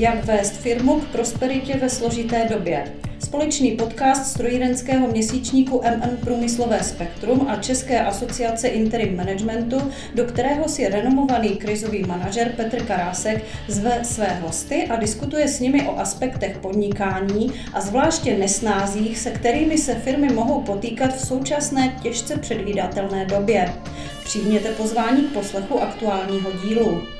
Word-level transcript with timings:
Jak 0.00 0.24
vést 0.24 0.56
firmu 0.56 1.00
k 1.00 1.04
prosperitě 1.04 1.76
ve 1.76 1.88
složité 1.90 2.48
době. 2.50 2.92
Společný 3.18 3.70
podcast 3.70 4.26
strojírenského 4.26 5.08
měsíčníku 5.08 5.82
MN 5.96 6.16
Průmyslové 6.16 6.82
spektrum 6.82 7.46
a 7.48 7.56
České 7.56 8.00
asociace 8.00 8.68
interim 8.68 9.16
managementu, 9.16 9.92
do 10.14 10.24
kterého 10.24 10.68
si 10.68 10.88
renomovaný 10.88 11.48
krizový 11.48 12.02
manažer 12.02 12.52
Petr 12.56 12.82
Karásek 12.82 13.44
zve 13.68 14.04
své 14.04 14.26
hosty 14.26 14.86
a 14.86 14.96
diskutuje 14.96 15.48
s 15.48 15.60
nimi 15.60 15.88
o 15.88 15.98
aspektech 15.98 16.58
podnikání 16.58 17.52
a 17.72 17.80
zvláště 17.80 18.38
nesnázích, 18.38 19.18
se 19.18 19.30
kterými 19.30 19.78
se 19.78 19.94
firmy 19.94 20.32
mohou 20.32 20.60
potýkat 20.60 21.14
v 21.14 21.26
současné 21.26 21.96
těžce 22.02 22.36
předvídatelné 22.36 23.24
době. 23.24 23.72
Přijměte 24.24 24.68
pozvání 24.68 25.22
k 25.22 25.32
poslechu 25.32 25.82
aktuálního 25.82 26.50
dílu. 26.64 27.19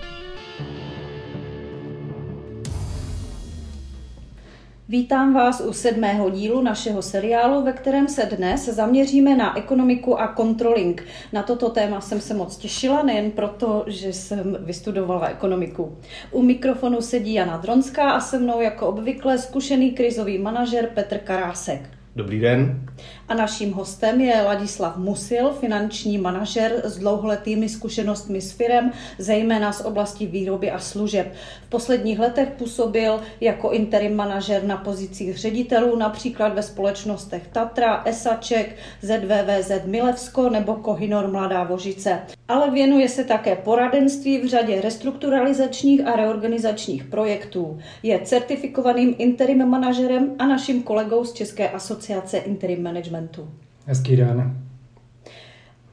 Vítám 4.90 5.34
vás 5.34 5.60
u 5.60 5.72
sedmého 5.72 6.30
dílu 6.30 6.62
našeho 6.62 7.02
seriálu, 7.02 7.62
ve 7.62 7.72
kterém 7.72 8.08
se 8.08 8.26
dnes 8.26 8.64
zaměříme 8.64 9.36
na 9.36 9.58
ekonomiku 9.58 10.20
a 10.20 10.34
controlling. 10.36 11.04
Na 11.32 11.42
toto 11.42 11.70
téma 11.70 12.00
jsem 12.00 12.20
se 12.20 12.34
moc 12.34 12.56
těšila, 12.56 13.02
nejen 13.02 13.30
proto, 13.30 13.84
že 13.86 14.12
jsem 14.12 14.56
vystudovala 14.60 15.26
ekonomiku. 15.26 15.98
U 16.30 16.42
mikrofonu 16.42 17.00
sedí 17.00 17.34
Jana 17.34 17.56
Dronská 17.56 18.10
a 18.10 18.20
se 18.20 18.38
mnou 18.38 18.60
jako 18.60 18.86
obvykle 18.86 19.38
zkušený 19.38 19.90
krizový 19.90 20.38
manažer 20.38 20.90
Petr 20.94 21.18
Karásek. 21.18 21.99
Dobrý 22.16 22.40
den. 22.40 22.86
A 23.28 23.34
naším 23.34 23.72
hostem 23.72 24.20
je 24.20 24.42
Ladislav 24.42 24.96
Musil, 24.96 25.50
finanční 25.50 26.18
manažer 26.18 26.72
s 26.84 26.98
dlouholetými 26.98 27.68
zkušenostmi 27.68 28.40
s 28.40 28.52
firem, 28.52 28.92
zejména 29.18 29.72
z 29.72 29.84
oblasti 29.84 30.26
výroby 30.26 30.70
a 30.70 30.78
služeb. 30.78 31.32
V 31.66 31.68
posledních 31.68 32.18
letech 32.18 32.48
působil 32.48 33.20
jako 33.40 33.70
interim 33.70 34.16
manažer 34.16 34.64
na 34.64 34.76
pozicích 34.76 35.38
ředitelů, 35.38 35.96
například 35.96 36.54
ve 36.54 36.62
společnostech 36.62 37.42
Tatra, 37.52 38.02
Esaček, 38.04 38.76
ZVVZ 39.02 39.70
Milevsko 39.84 40.50
nebo 40.50 40.74
Kohinor 40.74 41.30
Mladá 41.30 41.64
Vožice. 41.64 42.18
Ale 42.48 42.70
věnuje 42.70 43.08
se 43.08 43.24
také 43.24 43.56
poradenství 43.56 44.38
v 44.38 44.46
řadě 44.46 44.80
restrukturalizačních 44.80 46.06
a 46.06 46.16
reorganizačních 46.16 47.04
projektů. 47.04 47.78
Je 48.02 48.20
certifikovaným 48.24 49.14
interim 49.18 49.68
manažerem 49.68 50.34
a 50.38 50.46
naším 50.46 50.82
kolegou 50.82 51.24
z 51.24 51.32
České 51.32 51.68
asociace 51.68 51.99
interim 52.08 52.82
management 52.82 53.10
managementu. 53.10 53.48
Hezký 53.86 54.16
den. 54.16 54.56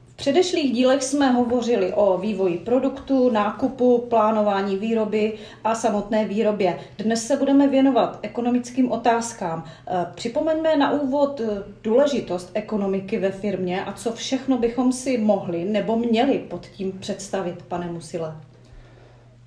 V 0.04 0.16
předešlých 0.16 0.72
dílech 0.72 1.02
jsme 1.02 1.30
hovořili 1.30 1.92
o 1.92 2.18
vývoji 2.18 2.58
produktu, 2.58 3.30
nákupu, 3.30 3.98
plánování 3.98 4.76
výroby 4.76 5.32
a 5.64 5.74
samotné 5.74 6.24
výrobě. 6.24 6.78
Dnes 6.98 7.26
se 7.26 7.36
budeme 7.36 7.68
věnovat 7.68 8.18
ekonomickým 8.22 8.92
otázkám. 8.92 9.64
Eh, 9.88 10.06
připomeňme 10.14 10.76
na 10.76 10.90
úvod 10.90 11.40
eh, 11.40 11.62
důležitost 11.82 12.50
ekonomiky 12.54 13.18
ve 13.18 13.30
firmě 13.30 13.84
a 13.84 13.92
co 13.92 14.12
všechno 14.12 14.58
bychom 14.58 14.92
si 14.92 15.18
mohli 15.18 15.64
nebo 15.64 15.96
měli 15.96 16.38
pod 16.38 16.66
tím 16.66 16.92
představit, 16.92 17.62
pane 17.68 17.86
Musile. 17.92 18.36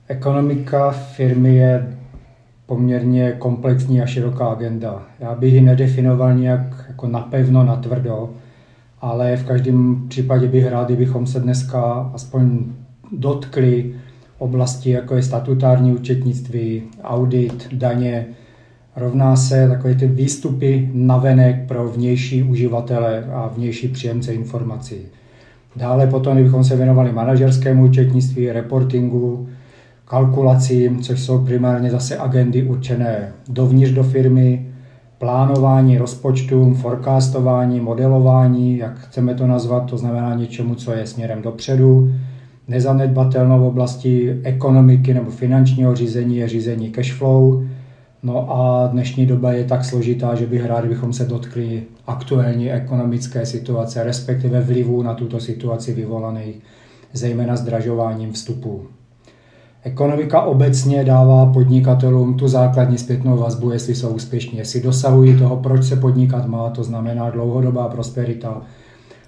Ekonomika 0.08 0.92
firmy 0.92 1.56
je 1.56 1.98
poměrně 2.72 3.32
komplexní 3.38 4.02
a 4.02 4.06
široká 4.06 4.46
agenda. 4.46 5.02
Já 5.20 5.36
bych 5.36 5.54
ji 5.54 5.62
nedefinoval 5.62 6.34
nějak 6.34 6.86
jako 6.88 7.08
napevno, 7.08 7.64
natvrdo, 7.64 8.30
ale 9.02 9.38
v 9.38 9.46
každém 9.46 10.08
případě 10.08 10.48
bych 10.48 10.68
rád, 10.68 10.88
kdybychom 10.88 11.28
se 11.28 11.40
dneska 11.40 12.12
aspoň 12.14 12.60
dotkli 13.12 13.96
oblasti, 14.38 14.90
jako 14.90 15.16
je 15.16 15.24
statutární 15.24 15.94
účetnictví, 15.94 16.84
audit, 17.04 17.68
daně, 17.74 18.26
rovná 18.96 19.36
se 19.36 19.68
takové 19.68 19.96
ty 19.96 20.08
výstupy 20.08 20.90
navenek 20.94 21.68
pro 21.68 21.88
vnější 21.88 22.44
uživatele 22.44 23.24
a 23.34 23.52
vnější 23.56 23.88
příjemce 23.88 24.34
informací. 24.34 24.96
Dále 25.76 26.08
potom, 26.08 26.34
kdybychom 26.34 26.64
se 26.64 26.76
věnovali 26.76 27.12
manažerskému 27.12 27.86
účetnictví, 27.86 28.52
reportingu, 28.52 29.48
kalkulacím, 30.12 31.02
což 31.02 31.20
jsou 31.20 31.46
primárně 31.46 31.92
zase 31.92 32.18
agendy 32.18 32.64
určené 32.64 33.32
dovnitř 33.48 33.92
do 33.92 34.04
firmy, 34.04 34.68
plánování 35.18 35.98
rozpočtům, 35.98 36.76
forecastování, 36.76 37.80
modelování, 37.80 38.78
jak 38.78 39.00
chceme 39.00 39.36
to 39.36 39.48
nazvat, 39.48 39.86
to 39.90 39.98
znamená 39.98 40.36
něčemu, 40.36 40.76
co 40.76 40.92
je 40.92 41.08
směrem 41.08 41.42
dopředu. 41.42 42.14
Nezanedbatelnou 42.68 43.60
v 43.60 43.64
oblasti 43.64 44.40
ekonomiky 44.44 45.14
nebo 45.14 45.32
finančního 45.32 45.96
řízení 45.96 46.38
je 46.38 46.48
řízení 46.48 46.92
cash 46.92 47.14
flow. 47.14 47.64
No 48.24 48.52
a 48.52 48.88
dnešní 48.88 49.26
doba 49.26 49.54
je 49.54 49.64
tak 49.64 49.86
složitá, 49.86 50.36
že 50.36 50.48
bych 50.48 50.66
rád, 50.66 50.86
bychom 50.86 51.14
se 51.14 51.26
dotkli 51.26 51.84
aktuální 52.08 52.72
ekonomické 52.72 53.46
situace, 53.46 54.04
respektive 54.04 54.62
vlivu 54.62 55.04
na 55.04 55.14
tuto 55.14 55.40
situaci 55.40 55.94
vyvolaných, 55.94 56.60
zejména 57.14 57.56
zdražováním 57.56 58.32
vstupů. 58.32 58.82
Ekonomika 59.84 60.42
obecně 60.42 61.04
dává 61.04 61.46
podnikatelům 61.46 62.34
tu 62.34 62.48
základní 62.48 62.98
zpětnou 62.98 63.38
vazbu, 63.38 63.72
jestli 63.72 63.96
jsou 63.96 64.10
úspěšní, 64.10 64.58
jestli 64.58 64.82
dosahují 64.82 65.38
toho, 65.38 65.58
proč 65.58 65.84
se 65.84 65.96
podnikat 65.96 66.48
má, 66.48 66.70
to 66.70 66.84
znamená 66.84 67.30
dlouhodobá 67.30 67.88
prosperita 67.88 68.62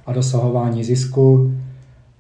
a 0.06 0.13
dosahování 0.13 0.84
zisku. 0.84 1.52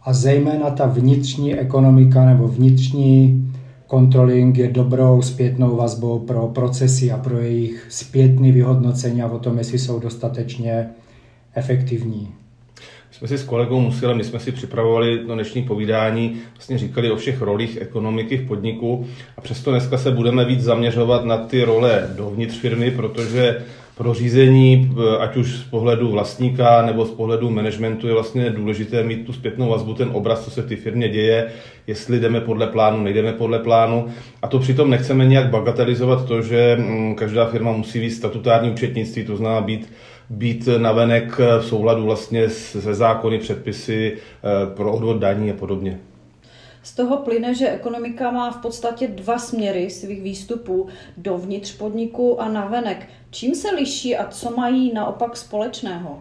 A 0.03 0.13
zejména 0.13 0.69
ta 0.69 0.85
vnitřní 0.85 1.55
ekonomika 1.55 2.25
nebo 2.25 2.47
vnitřní 2.47 3.47
controlling 3.89 4.57
je 4.57 4.71
dobrou 4.71 5.21
zpětnou 5.21 5.75
vazbou 5.75 6.19
pro 6.19 6.47
procesy 6.47 7.11
a 7.11 7.17
pro 7.17 7.39
jejich 7.39 7.85
zpětný 7.89 8.51
vyhodnocení 8.51 9.21
a 9.21 9.31
o 9.31 9.39
tom, 9.39 9.57
jestli 9.57 9.79
jsou 9.79 9.99
dostatečně 9.99 10.89
efektivní 11.55 12.29
jsme 13.23 13.37
si 13.37 13.43
s 13.43 13.47
kolegou 13.47 13.79
Musilem, 13.79 14.17
my 14.17 14.23
jsme 14.23 14.39
si 14.39 14.51
připravovali 14.51 15.17
to 15.17 15.33
dnešní 15.33 15.63
povídání, 15.63 16.41
vlastně 16.53 16.77
říkali 16.77 17.11
o 17.11 17.15
všech 17.15 17.41
rolích 17.41 17.77
ekonomiky 17.81 18.37
v 18.37 18.47
podniku 18.47 19.07
a 19.37 19.41
přesto 19.41 19.71
dneska 19.71 19.97
se 19.97 20.11
budeme 20.11 20.45
víc 20.45 20.61
zaměřovat 20.61 21.25
na 21.25 21.37
ty 21.37 21.63
role 21.63 22.09
dovnitř 22.17 22.59
firmy, 22.59 22.91
protože 22.91 23.63
pro 23.97 24.13
řízení, 24.13 24.95
ať 25.19 25.35
už 25.35 25.55
z 25.55 25.63
pohledu 25.63 26.11
vlastníka 26.11 26.85
nebo 26.85 27.05
z 27.05 27.11
pohledu 27.11 27.49
managementu, 27.49 28.07
je 28.07 28.13
vlastně 28.13 28.49
důležité 28.49 29.03
mít 29.03 29.25
tu 29.25 29.33
zpětnou 29.33 29.69
vazbu, 29.69 29.93
ten 29.93 30.09
obraz, 30.13 30.45
co 30.45 30.51
se 30.51 30.61
v 30.61 30.69
té 30.69 30.75
firmě 30.75 31.09
děje, 31.09 31.47
jestli 31.87 32.19
jdeme 32.19 32.41
podle 32.41 32.67
plánu, 32.67 33.03
nejdeme 33.03 33.33
podle 33.33 33.59
plánu. 33.59 34.07
A 34.41 34.47
to 34.47 34.59
přitom 34.59 34.89
nechceme 34.89 35.25
nějak 35.25 35.49
bagatelizovat 35.49 36.25
to, 36.25 36.41
že 36.41 36.77
mm, 36.79 37.15
každá 37.15 37.45
firma 37.45 37.71
musí 37.71 37.99
být 37.99 38.11
statutární 38.11 38.71
účetnictví, 38.71 39.23
to 39.23 39.37
znamená 39.37 39.61
být 39.61 39.89
být 40.33 40.69
navenek 40.77 41.37
v 41.37 41.61
souladu 41.61 42.03
vlastně 42.03 42.49
se 42.49 42.93
zákony, 42.93 43.39
předpisy 43.39 44.17
eh, 44.17 44.75
pro 44.75 44.93
odvod 44.93 45.17
daní 45.17 45.51
a 45.51 45.53
podobně. 45.53 45.99
Z 46.83 46.95
toho 46.95 47.17
plyne, 47.17 47.55
že 47.55 47.69
ekonomika 47.69 48.31
má 48.31 48.51
v 48.51 48.57
podstatě 48.57 49.07
dva 49.07 49.39
směry 49.39 49.89
svých 49.89 50.21
výstupů, 50.21 50.87
dovnitř 51.17 51.77
podniku 51.77 52.41
a 52.41 52.49
navenek. 52.49 53.07
Čím 53.31 53.55
se 53.55 53.75
liší 53.75 54.17
a 54.17 54.27
co 54.27 54.51
mají 54.57 54.93
naopak 54.93 55.37
společného? 55.37 56.19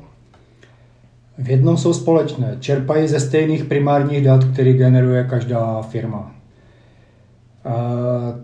V 1.39 1.51
jednom 1.51 1.77
jsou 1.77 1.93
společné. 1.93 2.57
Čerpají 2.61 3.09
ze 3.09 3.21
stejných 3.21 3.65
primárních 3.65 4.25
dat, 4.25 4.45
který 4.45 4.73
generuje 4.73 5.25
každá 5.25 5.83
firma. 5.83 6.35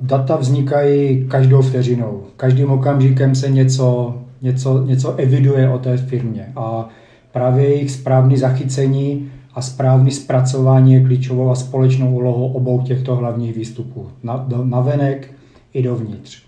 Data 0.01 0.37
vznikají 0.37 1.28
každou 1.28 1.62
vteřinou. 1.62 2.25
Každým 2.37 2.71
okamžikem 2.71 3.34
se 3.34 3.51
něco 3.51 4.15
něco, 4.43 4.84
něco 4.84 5.15
eviduje 5.16 5.69
o 5.69 5.78
té 5.78 5.97
firmě 5.97 6.53
a 6.56 6.88
právě 7.32 7.69
jejich 7.69 7.91
správný 7.91 8.36
zachycení 8.36 9.30
a 9.54 9.63
správný 9.63 10.10
zpracování 10.10 10.95
je 10.95 11.04
klíčovou 11.04 11.51
a 11.51 11.54
společnou 11.54 12.15
úlohou 12.15 12.53
obou 12.53 12.80
těchto 12.80 13.16
hlavních 13.16 13.57
výstupů, 13.57 14.09
na, 14.22 14.36
do, 14.36 14.65
na 14.65 14.80
venek 14.80 15.33
i 15.72 15.83
dovnitř. 15.83 16.42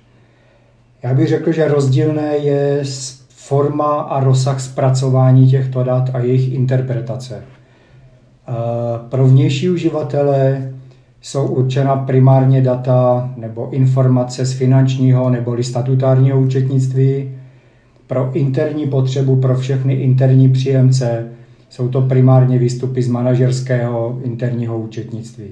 Já 1.02 1.14
bych 1.14 1.28
řekl, 1.28 1.52
že 1.52 1.68
rozdílné 1.68 2.36
je 2.36 2.82
forma 3.28 4.00
a 4.00 4.20
rozsah 4.20 4.60
zpracování 4.60 5.50
těchto 5.50 5.84
dat 5.84 6.10
a 6.14 6.18
jejich 6.18 6.52
interpretace. 6.52 7.42
Pro 9.08 9.26
vnější 9.26 9.70
uživatele 9.70 10.72
jsou 11.20 11.46
určena 11.46 11.96
primárně 11.96 12.62
data 12.62 13.30
nebo 13.36 13.70
informace 13.70 14.46
z 14.46 14.52
finančního 14.52 15.30
nebo 15.30 15.62
statutárního 15.62 16.40
účetnictví, 16.40 17.34
pro 18.10 18.30
interní 18.34 18.86
potřebu, 18.86 19.36
pro 19.36 19.58
všechny 19.58 19.94
interní 19.94 20.48
příjemce 20.48 21.32
jsou 21.68 21.88
to 21.88 22.02
primárně 22.02 22.58
výstupy 22.58 23.02
z 23.02 23.08
manažerského 23.08 24.20
interního 24.24 24.78
účetnictví. 24.78 25.48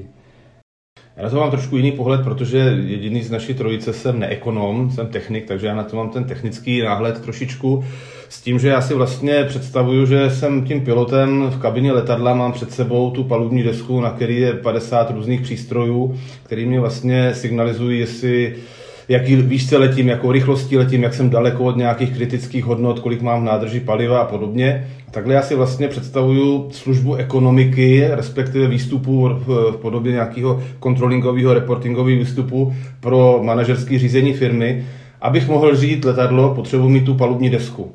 Já 1.17 1.23
na 1.25 1.31
to 1.31 1.37
mám 1.37 1.51
trošku 1.51 1.77
jiný 1.77 1.93
pohled, 1.93 2.25
protože 2.25 2.59
jediný 2.87 3.23
z 3.23 3.31
naší 3.31 3.55
trojice 3.55 3.93
jsem 3.93 4.19
neekonom, 4.19 4.91
jsem 4.91 5.07
technik, 5.07 5.45
takže 5.45 5.67
já 5.67 5.75
na 5.75 5.83
to 5.83 5.97
mám 5.97 6.11
ten 6.11 6.25
technický 6.25 6.83
náhled 6.83 7.21
trošičku. 7.21 7.85
S 8.29 8.43
tím, 8.43 8.59
že 8.59 8.69
já 8.69 8.81
si 8.81 8.95
vlastně 8.95 9.45
představuju, 9.45 10.07
že 10.07 10.31
jsem 10.31 10.65
tím 10.65 10.81
pilotem 10.81 11.51
v 11.51 11.61
kabině 11.61 11.93
letadla, 11.93 12.35
mám 12.35 12.53
před 12.53 12.73
sebou 12.73 13.11
tu 13.11 13.25
palubní 13.25 13.63
desku, 13.63 14.01
na 14.01 14.11
který 14.11 14.41
je 14.41 14.53
50 14.53 15.11
různých 15.11 15.41
přístrojů, 15.41 16.19
který 16.43 16.67
mě 16.67 16.81
vlastně 16.81 17.35
signalizují, 17.35 18.01
jestli 18.01 18.57
jaký 19.09 19.37
výšce 19.37 19.77
letím, 19.77 20.09
jakou 20.09 20.33
rychlostí 20.33 20.77
letím, 20.77 21.03
jak 21.03 21.15
jsem 21.15 21.31
daleko 21.31 21.65
od 21.65 21.77
nějakých 21.77 22.17
kritických 22.17 22.65
hodnot, 22.65 23.01
kolik 23.01 23.23
mám 23.23 23.41
v 23.41 23.45
nádrži 23.45 23.81
paliva 23.81 24.21
a 24.21 24.25
podobně. 24.25 24.89
Takhle 25.11 25.35
já 25.35 25.43
si 25.43 25.55
vlastně 25.55 25.89
představuju 25.89 26.69
službu 26.71 27.15
ekonomiky, 27.15 28.05
respektive 28.11 28.67
výstupu 28.67 29.29
v 29.29 29.77
podobě 29.83 30.13
nějakého 30.13 30.63
kontrolingového, 30.79 31.55
reportingového 31.55 32.19
výstupu 32.19 32.73
pro 33.01 33.41
manažerské 33.43 33.99
řízení 33.99 34.33
firmy. 34.33 34.85
Abych 35.21 35.49
mohl 35.49 35.77
řídit 35.77 36.05
letadlo, 36.05 36.55
potřebuji 36.55 36.89
mít 36.89 37.05
tu 37.05 37.15
palubní 37.15 37.51
desku 37.51 37.93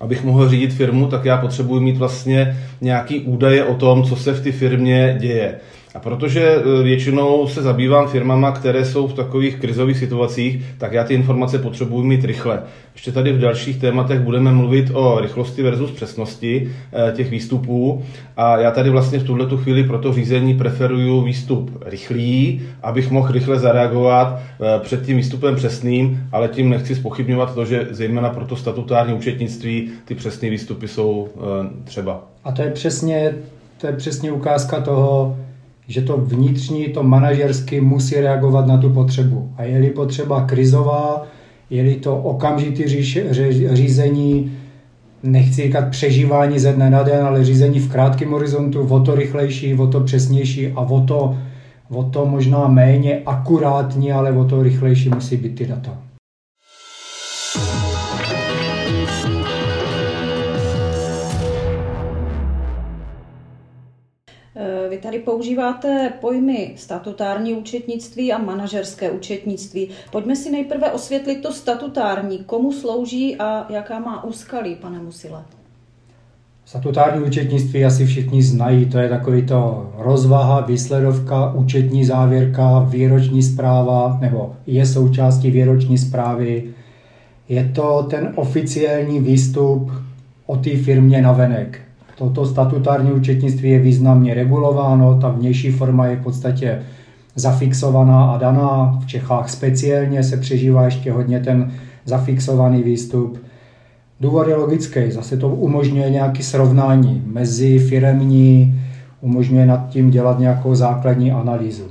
abych 0.00 0.24
mohl 0.24 0.48
řídit 0.48 0.72
firmu, 0.72 1.06
tak 1.06 1.24
já 1.24 1.36
potřebuji 1.36 1.80
mít 1.80 1.96
vlastně 1.96 2.56
nějaký 2.80 3.20
údaje 3.20 3.64
o 3.64 3.74
tom, 3.74 4.04
co 4.04 4.16
se 4.16 4.32
v 4.32 4.44
té 4.44 4.52
firmě 4.52 5.16
děje. 5.20 5.54
A 5.96 5.98
protože 5.98 6.42
e, 6.42 6.82
většinou 6.82 7.48
se 7.48 7.62
zabývám 7.62 8.08
firmama, 8.08 8.52
které 8.52 8.84
jsou 8.84 9.06
v 9.06 9.14
takových 9.14 9.56
krizových 9.56 9.98
situacích, 9.98 10.64
tak 10.78 10.92
já 10.92 11.04
ty 11.04 11.14
informace 11.14 11.58
potřebuji 11.58 12.02
mít 12.02 12.24
rychle. 12.24 12.62
Ještě 12.94 13.12
tady 13.12 13.32
v 13.32 13.38
dalších 13.38 13.80
tématech 13.80 14.20
budeme 14.20 14.52
mluvit 14.52 14.90
o 14.92 15.20
rychlosti 15.20 15.62
versus 15.62 15.90
přesnosti 15.90 16.72
e, 16.92 17.12
těch 17.12 17.30
výstupů. 17.30 18.02
A 18.36 18.58
já 18.58 18.70
tady 18.70 18.90
vlastně 18.90 19.18
v 19.18 19.24
tuhle 19.24 19.46
chvíli 19.56 19.84
pro 19.84 19.98
to 19.98 20.12
řízení 20.12 20.54
preferuju 20.54 21.22
výstup 21.22 21.82
rychlý, 21.86 22.62
abych 22.82 23.10
mohl 23.10 23.32
rychle 23.32 23.58
zareagovat 23.58 24.38
e, 24.76 24.80
před 24.80 25.06
tím 25.06 25.16
výstupem 25.16 25.56
přesným, 25.56 26.28
ale 26.32 26.48
tím 26.48 26.70
nechci 26.70 26.94
spochybňovat 26.94 27.54
to, 27.54 27.64
že 27.64 27.86
zejména 27.90 28.30
pro 28.30 28.46
to 28.46 28.56
statutární 28.56 29.14
účetnictví 29.14 29.90
ty 30.04 30.14
přesné 30.14 30.50
výstupy 30.50 30.88
jsou 30.88 31.28
třeba. 31.84 32.24
A 32.44 32.52
to 32.52 32.62
je 32.62 32.70
přesně, 32.70 33.34
to 33.80 33.86
je 33.86 33.92
přesně 33.92 34.32
ukázka 34.32 34.80
toho, 34.80 35.36
že 35.88 36.02
to 36.02 36.16
vnitřní, 36.16 36.88
to 36.88 37.02
manažersky 37.02 37.80
musí 37.80 38.14
reagovat 38.14 38.66
na 38.66 38.76
tu 38.76 38.90
potřebu. 38.90 39.52
A 39.56 39.62
je-li 39.62 39.90
potřeba 39.90 40.44
krizová, 40.44 41.26
je-li 41.70 41.94
to 41.94 42.16
okamžitý 42.16 42.82
řízení, 43.72 44.52
nechci 45.22 45.62
říkat 45.62 45.88
přežívání 45.88 46.58
ze 46.58 46.72
dne 46.72 46.90
na 46.90 47.02
den, 47.02 47.24
ale 47.24 47.44
řízení 47.44 47.80
v 47.80 47.92
krátkém 47.92 48.30
horizontu, 48.30 48.80
o 48.80 49.00
to 49.00 49.14
rychlejší, 49.14 49.74
o 49.74 49.86
to 49.86 50.00
přesnější 50.00 50.68
a 50.68 50.80
o 50.80 51.00
to, 51.00 51.36
o 51.88 52.02
to 52.02 52.26
možná 52.26 52.68
méně 52.68 53.22
akurátní, 53.26 54.12
ale 54.12 54.32
o 54.32 54.44
to 54.44 54.62
rychlejší 54.62 55.08
musí 55.08 55.36
být 55.36 55.54
ty 55.54 55.66
data. 55.66 56.05
Vy 64.96 65.02
tady 65.02 65.18
používáte 65.18 66.12
pojmy 66.20 66.72
statutární 66.76 67.54
účetnictví 67.54 68.32
a 68.32 68.38
manažerské 68.38 69.10
účetnictví. 69.10 69.88
Pojďme 70.12 70.36
si 70.36 70.50
nejprve 70.50 70.90
osvětlit 70.90 71.36
to 71.42 71.52
statutární. 71.52 72.38
Komu 72.38 72.72
slouží 72.72 73.36
a 73.36 73.66
jaká 73.72 73.98
má 73.98 74.24
úskalí, 74.24 74.74
pane 74.74 74.98
Musile? 74.98 75.42
Statutární 76.64 77.24
účetnictví 77.24 77.84
asi 77.84 78.06
všichni 78.06 78.42
znají, 78.42 78.86
to 78.86 78.98
je 78.98 79.08
takový 79.08 79.46
to 79.46 79.92
rozvaha, 79.98 80.60
výsledovka, 80.60 81.52
účetní 81.52 82.04
závěrka, 82.04 82.78
výroční 82.78 83.42
zpráva, 83.42 84.18
nebo 84.20 84.56
je 84.66 84.86
součástí 84.86 85.50
výroční 85.50 85.98
zprávy. 85.98 86.64
Je 87.48 87.72
to 87.74 88.06
ten 88.10 88.32
oficiální 88.34 89.20
výstup 89.20 89.90
o 90.46 90.56
té 90.56 90.76
firmě 90.76 91.22
na 91.22 91.32
venek. 91.32 91.85
Toto 92.18 92.46
statutární 92.46 93.12
účetnictví 93.12 93.70
je 93.70 93.78
významně 93.78 94.34
regulováno, 94.34 95.18
ta 95.20 95.28
vnější 95.28 95.70
forma 95.70 96.06
je 96.06 96.16
v 96.16 96.22
podstatě 96.22 96.82
zafixovaná 97.34 98.24
a 98.24 98.38
daná. 98.38 98.98
V 99.02 99.06
Čechách 99.06 99.50
speciálně 99.50 100.22
se 100.22 100.36
přežívá 100.36 100.84
ještě 100.84 101.12
hodně 101.12 101.40
ten 101.40 101.72
zafixovaný 102.04 102.82
výstup. 102.82 103.38
Důvod 104.20 104.48
je 104.48 104.54
logický, 104.54 105.10
zase 105.10 105.36
to 105.36 105.48
umožňuje 105.48 106.10
nějaké 106.10 106.42
srovnání 106.42 107.22
mezi 107.26 107.78
firemní, 107.78 108.80
umožňuje 109.20 109.66
nad 109.66 109.88
tím 109.88 110.10
dělat 110.10 110.38
nějakou 110.38 110.74
základní 110.74 111.32
analýzu. 111.32 111.84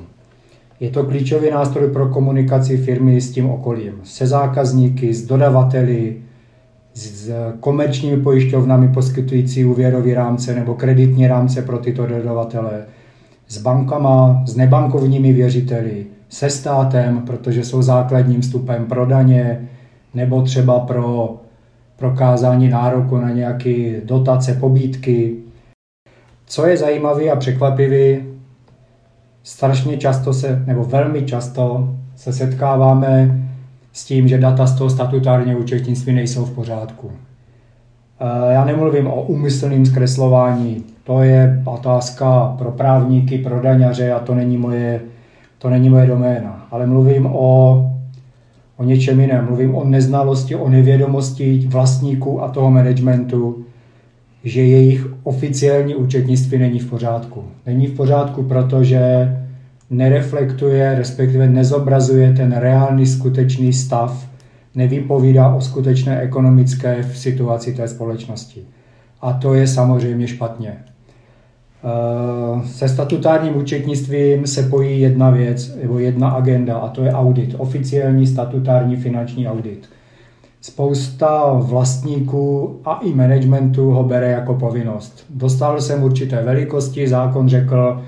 Je 0.80 0.90
to 0.90 1.04
klíčový 1.04 1.52
nástroj 1.52 1.90
pro 1.90 2.08
komunikaci 2.08 2.78
firmy 2.78 3.22
s 3.22 3.32
tím 3.32 3.50
okolím, 3.50 3.94
se 4.04 4.28
zákazníky, 4.28 5.14
s 5.14 5.26
dodavateli, 5.26 6.18
s 6.96 7.32
komerčními 7.60 8.18
pojišťovnami 8.18 8.88
poskytující 8.88 9.66
úvěrový 9.66 10.14
rámce 10.14 10.56
nebo 10.56 10.74
kreditní 10.74 11.28
rámce 11.28 11.62
pro 11.62 11.78
tyto 11.78 12.06
dodavatele, 12.06 12.86
s 13.48 13.58
bankama, 13.58 14.44
s 14.46 14.56
nebankovními 14.56 15.34
věřiteli, 15.34 16.06
se 16.30 16.50
státem, 16.50 17.22
protože 17.22 17.64
jsou 17.64 17.82
základním 17.82 18.42
vstupem 18.42 18.86
pro 18.86 19.06
daně, 19.06 19.70
nebo 20.14 20.42
třeba 20.42 20.80
pro 20.80 21.36
prokázání 21.96 22.70
nároku 22.70 23.18
na 23.18 23.30
nějaké 23.30 24.02
dotace, 24.06 24.54
pobídky. 24.54 25.36
Co 26.46 26.68
je 26.68 26.78
zajímavé 26.78 27.30
a 27.30 27.36
překvapivé, 27.36 28.22
strašně 29.44 29.98
často 29.98 30.34
se, 30.34 30.64
nebo 30.66 30.84
velmi 30.84 31.22
často 31.22 31.96
se 32.16 32.34
setkáváme 32.34 33.45
s 33.96 34.06
tím, 34.06 34.28
že 34.28 34.38
data 34.38 34.68
z 34.68 34.78
toho 34.78 34.90
statutárního 34.90 35.60
účetnictví 35.60 36.14
nejsou 36.14 36.46
v 36.46 36.56
pořádku. 36.56 37.12
Eh, 38.20 38.54
já 38.54 38.66
nemluvím 38.66 39.08
o 39.08 39.22
úmyslném 39.22 39.86
zkreslování, 39.86 40.84
to 41.04 41.22
je 41.22 41.64
otázka 41.66 42.56
pro 42.58 42.72
právníky, 42.72 43.38
pro 43.38 43.62
daňaře 43.62 44.12
a 44.12 44.20
to 44.20 44.36
není 44.36 44.58
moje, 44.58 45.02
to 45.58 45.70
není 45.70 45.90
moje 45.90 46.08
doména. 46.08 46.68
Ale 46.72 46.86
mluvím 46.86 47.26
o, 47.26 47.92
o 48.78 48.84
něčem 48.84 49.20
jiném. 49.20 49.46
Mluvím 49.46 49.76
o 49.76 49.84
neznalosti, 49.84 50.56
o 50.56 50.70
nevědomosti 50.70 51.68
vlastníků 51.68 52.44
a 52.44 52.50
toho 52.50 52.72
managementu, 52.72 53.66
že 54.44 54.62
jejich 54.62 55.08
oficiální 55.24 55.96
účetnictví 55.96 56.58
není 56.58 56.80
v 56.80 56.90
pořádku. 56.90 57.44
Není 57.66 57.88
v 57.88 57.96
pořádku, 57.96 58.44
protože 58.44 59.30
nereflektuje, 59.90 60.96
respektive 60.96 61.48
nezobrazuje 61.48 62.34
ten 62.34 62.52
reálný 62.52 63.06
skutečný 63.06 63.74
stav, 63.74 64.30
nevypovídá 64.76 65.56
o 65.56 65.62
skutečné 65.62 66.22
ekonomické 66.22 67.04
situaci 67.14 67.74
té 67.74 67.88
společnosti. 67.88 68.62
A 69.22 69.34
to 69.34 69.54
je 69.54 69.68
samozřejmě 69.68 70.28
špatně. 70.28 70.78
Eh, 71.86 72.68
se 72.68 72.90
statutárním 72.90 73.58
účetnictvím 73.58 74.48
se 74.48 74.64
pojí 74.64 75.02
jedna 75.02 75.30
věc, 75.30 75.76
nebo 75.82 76.00
jedna 76.00 76.30
agenda, 76.30 76.78
a 76.78 76.88
to 76.88 77.04
je 77.04 77.12
audit, 77.12 77.56
oficiální 77.58 78.28
statutární 78.28 78.96
finanční 78.96 79.48
audit. 79.48 79.90
Spousta 80.62 81.54
vlastníků 81.54 82.80
a 82.86 83.00
i 83.04 83.14
managementu 83.14 83.92
ho 83.92 84.04
bere 84.04 84.32
jako 84.32 84.54
povinnost. 84.54 85.26
Dostal 85.30 85.82
jsem 85.82 86.04
určité 86.04 86.44
velikosti, 86.44 87.08
zákon 87.08 87.50
řekl, 87.50 88.02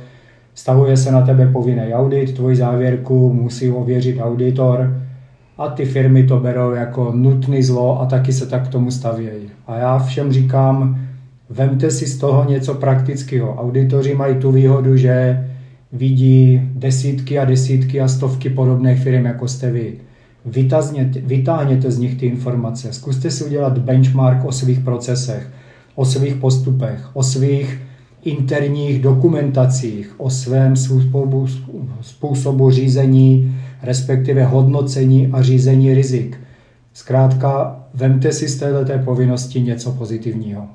Stavuje 0.58 0.98
se 0.98 1.12
na 1.12 1.22
tebe 1.22 1.48
povinný 1.48 1.94
audit, 1.94 2.34
tvoji 2.34 2.56
závěrku 2.56 3.34
musí 3.34 3.72
ověřit 3.72 4.18
auditor 4.20 5.02
a 5.58 5.68
ty 5.68 5.86
firmy 5.86 6.24
to 6.24 6.40
berou 6.40 6.72
jako 6.72 7.12
nutný 7.16 7.64
zlo 7.64 8.02
a 8.02 8.06
taky 8.06 8.34
se 8.34 8.46
tak 8.46 8.68
k 8.68 8.72
tomu 8.72 8.92
stavějí. 8.92 9.50
A 9.68 9.76
já 9.76 10.00
všem 10.00 10.32
říkám, 10.32 11.02
vemte 11.50 11.92
si 11.92 12.08
z 12.08 12.18
toho 12.18 12.50
něco 12.50 12.74
praktického. 12.74 13.56
Auditoři 13.56 14.16
mají 14.16 14.36
tu 14.36 14.52
výhodu, 14.52 14.98
že 14.98 15.48
vidí 15.92 16.62
desítky 16.76 17.40
a 17.40 17.46
desítky 17.46 18.02
a 18.02 18.08
stovky 18.08 18.50
podobných 18.50 19.00
firm, 19.04 19.26
jako 19.26 19.48
jste 19.48 19.72
vy. 19.72 19.94
Vytazněte, 20.46 21.20
vytáhněte 21.20 21.92
z 21.92 22.00
nich 22.00 22.20
ty 22.20 22.26
informace. 22.26 22.94
Zkuste 22.94 23.32
si 23.32 23.44
udělat 23.44 23.78
benchmark 23.78 24.46
o 24.46 24.52
svých 24.52 24.80
procesech, 24.80 25.50
o 25.96 26.06
svých 26.06 26.36
postupech, 26.36 27.10
o 27.14 27.24
svých 27.24 27.87
interních 28.28 29.02
dokumentacích, 29.02 30.16
o 30.18 30.30
svém 30.30 30.76
způsobu, 32.02 32.72
řízení, 32.72 33.56
respektive 33.84 34.46
hodnocení 34.46 35.30
a 35.34 35.42
řízení 35.42 35.94
rizik. 35.94 36.38
Zkrátka, 36.94 37.80
vemte 37.94 38.32
si 38.32 38.48
z 38.48 38.60
této 38.60 38.94
povinnosti 39.06 39.62
něco 39.62 39.92
pozitivního. 39.92 40.68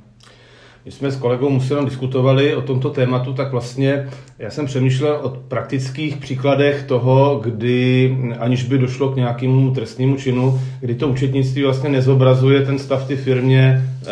Když 0.83 0.95
jsme 0.95 1.11
s 1.11 1.17
kolegou 1.17 1.51
Musilem 1.51 1.85
diskutovali 1.85 2.55
o 2.55 2.63
tomto 2.63 2.91
tématu, 2.91 3.33
tak 3.33 3.53
vlastně 3.53 4.09
já 4.39 4.51
jsem 4.51 4.67
přemýšlel 4.67 5.21
o 5.23 5.29
praktických 5.29 6.17
příkladech 6.17 6.83
toho, 6.83 7.41
kdy, 7.45 8.17
aniž 8.39 8.65
by 8.65 8.79
došlo 8.79 9.13
k 9.13 9.17
nějakému 9.17 9.71
trestnému 9.71 10.17
činu, 10.17 10.61
kdy 10.81 10.95
to 10.95 11.09
účetnictví 11.09 11.63
vlastně 11.63 11.89
nezobrazuje 11.89 12.61
ten 12.61 12.79
stav 12.79 13.07
ty 13.07 13.17
firmě 13.17 13.83
eh, 14.03 14.09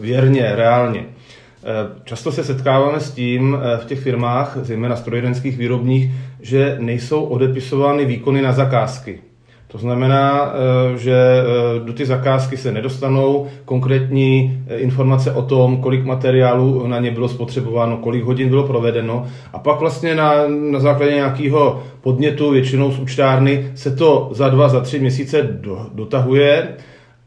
věrně, 0.00 0.52
reálně. 0.54 1.04
Eh, 1.66 2.00
často 2.04 2.32
se 2.32 2.44
setkáváme 2.44 3.00
s 3.00 3.10
tím 3.10 3.58
eh, 3.60 3.78
v 3.78 3.84
těch 3.84 4.00
firmách, 4.00 4.58
zejména 4.62 4.96
strojírenských 4.96 5.58
výrobních, 5.58 6.10
že 6.40 6.76
nejsou 6.80 7.24
odepisovány 7.24 8.04
výkony 8.04 8.42
na 8.42 8.52
zakázky. 8.52 9.18
To 9.68 9.78
znamená, 9.78 10.52
eh, 10.52 10.98
že 10.98 11.16
do 11.84 11.92
ty 11.92 12.06
zakázky 12.06 12.56
se 12.56 12.72
nedostanou 12.72 13.46
konkrétní 13.64 14.62
informace 14.76 15.32
o 15.32 15.42
tom, 15.42 15.76
kolik 15.76 16.04
materiálu 16.04 16.86
na 16.86 17.00
ně 17.00 17.10
bylo 17.10 17.28
spotřebováno, 17.28 17.96
kolik 17.96 18.24
hodin 18.24 18.48
bylo 18.48 18.66
provedeno 18.66 19.26
a 19.52 19.58
pak 19.58 19.80
vlastně 19.80 20.14
na, 20.14 20.32
na 20.48 20.80
základě 20.80 21.14
nějakého 21.14 21.82
podnětu, 22.00 22.50
většinou 22.50 22.92
z 22.92 22.98
účtárny, 22.98 23.72
se 23.74 23.96
to 23.96 24.30
za 24.32 24.48
dva, 24.48 24.68
za 24.68 24.80
tři 24.80 24.98
měsíce 24.98 25.42
do, 25.42 25.86
dotahuje 25.94 26.68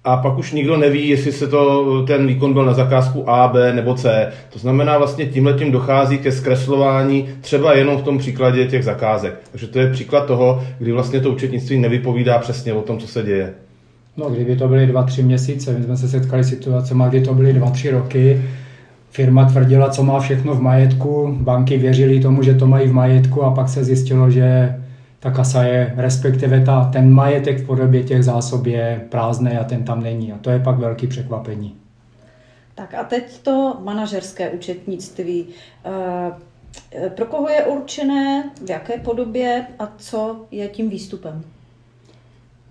a 0.07 0.17
pak 0.17 0.37
už 0.37 0.51
nikdo 0.51 0.77
neví, 0.77 1.09
jestli 1.09 1.31
se 1.31 1.47
to, 1.47 2.03
ten 2.07 2.27
výkon 2.27 2.53
byl 2.53 2.65
na 2.65 2.73
zakázku 2.73 3.29
A, 3.29 3.47
B 3.47 3.73
nebo 3.73 3.95
C. 3.95 4.31
To 4.49 4.59
znamená, 4.59 4.97
vlastně 4.97 5.25
tímhle 5.25 5.53
tím 5.53 5.71
dochází 5.71 6.17
ke 6.17 6.31
zkreslování 6.31 7.29
třeba 7.41 7.73
jenom 7.73 7.97
v 7.97 8.01
tom 8.01 8.17
příkladě 8.17 8.67
těch 8.67 8.83
zakázek. 8.83 9.39
Takže 9.51 9.67
to 9.67 9.79
je 9.79 9.91
příklad 9.91 10.25
toho, 10.25 10.63
kdy 10.79 10.91
vlastně 10.91 11.19
to 11.19 11.31
účetnictví 11.31 11.79
nevypovídá 11.79 12.39
přesně 12.39 12.73
o 12.73 12.81
tom, 12.81 12.97
co 12.97 13.07
se 13.07 13.23
děje. 13.23 13.53
No, 14.17 14.29
kdyby 14.29 14.55
to 14.55 14.67
byly 14.67 14.87
dva, 14.87 15.03
tři 15.03 15.23
měsíce, 15.23 15.73
my 15.77 15.83
jsme 15.83 15.97
se 15.97 16.07
setkali 16.07 16.43
s 16.43 16.49
situacemi, 16.49 17.03
kdy 17.09 17.21
to 17.21 17.33
byly 17.33 17.53
dva, 17.53 17.69
tři 17.69 17.91
roky, 17.91 18.41
firma 19.09 19.45
tvrdila, 19.45 19.89
co 19.89 20.03
má 20.03 20.19
všechno 20.19 20.53
v 20.53 20.61
majetku, 20.61 21.37
banky 21.41 21.77
věřili 21.77 22.19
tomu, 22.19 22.43
že 22.43 22.53
to 22.53 22.67
mají 22.67 22.87
v 22.87 22.93
majetku 22.93 23.43
a 23.43 23.51
pak 23.51 23.69
se 23.69 23.83
zjistilo, 23.83 24.31
že 24.31 24.75
ta 25.19 25.31
kasa 25.31 25.63
je, 25.63 25.93
respektive 25.97 26.61
ta, 26.61 26.89
ten 26.93 27.11
majetek 27.11 27.59
v 27.59 27.65
podobě 27.65 28.03
těch 28.03 28.23
zásob 28.23 28.65
je 28.65 29.05
prázdný 29.09 29.51
a 29.51 29.63
ten 29.63 29.83
tam 29.83 30.03
není. 30.03 30.33
A 30.33 30.37
to 30.37 30.49
je 30.49 30.59
pak 30.59 30.77
velký 30.77 31.07
překvapení. 31.07 31.75
Tak 32.75 32.93
a 32.93 33.03
teď 33.03 33.39
to 33.39 33.77
manažerské 33.83 34.49
účetnictví. 34.49 35.45
E, 35.85 37.09
pro 37.09 37.25
koho 37.25 37.49
je 37.49 37.63
určené, 37.63 38.51
v 38.65 38.69
jaké 38.69 38.97
podobě 38.97 39.67
a 39.79 39.93
co 39.97 40.45
je 40.51 40.67
tím 40.67 40.89
výstupem? 40.89 41.41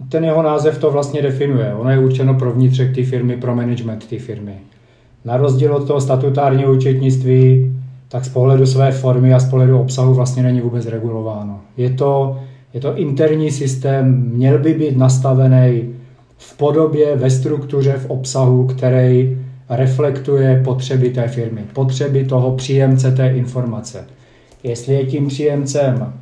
Ten 0.08 0.24
jeho 0.24 0.42
název 0.42 0.78
to 0.78 0.90
vlastně 0.90 1.22
definuje. 1.22 1.74
Ono 1.74 1.90
je 1.90 1.98
určeno 1.98 2.34
pro 2.34 2.52
vnitřek 2.52 2.94
té 2.94 3.04
firmy, 3.04 3.36
pro 3.36 3.54
management 3.54 4.06
té 4.06 4.18
firmy. 4.18 4.60
Na 5.24 5.36
rozdíl 5.36 5.76
od 5.76 5.86
toho 5.86 6.00
statutárního 6.00 6.72
účetnictví 6.72 7.75
tak 8.08 8.24
z 8.24 8.28
pohledu 8.28 8.66
své 8.66 8.92
formy 8.92 9.34
a 9.34 9.38
z 9.38 9.50
pohledu 9.50 9.80
obsahu 9.80 10.14
vlastně 10.14 10.42
není 10.42 10.60
vůbec 10.60 10.86
regulováno. 10.86 11.60
Je 11.76 11.90
to, 11.90 12.38
je 12.74 12.80
to 12.80 12.96
interní 12.96 13.50
systém, 13.50 14.30
měl 14.34 14.58
by 14.58 14.74
být 14.74 14.96
nastavený 14.96 15.82
v 16.38 16.56
podobě, 16.56 17.16
ve 17.16 17.30
struktuře, 17.30 17.92
v 17.92 18.10
obsahu, 18.10 18.66
který 18.66 19.38
reflektuje 19.68 20.62
potřeby 20.64 21.10
té 21.10 21.28
firmy, 21.28 21.60
potřeby 21.72 22.24
toho 22.24 22.56
příjemce 22.56 23.12
té 23.12 23.28
informace. 23.28 24.04
Jestli 24.62 24.94
je 24.94 25.06
tím 25.06 25.28
příjemcem 25.28 26.12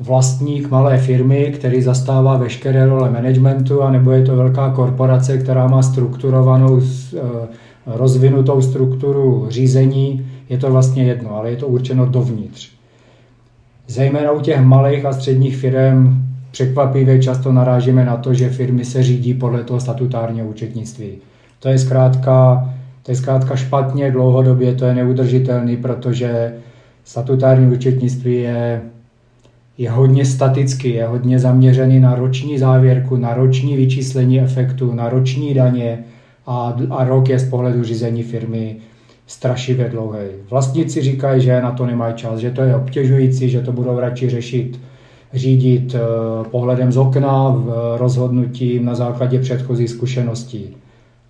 vlastník 0.00 0.70
malé 0.70 0.98
firmy, 0.98 1.52
který 1.54 1.82
zastává 1.82 2.36
veškeré 2.36 2.86
role 2.86 3.10
managementu, 3.10 3.82
anebo 3.82 4.10
je 4.10 4.22
to 4.22 4.36
velká 4.36 4.70
korporace, 4.70 5.38
která 5.38 5.66
má 5.66 5.82
strukturovanou, 5.82 6.80
eh, 6.80 7.20
rozvinutou 7.86 8.62
strukturu 8.62 9.46
řízení, 9.50 10.26
je 10.48 10.58
to 10.58 10.70
vlastně 10.70 11.04
jedno, 11.04 11.36
ale 11.36 11.50
je 11.50 11.56
to 11.56 11.68
určeno 11.68 12.06
dovnitř. 12.06 12.70
Zejména 13.86 14.32
u 14.32 14.40
těch 14.40 14.60
malých 14.60 15.04
a 15.04 15.12
středních 15.12 15.56
firm 15.56 16.28
překvapivě 16.50 17.22
často 17.22 17.52
narážíme 17.52 18.04
na 18.04 18.16
to, 18.16 18.34
že 18.34 18.50
firmy 18.50 18.84
se 18.84 19.02
řídí 19.02 19.34
podle 19.34 19.64
toho 19.64 19.80
statutárního 19.80 20.48
účetnictví. 20.48 21.10
To 21.60 21.68
je 21.68 21.78
zkrátka, 21.78 22.68
to 23.02 23.10
je 23.10 23.16
zkrátka 23.16 23.56
špatně, 23.56 24.10
dlouhodobě 24.10 24.74
to 24.74 24.84
je 24.84 24.94
neudržitelný, 24.94 25.76
protože 25.76 26.54
statutární 27.04 27.72
účetnictví 27.72 28.34
je, 28.34 28.82
je 29.78 29.90
hodně 29.90 30.24
statický, 30.24 30.94
je 30.94 31.06
hodně 31.06 31.38
zaměřený 31.38 32.00
na 32.00 32.14
roční 32.14 32.58
závěrku, 32.58 33.16
na 33.16 33.34
roční 33.34 33.76
vyčíslení 33.76 34.40
efektu, 34.40 34.94
na 34.94 35.08
roční 35.08 35.54
daně 35.54 35.98
a, 36.46 36.76
a 36.90 37.04
rok 37.04 37.28
je 37.28 37.38
z 37.38 37.50
pohledu 37.50 37.84
řízení 37.84 38.22
firmy 38.22 38.76
strašivě 39.28 39.88
dlouhý. 39.88 40.18
Vlastníci 40.50 41.02
říkají, 41.02 41.40
že 41.40 41.60
na 41.60 41.72
to 41.72 41.86
nemají 41.86 42.14
čas, 42.14 42.38
že 42.38 42.50
to 42.50 42.62
je 42.62 42.76
obtěžující, 42.76 43.50
že 43.50 43.60
to 43.60 43.72
budou 43.72 43.98
radši 43.98 44.28
řešit, 44.28 44.80
řídit 45.34 45.94
eh, 45.94 45.98
pohledem 46.50 46.92
z 46.92 46.96
okna, 46.96 47.48
v 47.48 47.94
rozhodnutí 47.98 48.80
na 48.80 48.94
základě 48.94 49.40
předchozí 49.40 49.88
zkušeností. 49.88 50.76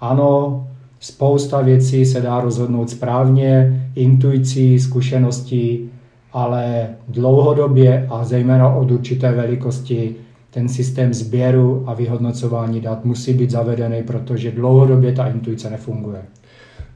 Ano, 0.00 0.66
spousta 1.00 1.60
věcí 1.60 2.04
se 2.04 2.20
dá 2.20 2.40
rozhodnout 2.40 2.90
správně, 2.90 3.82
intuicí, 3.94 4.78
zkušeností, 4.78 5.90
ale 6.32 6.88
dlouhodobě 7.08 8.06
a 8.10 8.24
zejména 8.24 8.74
od 8.74 8.90
určité 8.90 9.32
velikosti 9.32 10.14
ten 10.50 10.68
systém 10.68 11.14
sběru 11.14 11.84
a 11.86 11.94
vyhodnocování 11.94 12.80
dat 12.80 13.04
musí 13.04 13.34
být 13.34 13.50
zavedený, 13.50 14.02
protože 14.02 14.50
dlouhodobě 14.50 15.12
ta 15.12 15.26
intuice 15.28 15.70
nefunguje. 15.70 16.22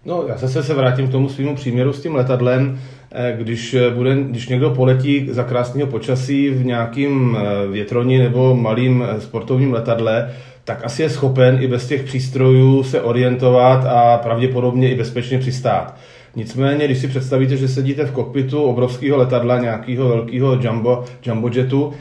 No, 0.04 0.24
já 0.28 0.36
zase 0.36 0.62
se 0.62 0.74
vrátím 0.74 1.08
k 1.08 1.10
tomu 1.10 1.28
svýmu 1.28 1.54
příměru 1.54 1.92
s 1.92 2.02
tím 2.02 2.14
letadlem. 2.14 2.80
Eh, 3.12 3.36
když, 3.38 3.74
eh, 3.74 3.90
bude, 3.90 4.16
když 4.16 4.48
někdo 4.48 4.70
poletí 4.70 5.28
za 5.30 5.44
krásného 5.44 5.90
počasí 5.90 6.50
v 6.50 6.64
nějakým 6.64 7.36
eh, 7.36 7.66
větroni 7.66 8.18
nebo 8.18 8.56
malým 8.56 9.04
sportovním 9.18 9.72
letadle, 9.72 10.30
tak 10.64 10.84
asi 10.84 11.02
je 11.02 11.10
schopen 11.10 11.58
i 11.60 11.66
bez 11.66 11.88
těch 11.88 12.02
přístrojů 12.02 12.82
se 12.82 13.00
orientovat 13.02 13.84
a 13.84 14.18
pravděpodobně 14.18 14.90
i 14.90 14.94
bezpečně 14.94 15.38
přistát. 15.38 15.94
Nicméně, 16.36 16.84
když 16.84 16.98
si 16.98 17.08
představíte, 17.08 17.56
že 17.56 17.68
sedíte 17.68 18.04
v 18.04 18.12
kokpitu 18.12 18.62
obrovského 18.62 19.18
letadla, 19.18 19.58
nějakého 19.58 20.08
velkého 20.08 20.58
jumbo, 20.62 21.04
jumbo 21.26 21.50
jetu, 21.54 21.92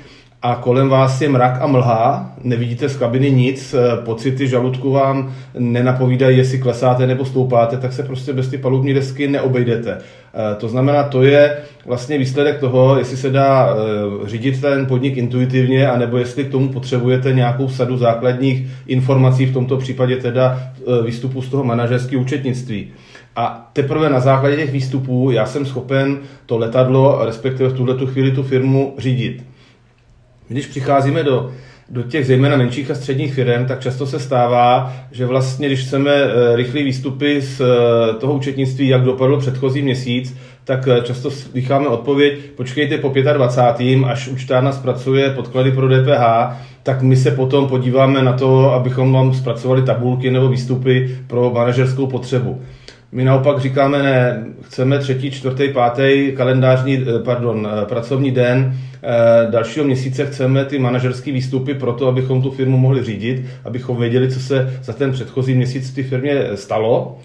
a 0.43 0.55
kolem 0.55 0.89
vás 0.89 1.21
je 1.21 1.29
mrak 1.29 1.61
a 1.61 1.67
mlha, 1.67 2.31
nevidíte 2.43 2.89
z 2.89 2.97
kabiny 2.97 3.31
nic, 3.31 3.73
eh, 3.73 4.05
pocity 4.05 4.47
žaludku 4.47 4.91
vám 4.91 5.33
nenapovídají, 5.59 6.37
jestli 6.37 6.57
klesáte 6.57 7.07
nebo 7.07 7.25
stoupáte, 7.25 7.77
tak 7.77 7.93
se 7.93 8.03
prostě 8.03 8.33
bez 8.33 8.47
ty 8.47 8.57
palubní 8.57 8.93
desky 8.93 9.27
neobejdete. 9.27 9.97
Eh, 9.97 10.55
to 10.55 10.69
znamená, 10.69 11.03
to 11.03 11.23
je 11.23 11.57
vlastně 11.85 12.17
výsledek 12.17 12.59
toho, 12.59 12.97
jestli 12.97 13.17
se 13.17 13.29
dá 13.29 13.75
eh, 13.75 14.29
řídit 14.29 14.61
ten 14.61 14.85
podnik 14.85 15.17
intuitivně, 15.17 15.89
anebo 15.89 16.17
jestli 16.17 16.43
k 16.43 16.51
tomu 16.51 16.69
potřebujete 16.69 17.33
nějakou 17.33 17.69
sadu 17.69 17.97
základních 17.97 18.67
informací, 18.87 19.45
v 19.45 19.53
tomto 19.53 19.77
případě 19.77 20.17
teda 20.17 20.59
výstupu 21.05 21.41
z 21.41 21.49
toho 21.49 21.63
manažerského 21.63 22.21
účetnictví. 22.21 22.87
A 23.35 23.69
teprve 23.73 24.09
na 24.09 24.19
základě 24.19 24.55
těch 24.55 24.71
výstupů 24.71 25.31
já 25.31 25.45
jsem 25.45 25.65
schopen 25.65 26.17
to 26.45 26.57
letadlo, 26.57 27.25
respektive 27.25 27.69
v 27.69 27.73
tuhle 27.73 27.97
chvíli 28.05 28.31
tu 28.31 28.43
firmu 28.43 28.93
řídit. 28.97 29.50
Když 30.51 30.67
přicházíme 30.67 31.23
do, 31.23 31.51
do 31.89 32.03
těch 32.03 32.25
zejména 32.25 32.57
menších 32.57 32.91
a 32.91 32.95
středních 32.95 33.33
firm, 33.33 33.65
tak 33.65 33.79
často 33.79 34.07
se 34.07 34.19
stává, 34.19 34.93
že 35.11 35.25
vlastně, 35.25 35.67
když 35.67 35.83
chceme 35.83 36.11
eh, 36.11 36.55
rychlé 36.55 36.83
výstupy 36.83 37.41
z 37.41 37.61
eh, 37.61 38.13
toho 38.13 38.33
účetnictví, 38.33 38.87
jak 38.87 39.03
dopadl 39.03 39.37
předchozí 39.37 39.81
měsíc, 39.81 40.37
tak 40.63 40.87
eh, 40.87 41.01
často 41.01 41.31
slycháme 41.31 41.87
odpověď, 41.87 42.33
počkejte 42.55 42.97
po 42.97 43.13
25. 43.33 44.03
až 44.05 44.27
účtárna 44.27 44.71
zpracuje 44.71 45.29
podklady 45.29 45.71
pro 45.71 45.87
DPH, 45.87 46.23
tak 46.83 47.01
my 47.01 47.15
se 47.15 47.31
potom 47.31 47.67
podíváme 47.67 48.21
na 48.21 48.33
to, 48.33 48.73
abychom 48.73 49.13
vám 49.13 49.33
zpracovali 49.33 49.81
tabulky 49.81 50.31
nebo 50.31 50.49
výstupy 50.49 51.19
pro 51.27 51.51
manažerskou 51.51 52.07
potřebu. 52.07 52.61
My 53.11 53.23
naopak 53.23 53.59
říkáme, 53.59 54.03
ne, 54.03 54.43
chceme 54.61 54.99
třetí, 54.99 55.31
čtvrtý, 55.31 55.69
pátý 55.69 56.31
kalendářní, 56.35 57.05
pardon, 57.23 57.67
pracovní 57.87 58.31
den 58.31 58.73
Eh, 59.03 59.51
dalšího 59.51 59.85
měsíce 59.85 60.25
chceme 60.25 60.65
ty 60.65 60.79
manažerské 60.79 61.31
výstupy 61.31 61.73
pro 61.73 61.93
to, 61.93 62.07
abychom 62.07 62.41
tu 62.41 62.51
firmu 62.51 62.77
mohli 62.77 63.03
řídit, 63.03 63.45
abychom 63.65 63.97
věděli, 63.97 64.31
co 64.31 64.39
se 64.39 64.79
za 64.83 64.93
ten 64.93 65.11
předchozí 65.11 65.55
měsíc 65.55 65.91
v 65.91 65.95
té 65.95 66.03
firmě 66.03 66.43
stalo 66.55 67.19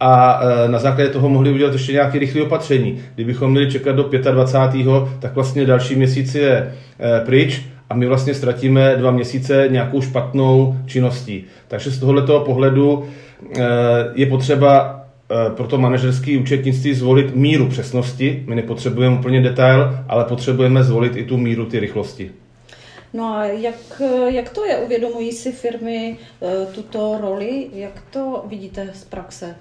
a 0.00 0.40
eh, 0.42 0.68
na 0.68 0.78
základě 0.78 1.10
toho 1.10 1.28
mohli 1.28 1.52
udělat 1.52 1.72
ještě 1.72 1.92
nějaké 1.92 2.18
rychlé 2.18 2.42
opatření. 2.42 2.98
Kdybychom 3.14 3.50
měli 3.50 3.70
čekat 3.70 3.96
do 3.96 4.10
25. 4.32 4.86
tak 5.18 5.34
vlastně 5.34 5.66
další 5.66 5.96
měsíc 5.96 6.34
je 6.34 6.72
eh, 7.00 7.20
pryč 7.24 7.62
a 7.90 7.94
my 7.94 8.06
vlastně 8.06 8.34
ztratíme 8.34 8.96
dva 8.96 9.10
měsíce 9.10 9.68
nějakou 9.70 10.00
špatnou 10.00 10.76
činností. 10.86 11.44
Takže 11.68 11.90
z 11.90 11.98
tohoto 11.98 12.40
pohledu 12.40 13.04
je 14.14 14.26
potřeba 14.26 14.98
Eh, 14.98 15.07
pro 15.56 15.66
to 15.66 15.78
manažerské 15.78 16.38
účetnictví 16.38 16.94
zvolit 16.94 17.36
míru 17.36 17.68
přesnosti. 17.68 18.44
My 18.46 18.54
nepotřebujeme 18.54 19.18
úplně 19.18 19.40
detail, 19.40 19.98
ale 20.08 20.24
potřebujeme 20.24 20.84
zvolit 20.84 21.16
i 21.16 21.24
tu 21.24 21.36
míru 21.36 21.66
ty 21.66 21.80
rychlosti. 21.80 22.30
No 23.14 23.24
a 23.24 23.44
jak, 23.44 24.02
jak 24.26 24.48
to 24.48 24.64
je? 24.64 24.78
Uvědomují 24.78 25.32
si 25.32 25.52
firmy 25.52 26.16
eh, 26.42 26.66
tuto 26.74 27.18
roli? 27.20 27.66
Jak 27.72 28.02
to 28.10 28.44
vidíte 28.48 28.90
z 28.94 29.04
praxe? 29.04 29.54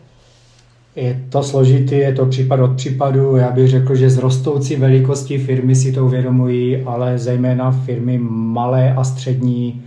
Je 0.96 1.22
to 1.30 1.44
složitý, 1.44 1.96
je 1.96 2.14
to 2.14 2.26
případ 2.26 2.60
od 2.60 2.76
případu. 2.76 3.36
Já 3.36 3.52
bych 3.52 3.68
řekl, 3.68 3.96
že 3.96 4.10
z 4.10 4.18
rostoucí 4.18 4.76
velikosti 4.76 5.38
firmy 5.38 5.76
si 5.76 5.92
to 5.92 6.06
uvědomují, 6.06 6.84
ale 6.86 7.18
zejména 7.18 7.72
firmy 7.72 8.18
malé 8.30 8.94
a 8.94 9.04
střední 9.04 9.84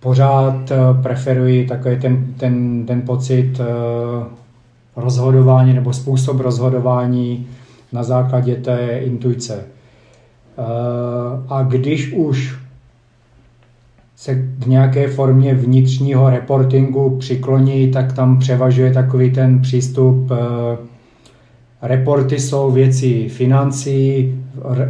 pořád 0.00 0.70
eh, 0.70 1.02
preferují 1.02 1.66
takový 1.66 2.00
ten, 2.00 2.34
ten, 2.36 2.86
ten 2.86 3.02
pocit 3.02 3.60
rozhodování 5.00 5.74
nebo 5.74 5.92
způsob 5.92 6.40
rozhodování 6.40 7.46
na 7.92 8.02
základě 8.02 8.56
té 8.56 8.98
intuice. 8.98 9.64
Eh, 10.58 10.62
a 11.48 11.62
když 11.62 12.12
už 12.12 12.58
se 14.16 14.34
k 14.34 14.66
nějaké 14.66 15.08
formě 15.08 15.54
vnitřního 15.54 16.30
reportingu 16.30 17.16
přikloní, 17.18 17.90
tak 17.90 18.12
tam 18.12 18.38
převažuje 18.38 18.92
takový 18.92 19.30
ten 19.30 19.62
přístup. 19.62 20.30
Eh, 20.30 20.76
reporty 21.82 22.38
jsou 22.38 22.70
věci 22.70 23.28
financí, 23.28 24.34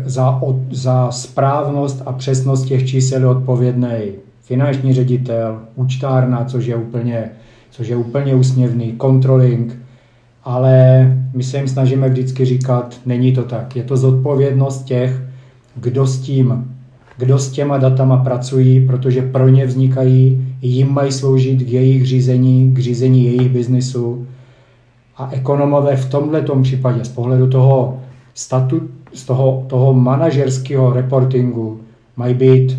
za, 0.04 0.40
za 0.70 1.10
správnost 1.10 2.02
a 2.06 2.12
přesnost 2.12 2.64
těch 2.64 2.88
čísel 2.88 3.30
odpovědný 3.30 4.12
finanční 4.42 4.92
ředitel, 4.92 5.60
účtárna, 5.74 6.44
což 6.44 6.66
je 6.66 6.76
úplně, 6.76 7.30
což 7.70 7.88
je 7.88 7.96
úplně 7.96 8.34
úsměvný, 8.34 8.96
controlling, 9.00 9.76
ale 10.48 11.04
my 11.34 11.42
se 11.42 11.56
jim 11.56 11.68
snažíme 11.68 12.08
vždycky 12.08 12.44
říkat, 12.44 13.00
není 13.06 13.32
to 13.32 13.42
tak. 13.42 13.76
Je 13.76 13.82
to 13.82 13.96
zodpovědnost 13.96 14.82
těch, 14.82 15.22
kdo 15.76 16.06
s 16.06 16.20
tím 16.20 16.74
kdo 17.18 17.38
s 17.38 17.50
těma 17.50 17.78
datama 17.78 18.16
pracují, 18.16 18.86
protože 18.86 19.22
pro 19.22 19.48
ně 19.48 19.66
vznikají, 19.66 20.46
jim 20.62 20.92
mají 20.92 21.12
sloužit 21.12 21.62
k 21.62 21.68
jejich 21.68 22.06
řízení, 22.06 22.72
k 22.74 22.78
řízení 22.78 23.24
jejich 23.24 23.48
biznisu. 23.48 24.26
A 25.16 25.30
ekonomové 25.32 25.96
v 25.96 26.10
tomto 26.10 26.56
případě 26.56 27.04
z 27.04 27.08
pohledu 27.08 27.50
toho 27.50 28.00
statu, 28.34 28.88
z 29.14 29.24
toho, 29.24 29.64
toho 29.66 29.94
manažerského 29.94 30.92
reportingu 30.92 31.80
mají 32.16 32.34
být, 32.34 32.78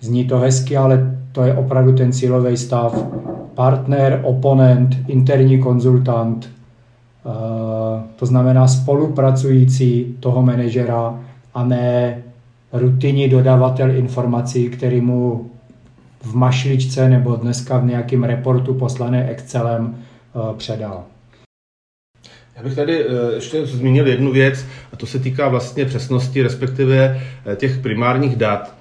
zní 0.00 0.24
to 0.24 0.38
hezky, 0.38 0.76
ale 0.76 1.18
to 1.32 1.42
je 1.42 1.54
opravdu 1.54 1.92
ten 1.92 2.12
cílový 2.12 2.56
stav, 2.56 3.06
partner, 3.54 4.20
oponent, 4.22 4.96
interní 5.08 5.58
konzultant, 5.58 6.50
eh, 6.50 8.02
to 8.16 8.26
znamená 8.26 8.68
spolupracující 8.68 10.16
toho 10.20 10.42
manažera 10.42 11.20
a 11.54 11.64
ne 11.64 12.22
rutinní 12.72 13.28
dodavatel 13.28 13.90
informací, 13.90 14.68
který 14.68 15.00
mu 15.00 15.50
v 16.22 16.34
mašličce 16.34 17.08
nebo 17.08 17.36
dneska 17.36 17.78
v 17.78 17.84
nějakém 17.84 18.24
reportu 18.24 18.74
poslané 18.74 19.30
Excelem 19.30 19.94
eh, 19.96 20.56
předal. 20.56 21.04
Já 22.56 22.62
bych 22.62 22.74
tady 22.74 23.04
eh, 23.06 23.34
ještě 23.34 23.66
zmínil 23.66 24.06
jednu 24.06 24.32
věc, 24.32 24.66
a 24.92 24.96
to 24.96 25.06
se 25.06 25.18
týká 25.18 25.48
vlastně 25.48 25.84
přesnosti, 25.84 26.42
respektive 26.42 27.20
těch 27.56 27.78
primárních 27.78 28.36
dat. 28.36 28.73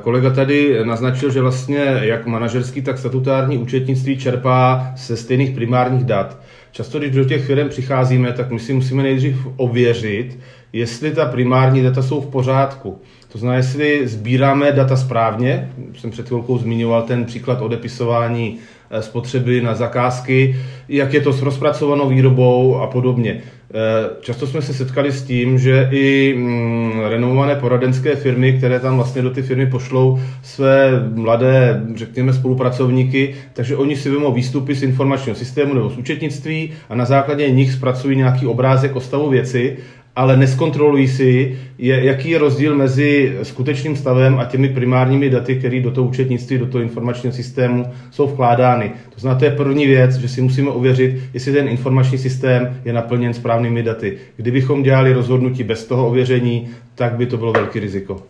Kolega 0.00 0.30
tady 0.30 0.78
naznačil, 0.84 1.30
že 1.30 1.40
vlastně 1.40 1.98
jak 2.00 2.26
manažerský, 2.26 2.82
tak 2.82 2.98
statutární 2.98 3.58
účetnictví 3.58 4.18
čerpá 4.18 4.92
se 4.96 5.16
stejných 5.16 5.50
primárních 5.50 6.04
dat. 6.04 6.38
Často, 6.72 6.98
když 6.98 7.10
do 7.10 7.24
těch 7.24 7.44
firm 7.44 7.68
přicházíme, 7.68 8.32
tak 8.32 8.50
my 8.50 8.58
si 8.58 8.72
musíme 8.72 9.02
nejdřív 9.02 9.46
ověřit, 9.56 10.38
jestli 10.72 11.10
ta 11.10 11.24
primární 11.24 11.82
data 11.82 12.02
jsou 12.02 12.20
v 12.20 12.26
pořádku. 12.26 13.00
To 13.32 13.38
znamená, 13.38 13.56
jestli 13.56 14.08
sbíráme 14.08 14.72
data 14.72 14.96
správně, 14.96 15.70
jsem 15.98 16.10
před 16.10 16.26
chvilkou 16.26 16.58
zmiňoval 16.58 17.02
ten 17.02 17.24
příklad 17.24 17.62
odepisování 17.62 18.58
eh, 18.90 19.02
spotřeby 19.02 19.60
na 19.60 19.74
zakázky, 19.74 20.56
jak 20.88 21.14
je 21.14 21.20
to 21.20 21.32
s 21.32 21.42
rozpracovanou 21.42 22.08
výrobou 22.08 22.76
a 22.76 22.86
podobně. 22.86 23.42
Eh, 23.74 24.10
často 24.20 24.46
jsme 24.46 24.62
se 24.62 24.74
setkali 24.74 25.12
s 25.12 25.22
tím, 25.22 25.58
že 25.58 25.88
i 25.90 26.34
mm, 26.36 27.00
renomované 27.08 27.54
poradenské 27.56 28.16
firmy, 28.16 28.52
které 28.52 28.80
tam 28.80 28.96
vlastně 28.96 29.22
do 29.22 29.30
ty 29.30 29.42
firmy 29.42 29.66
pošlou 29.66 30.18
své 30.42 30.90
mladé, 31.14 31.82
řekněme, 31.94 32.32
spolupracovníky, 32.32 33.34
takže 33.52 33.76
oni 33.76 33.96
si 33.96 34.10
vezmou 34.10 34.32
výstupy 34.32 34.74
z 34.74 34.82
informačního 34.82 35.36
systému 35.36 35.74
nebo 35.74 35.90
z 35.90 35.98
účetnictví 35.98 36.72
a 36.88 36.94
na 36.94 37.04
základě 37.04 37.50
nich 37.50 37.72
zpracují 37.72 38.16
nějaký 38.16 38.46
obrázek 38.46 38.96
o 38.96 39.00
stavu 39.00 39.30
věci 39.30 39.76
ale 40.16 40.36
neskontrolují 40.36 41.08
si, 41.08 41.58
je, 41.78 42.04
jaký 42.04 42.30
je 42.30 42.38
rozdíl 42.38 42.76
mezi 42.76 43.36
skutečným 43.42 43.96
stavem 43.96 44.38
a 44.38 44.44
těmi 44.44 44.68
primárními 44.68 45.30
daty, 45.30 45.56
které 45.56 45.80
do 45.80 45.90
toho 45.90 46.08
účetnictví, 46.08 46.58
do 46.58 46.66
toho 46.66 46.82
informačního 46.82 47.32
systému 47.32 47.86
jsou 48.10 48.26
vkládány. 48.26 48.92
To 49.14 49.20
znamená, 49.20 49.38
to 49.38 49.44
je 49.44 49.50
první 49.50 49.86
věc, 49.86 50.16
že 50.16 50.28
si 50.28 50.42
musíme 50.42 50.70
ověřit, 50.70 51.22
jestli 51.34 51.52
ten 51.52 51.68
informační 51.68 52.18
systém 52.18 52.80
je 52.84 52.92
naplněn 52.92 53.34
správnými 53.34 53.82
daty. 53.82 54.18
Kdybychom 54.36 54.82
dělali 54.82 55.12
rozhodnutí 55.12 55.64
bez 55.64 55.84
toho 55.84 56.08
ověření, 56.08 56.68
tak 56.94 57.12
by 57.14 57.26
to 57.26 57.36
bylo 57.36 57.52
velký 57.52 57.80
riziko. 57.80 58.22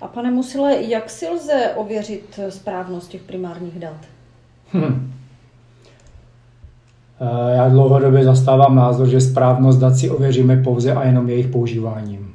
A 0.00 0.08
pane 0.08 0.30
Musile, 0.30 0.76
jak 0.88 1.10
si 1.10 1.28
lze 1.28 1.70
ověřit 1.74 2.40
správnost 2.48 3.10
těch 3.10 3.22
primárních 3.22 3.78
dat? 3.78 3.96
Hmm. 4.72 5.15
Eh, 7.20 7.56
já 7.56 7.68
dlouhodobě 7.68 8.24
zastávám 8.24 8.76
názor, 8.76 9.08
že 9.08 9.20
správnost 9.20 9.78
dat 9.78 9.96
si 9.96 10.10
ověříme 10.10 10.56
pouze 10.56 10.92
a 10.92 11.04
jenom 11.04 11.28
jejich 11.28 11.46
používáním. 11.46 12.28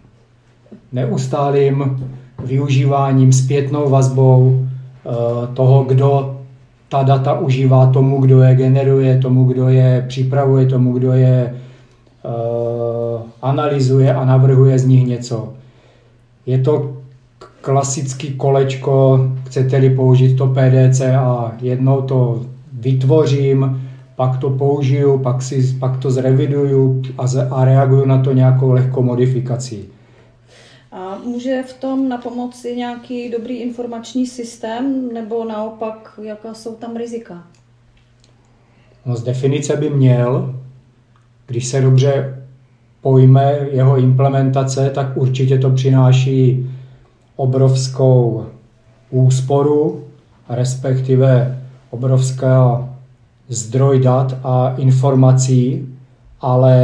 Neustálým 0.92 2.08
využíváním, 2.46 3.34
zpětnou 3.34 3.90
vazbou 3.90 4.60
eh, 4.60 5.10
toho, 5.54 5.84
kdo 5.84 6.38
ta 6.90 7.04
data 7.04 7.40
užívá, 7.40 7.86
tomu, 7.86 8.22
kdo 8.22 8.42
je 8.42 8.56
generuje, 8.56 9.20
tomu, 9.20 9.46
kdo 9.46 9.70
je 9.70 10.06
připravuje, 10.08 10.66
tomu, 10.66 10.94
kdo 10.94 11.12
je 11.12 11.54
eh, 12.26 13.22
analyzuje 13.42 14.14
a 14.14 14.26
navrhuje 14.26 14.80
z 14.80 14.86
nich 14.86 15.08
něco. 15.08 15.54
Je 16.46 16.58
to 16.58 16.94
klasický 17.62 18.34
kolečko, 18.34 19.28
chcete-li 19.46 19.90
použít 19.90 20.36
to 20.36 20.48
PDC 20.48 21.02
a 21.02 21.52
jednou 21.62 22.02
to 22.02 22.42
vytvořím, 22.74 23.82
pak 24.22 24.38
to 24.38 24.50
použiju, 24.50 25.18
pak, 25.18 25.42
si, 25.42 25.76
pak 25.80 26.00
to 26.00 26.12
zreviduju 26.12 27.02
a, 27.18 27.26
a 27.52 27.66
reaguju 27.66 28.06
na 28.06 28.24
to 28.24 28.34
nějakou 28.34 28.72
lehkou 28.72 29.04
modifikací. 29.04 29.86
A 30.92 31.18
může 31.24 31.64
v 31.64 31.74
tom 31.74 32.10
na 32.10 32.18
pomoci 32.18 32.76
nějaký 32.76 33.30
dobrý 33.30 33.56
informační 33.56 34.28
systém, 34.28 35.14
nebo 35.14 35.46
naopak, 35.46 36.20
jaká 36.24 36.54
jsou 36.54 36.76
tam 36.76 36.96
rizika? 36.96 37.44
No 39.06 39.16
z 39.16 39.24
definice 39.24 39.76
by 39.76 39.90
měl, 39.90 40.56
když 41.48 41.68
se 41.68 41.82
dobře 41.82 42.44
pojme 43.02 43.58
jeho 43.72 43.98
implementace, 43.98 44.90
tak 44.90 45.18
určitě 45.18 45.58
to 45.58 45.70
přináší 45.70 46.70
obrovskou 47.36 48.46
úsporu, 49.10 50.04
respektive 50.50 51.62
obrovská 51.90 52.88
zdroj 53.52 54.00
dat 54.00 54.38
a 54.44 54.76
informací, 54.78 55.88
ale 56.42 56.76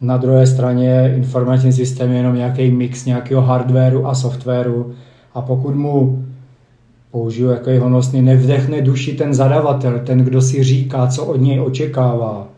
na 0.00 0.16
druhé 0.16 0.46
straně 0.46 1.12
informační 1.16 1.72
systém 1.72 2.10
je 2.10 2.16
jenom 2.16 2.36
nějaký 2.36 2.70
mix 2.70 3.04
nějakého 3.04 3.42
hardwareu 3.42 4.06
a 4.06 4.14
softwaru. 4.14 4.92
A 5.34 5.42
pokud 5.42 5.74
mu 5.74 6.24
použiju 7.10 7.50
jaký 7.50 7.76
honosný, 7.76 8.22
nevdechne 8.22 8.82
duši 8.82 9.12
ten 9.12 9.34
zadavatel, 9.34 10.00
ten, 10.04 10.18
kdo 10.18 10.42
si 10.42 10.64
říká, 10.64 11.06
co 11.06 11.24
od 11.24 11.40
něj 11.40 11.60
očekává, 11.60 12.48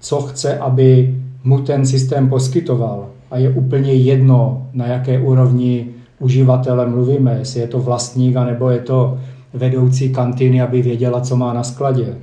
co 0.00 0.20
chce, 0.20 0.58
aby 0.58 1.14
mu 1.44 1.60
ten 1.60 1.86
systém 1.86 2.28
poskytoval. 2.28 3.06
A 3.30 3.38
je 3.38 3.50
úplně 3.50 3.92
jedno, 3.92 4.66
na 4.72 4.86
jaké 4.86 5.18
úrovni 5.18 5.86
uživatele 6.18 6.86
mluvíme, 6.86 7.36
jestli 7.38 7.60
je 7.60 7.66
to 7.66 7.78
vlastník, 7.78 8.36
anebo 8.36 8.70
je 8.70 8.78
to 8.78 9.18
vedoucí 9.54 10.12
kantýny, 10.12 10.62
aby 10.62 10.82
věděla, 10.82 11.20
co 11.20 11.36
má 11.36 11.52
na 11.52 11.62
skladě 11.62 12.14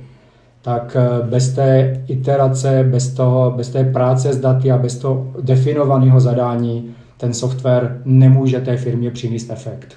tak 0.66 0.96
eh, 0.96 1.26
bez 1.26 1.52
té 1.52 2.00
iterace, 2.08 2.84
bez, 2.90 3.12
toho, 3.12 3.54
bez 3.56 3.68
té 3.70 3.84
práce 3.84 4.32
s 4.32 4.38
daty 4.38 4.70
a 4.70 4.78
bez 4.78 4.98
toho 4.98 5.32
definovaného 5.40 6.20
zadání 6.20 6.94
ten 7.16 7.34
software 7.34 8.00
nemůže 8.04 8.60
té 8.60 8.76
firmě 8.76 9.10
přinést 9.10 9.50
efekt. 9.50 9.96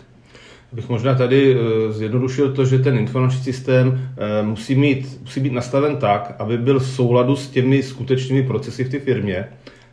Bych 0.73 0.89
možná 0.89 1.15
tady 1.15 1.55
eh, 1.55 1.91
zjednodušil 1.93 2.53
to, 2.53 2.65
že 2.65 2.79
ten 2.79 2.97
informační 2.97 3.43
systém 3.43 4.01
eh, 4.17 4.43
musí, 4.43 4.75
mít, 4.75 5.19
musí 5.21 5.39
být 5.39 5.53
nastaven 5.53 5.97
tak, 5.97 6.35
aby 6.39 6.57
byl 6.57 6.79
v 6.79 6.87
souladu 6.87 7.35
s 7.35 7.49
těmi 7.49 7.83
skutečnými 7.83 8.43
procesy 8.43 8.83
v 8.83 8.89
té 8.89 8.99
firmě. 8.99 9.45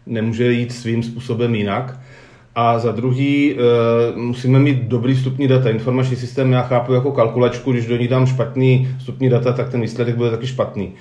Nemůže 0.06 0.52
jít 0.52 0.72
svým 0.72 1.02
způsobem 1.02 1.54
jinak. 1.54 2.00
A 2.58 2.78
za 2.78 2.92
druhý, 2.92 3.54
e, 3.54 3.56
musíme 4.16 4.58
mít 4.58 4.82
dobrý 4.82 5.14
vstupní 5.14 5.48
data. 5.48 5.70
Informační 5.70 6.16
systém 6.16 6.52
já 6.52 6.62
chápu 6.62 6.92
jako 6.92 7.12
kalkulačku, 7.12 7.72
když 7.72 7.86
do 7.86 7.96
ní 7.96 8.08
dám 8.08 8.26
špatný 8.26 8.88
vstupní 8.98 9.28
data, 9.28 9.52
tak 9.52 9.68
ten 9.68 9.80
výsledek 9.80 10.16
bude 10.16 10.30
taky 10.30 10.46
špatný. 10.46 10.92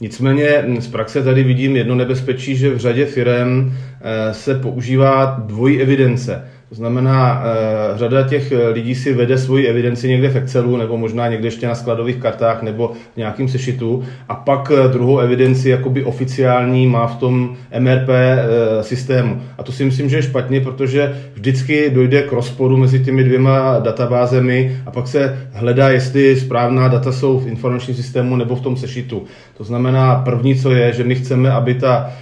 Nicméně 0.00 0.64
z 0.78 0.88
praxe 0.88 1.22
tady 1.22 1.44
vidím 1.44 1.76
jedno 1.76 1.94
nebezpečí, 1.94 2.56
že 2.56 2.70
v 2.70 2.78
řadě 2.78 3.06
firm 3.06 3.72
e, 4.00 4.34
se 4.34 4.54
používá 4.54 5.42
dvojí 5.46 5.80
evidence. 5.80 6.44
To 6.68 6.74
znamená, 6.74 7.42
eh, 7.44 7.98
řada 7.98 8.28
těch 8.28 8.52
eh, 8.52 8.68
lidí 8.68 8.94
si 8.94 9.14
vede 9.14 9.38
svoji 9.38 9.66
evidenci 9.66 10.08
někde 10.08 10.28
v 10.28 10.36
Excelu 10.36 10.76
nebo 10.76 10.96
možná 10.96 11.28
někde 11.28 11.46
ještě 11.46 11.66
na 11.66 11.74
skladových 11.74 12.16
kartách 12.16 12.62
nebo 12.62 12.92
v 13.14 13.16
nějakým 13.16 13.48
sešitu 13.48 14.04
a 14.28 14.34
pak 14.34 14.72
eh, 14.74 14.88
druhou 14.88 15.18
evidenci 15.18 15.70
jakoby 15.70 16.04
oficiální 16.04 16.86
má 16.86 17.06
v 17.06 17.16
tom 17.16 17.56
MRP 17.78 18.08
systému. 18.80 19.42
A 19.58 19.62
to 19.62 19.72
si 19.72 19.84
myslím, 19.84 20.08
že 20.08 20.16
je 20.16 20.22
špatně, 20.22 20.60
protože 20.60 21.16
vždycky 21.34 21.90
dojde 21.90 22.22
k 22.22 22.32
rozporu 22.32 22.76
mezi 22.76 23.04
těmi 23.04 23.24
dvěma 23.24 23.78
databázemi 23.78 24.76
a 24.86 24.90
pak 24.90 25.08
se 25.08 25.48
hledá, 25.52 25.88
jestli 25.88 26.36
správná 26.36 26.88
data 26.88 27.12
jsou 27.12 27.38
v 27.38 27.46
informačním 27.46 27.96
systému 27.96 28.36
nebo 28.36 28.56
v 28.56 28.60
tom 28.60 28.76
sešitu. 28.76 29.24
To 29.56 29.64
znamená, 29.64 30.14
první, 30.14 30.54
co 30.54 30.70
je, 30.70 30.92
že 30.92 31.04
my 31.04 31.14
chceme, 31.14 31.50
aby 31.50 31.74
ta 31.74 32.12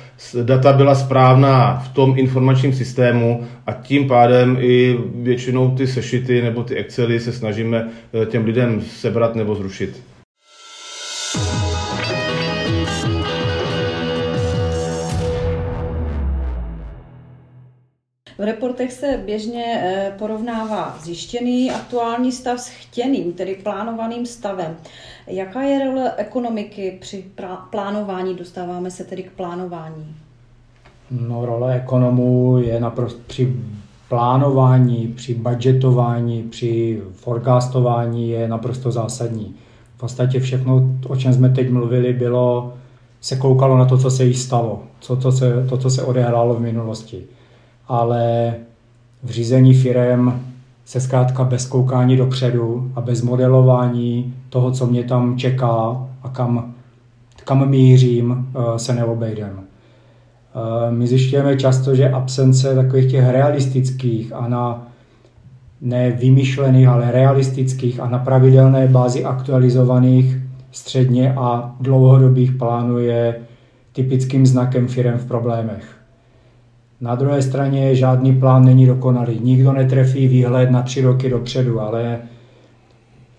data 0.42 0.72
byla 0.72 0.94
správná 0.94 1.78
v 1.78 1.88
tom 1.88 2.14
informačním 2.16 2.72
systému 2.72 3.46
a 3.66 3.72
tím 3.72 4.08
pádem 4.08 4.56
i 4.60 4.98
většinou 5.14 5.76
ty 5.76 5.86
sešity 5.86 6.42
nebo 6.42 6.62
ty 6.62 6.74
Excely 6.74 7.20
se 7.20 7.32
snažíme 7.32 7.88
eh, 8.22 8.26
těm 8.26 8.44
lidem 8.44 8.80
sebrat 8.80 9.34
nebo 9.34 9.54
zrušit. 9.54 10.02
V 18.38 18.42
reportech 18.42 18.92
se 18.92 19.22
běžně 19.26 19.64
eh, 19.66 20.14
porovnává 20.18 20.98
zjištěný 21.02 21.70
aktuální 21.70 22.32
stav 22.32 22.60
s 22.60 22.68
chtěným, 22.68 23.32
tedy 23.32 23.54
plánovaným 23.54 24.26
stavem. 24.26 24.76
Jaká 25.26 25.62
je 25.62 25.84
role 25.84 26.12
ekonomiky 26.16 26.98
při 27.00 27.24
plánování? 27.70 28.34
Dostáváme 28.34 28.90
se 28.90 29.04
tedy 29.04 29.22
k 29.22 29.30
plánování. 29.30 30.16
No, 31.10 31.46
role 31.46 31.76
ekonomů 31.76 32.58
je 32.58 32.80
naprosto 32.80 33.20
při 33.26 33.56
plánování, 34.08 35.12
při 35.16 35.34
budgetování, 35.34 36.42
při 36.42 37.02
forecastování 37.12 38.28
je 38.30 38.48
naprosto 38.48 38.90
zásadní. 38.90 39.54
V 39.96 40.00
podstatě 40.00 40.40
všechno, 40.40 40.82
o 41.08 41.16
čem 41.16 41.34
jsme 41.34 41.48
teď 41.48 41.70
mluvili, 41.70 42.12
bylo, 42.12 42.74
se 43.20 43.36
koukalo 43.36 43.78
na 43.78 43.84
to, 43.84 43.98
co 43.98 44.10
se 44.10 44.24
jí 44.24 44.34
stalo, 44.34 44.82
co, 45.00 45.16
to, 45.16 45.32
se, 45.32 45.66
to, 45.68 45.76
co 45.76 45.90
se 45.90 46.02
odehrálo 46.02 46.54
v 46.54 46.60
minulosti 46.60 47.24
ale 47.88 48.54
v 49.22 49.30
řízení 49.30 49.74
firem 49.74 50.40
se 50.84 51.00
zkrátka 51.00 51.44
bez 51.44 51.66
koukání 51.66 52.16
dopředu 52.16 52.90
a 52.94 53.00
bez 53.00 53.22
modelování 53.22 54.34
toho, 54.48 54.70
co 54.70 54.86
mě 54.86 55.04
tam 55.04 55.38
čeká 55.38 56.06
a 56.22 56.28
kam, 56.28 56.74
kam 57.44 57.68
mířím, 57.68 58.48
eh, 58.54 58.78
se 58.78 58.94
neobejdem. 58.94 59.60
Eh, 59.60 60.90
my 60.90 61.06
zjišťujeme 61.06 61.56
často, 61.56 61.94
že 61.94 62.10
absence 62.10 62.74
takových 62.74 63.10
těch 63.10 63.28
realistických 63.28 64.32
a 64.32 64.48
na 64.48 64.86
ne 65.80 66.10
vymyšlených, 66.10 66.88
ale 66.88 67.12
realistických 67.12 68.00
a 68.00 68.08
na 68.08 68.18
pravidelné 68.18 68.88
bázi 68.88 69.24
aktualizovaných 69.24 70.36
středně 70.72 71.34
a 71.34 71.74
dlouhodobých 71.80 72.52
plánů 72.52 72.98
je 72.98 73.36
typickým 73.92 74.46
znakem 74.46 74.88
firm 74.88 75.18
v 75.18 75.28
problémech. 75.28 75.95
Na 77.00 77.14
druhé 77.14 77.42
straně 77.42 77.94
žádný 77.94 78.36
plán 78.36 78.64
není 78.64 78.86
dokonalý. 78.86 79.40
Nikdo 79.42 79.72
netrefí 79.72 80.28
výhled 80.28 80.70
na 80.70 80.82
tři 80.82 81.00
roky 81.00 81.30
dopředu, 81.30 81.80
ale 81.80 82.18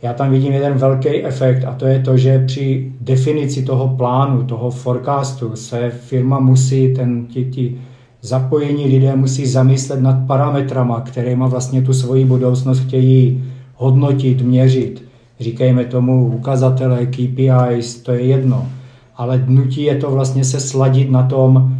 já 0.02 0.14
tam 0.14 0.32
vidím 0.32 0.54
jeden 0.54 0.74
velký 0.74 1.26
efekt 1.26 1.64
a 1.66 1.74
to 1.74 1.86
je 1.86 2.00
to, 2.00 2.18
že 2.18 2.46
při 2.46 2.92
definici 3.02 3.64
toho 3.64 3.88
plánu, 3.88 4.44
toho 4.44 4.72
forecastu 4.72 5.56
se 5.56 5.90
firma 5.90 6.40
musí, 6.40 6.94
ten, 6.94 7.26
ti, 7.26 7.46
ti 7.46 7.82
zapojení 8.22 8.86
lidé 8.86 9.16
musí 9.16 9.46
zamyslet 9.46 10.02
nad 10.02 10.28
parametrama, 10.28 11.02
kterými 11.02 11.44
vlastně 11.48 11.82
tu 11.82 11.94
svoji 11.94 12.26
budoucnost 12.26 12.80
chtějí 12.80 13.44
hodnotit, 13.76 14.42
měřit. 14.42 15.04
Říkejme 15.40 15.86
tomu 15.86 16.26
ukazatele, 16.26 17.06
KPIs, 17.06 18.02
to 18.02 18.12
je 18.12 18.22
jedno. 18.22 18.68
Ale 19.16 19.38
dnutí 19.38 19.84
je 19.84 19.96
to 19.96 20.12
vlastně 20.12 20.44
se 20.44 20.60
sladit 20.60 21.12
na 21.12 21.24
tom, 21.24 21.77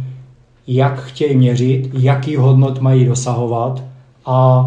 jak 0.68 1.02
chtějí 1.02 1.36
měřit, 1.36 1.90
jaký 1.92 2.36
hodnot 2.36 2.80
mají 2.80 3.04
dosahovat 3.04 3.82
a 4.26 4.64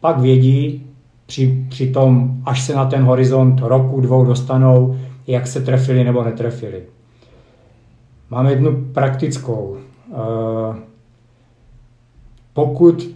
pak 0.00 0.20
vědí 0.20 0.86
při, 1.26 1.64
při 1.68 1.90
tom, 1.90 2.36
až 2.44 2.62
se 2.62 2.74
na 2.74 2.84
ten 2.84 3.02
horizont 3.02 3.60
roku, 3.60 4.00
dvou 4.00 4.24
dostanou, 4.24 4.96
jak 5.26 5.46
se 5.46 5.60
trefili 5.60 6.04
nebo 6.04 6.24
netrefili. 6.24 6.82
Máme 8.30 8.50
jednu 8.50 8.84
praktickou. 8.92 9.76
Eh, 10.12 10.76
pokud 12.52 13.10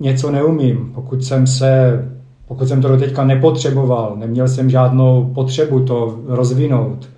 něco 0.00 0.30
neumím, 0.30 0.90
pokud 0.94 1.24
jsem 1.24 1.46
se 1.46 2.04
pokud 2.48 2.68
jsem 2.68 2.82
to 2.82 2.88
do 2.88 2.96
teďka 2.96 3.24
nepotřeboval, 3.24 4.16
neměl 4.16 4.48
jsem 4.48 4.70
žádnou 4.70 5.30
potřebu 5.34 5.80
to 5.80 6.18
rozvinout, 6.26 7.08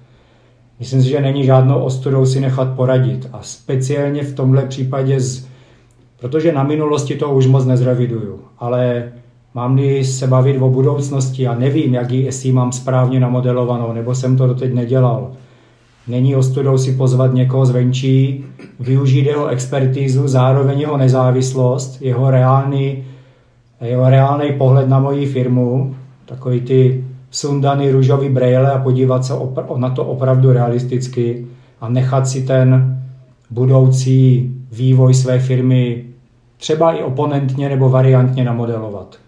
Myslím 0.79 1.03
si, 1.03 1.09
že 1.09 1.21
není 1.21 1.45
žádnou 1.45 1.79
ostudou 1.79 2.27
si 2.27 2.41
nechat 2.41 2.77
poradit. 2.77 3.29
A 3.33 3.39
speciálně 3.43 4.23
v 4.23 4.35
tomhle 4.35 4.67
případě, 4.67 5.21
z, 5.21 5.47
protože 6.21 6.53
na 6.53 6.63
minulosti 6.63 7.15
to 7.15 7.31
už 7.31 7.47
moc 7.47 7.65
nezreviduju, 7.65 8.41
ale 8.59 9.13
mám 9.55 9.81
se 10.03 10.27
bavit 10.27 10.59
o 10.61 10.69
budoucnosti 10.69 11.47
a 11.47 11.55
nevím, 11.55 11.95
jak 11.95 12.11
ji, 12.11 12.25
jestli 12.25 12.53
mám 12.53 12.73
správně 12.73 13.21
namodelovanou, 13.21 13.93
nebo 13.93 14.15
jsem 14.15 14.37
to 14.37 14.47
doteď 14.47 14.75
nedělal. 14.75 15.33
Není 16.09 16.37
ostudou 16.37 16.79
si 16.79 16.93
pozvat 16.93 17.35
někoho 17.35 17.67
zvenčí, 17.67 18.45
využít 18.81 19.27
jeho 19.27 19.47
expertízu, 19.47 20.29
zároveň 20.29 20.81
jeho 20.81 20.97
nezávislost, 20.97 22.03
jeho 22.03 22.31
reálný, 22.31 23.05
jeho 23.81 24.11
reálný 24.11 24.53
pohled 24.53 24.89
na 24.89 25.01
moji 25.01 25.27
firmu, 25.27 25.97
takový 26.25 26.61
ty 26.61 27.05
sundany 27.37 27.91
růžový 27.91 28.29
brejle 28.29 28.73
a 28.73 28.79
podívat 28.79 29.25
se 29.25 29.33
na 29.77 29.91
to 29.91 30.05
opravdu 30.05 30.53
realisticky 30.53 31.47
a 31.81 31.89
nechat 31.89 32.29
si 32.29 32.43
ten 32.43 32.99
budoucí 33.51 34.51
vývoj 34.73 35.15
své 35.15 35.39
firmy 35.39 36.05
třeba 36.57 36.93
i 36.93 37.03
oponentně 37.03 37.69
nebo 37.69 37.89
variantně 37.89 38.45
namodelovat. 38.45 39.19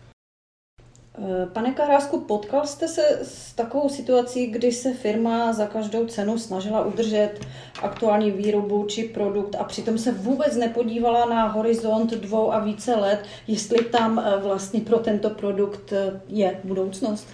Eh, 1.18 1.46
pane 1.46 1.72
Karásku, 1.72 2.20
potkal 2.20 2.66
jste 2.66 2.88
se 2.88 3.02
s 3.22 3.54
takovou 3.54 3.88
situací, 3.88 4.46
kdy 4.46 4.72
se 4.72 4.94
firma 4.94 5.52
za 5.52 5.66
každou 5.66 6.06
cenu 6.06 6.38
snažila 6.38 6.84
udržet 6.84 7.34
aktuální 7.82 8.30
výrobu 8.30 8.84
či 8.88 9.04
produkt 9.04 9.56
a 9.60 9.64
přitom 9.64 9.98
se 9.98 10.12
vůbec 10.12 10.56
nepodívala 10.56 11.26
na 11.26 11.48
horizont 11.48 12.10
dvou 12.10 12.52
a 12.52 12.58
více 12.58 12.94
let, 12.94 13.20
jestli 13.46 13.84
tam 13.84 14.18
eh, 14.18 14.40
vlastně 14.42 14.80
pro 14.80 14.98
tento 14.98 15.30
produkt 15.30 15.92
eh, 15.92 16.20
je 16.28 16.60
budoucnost? 16.64 17.26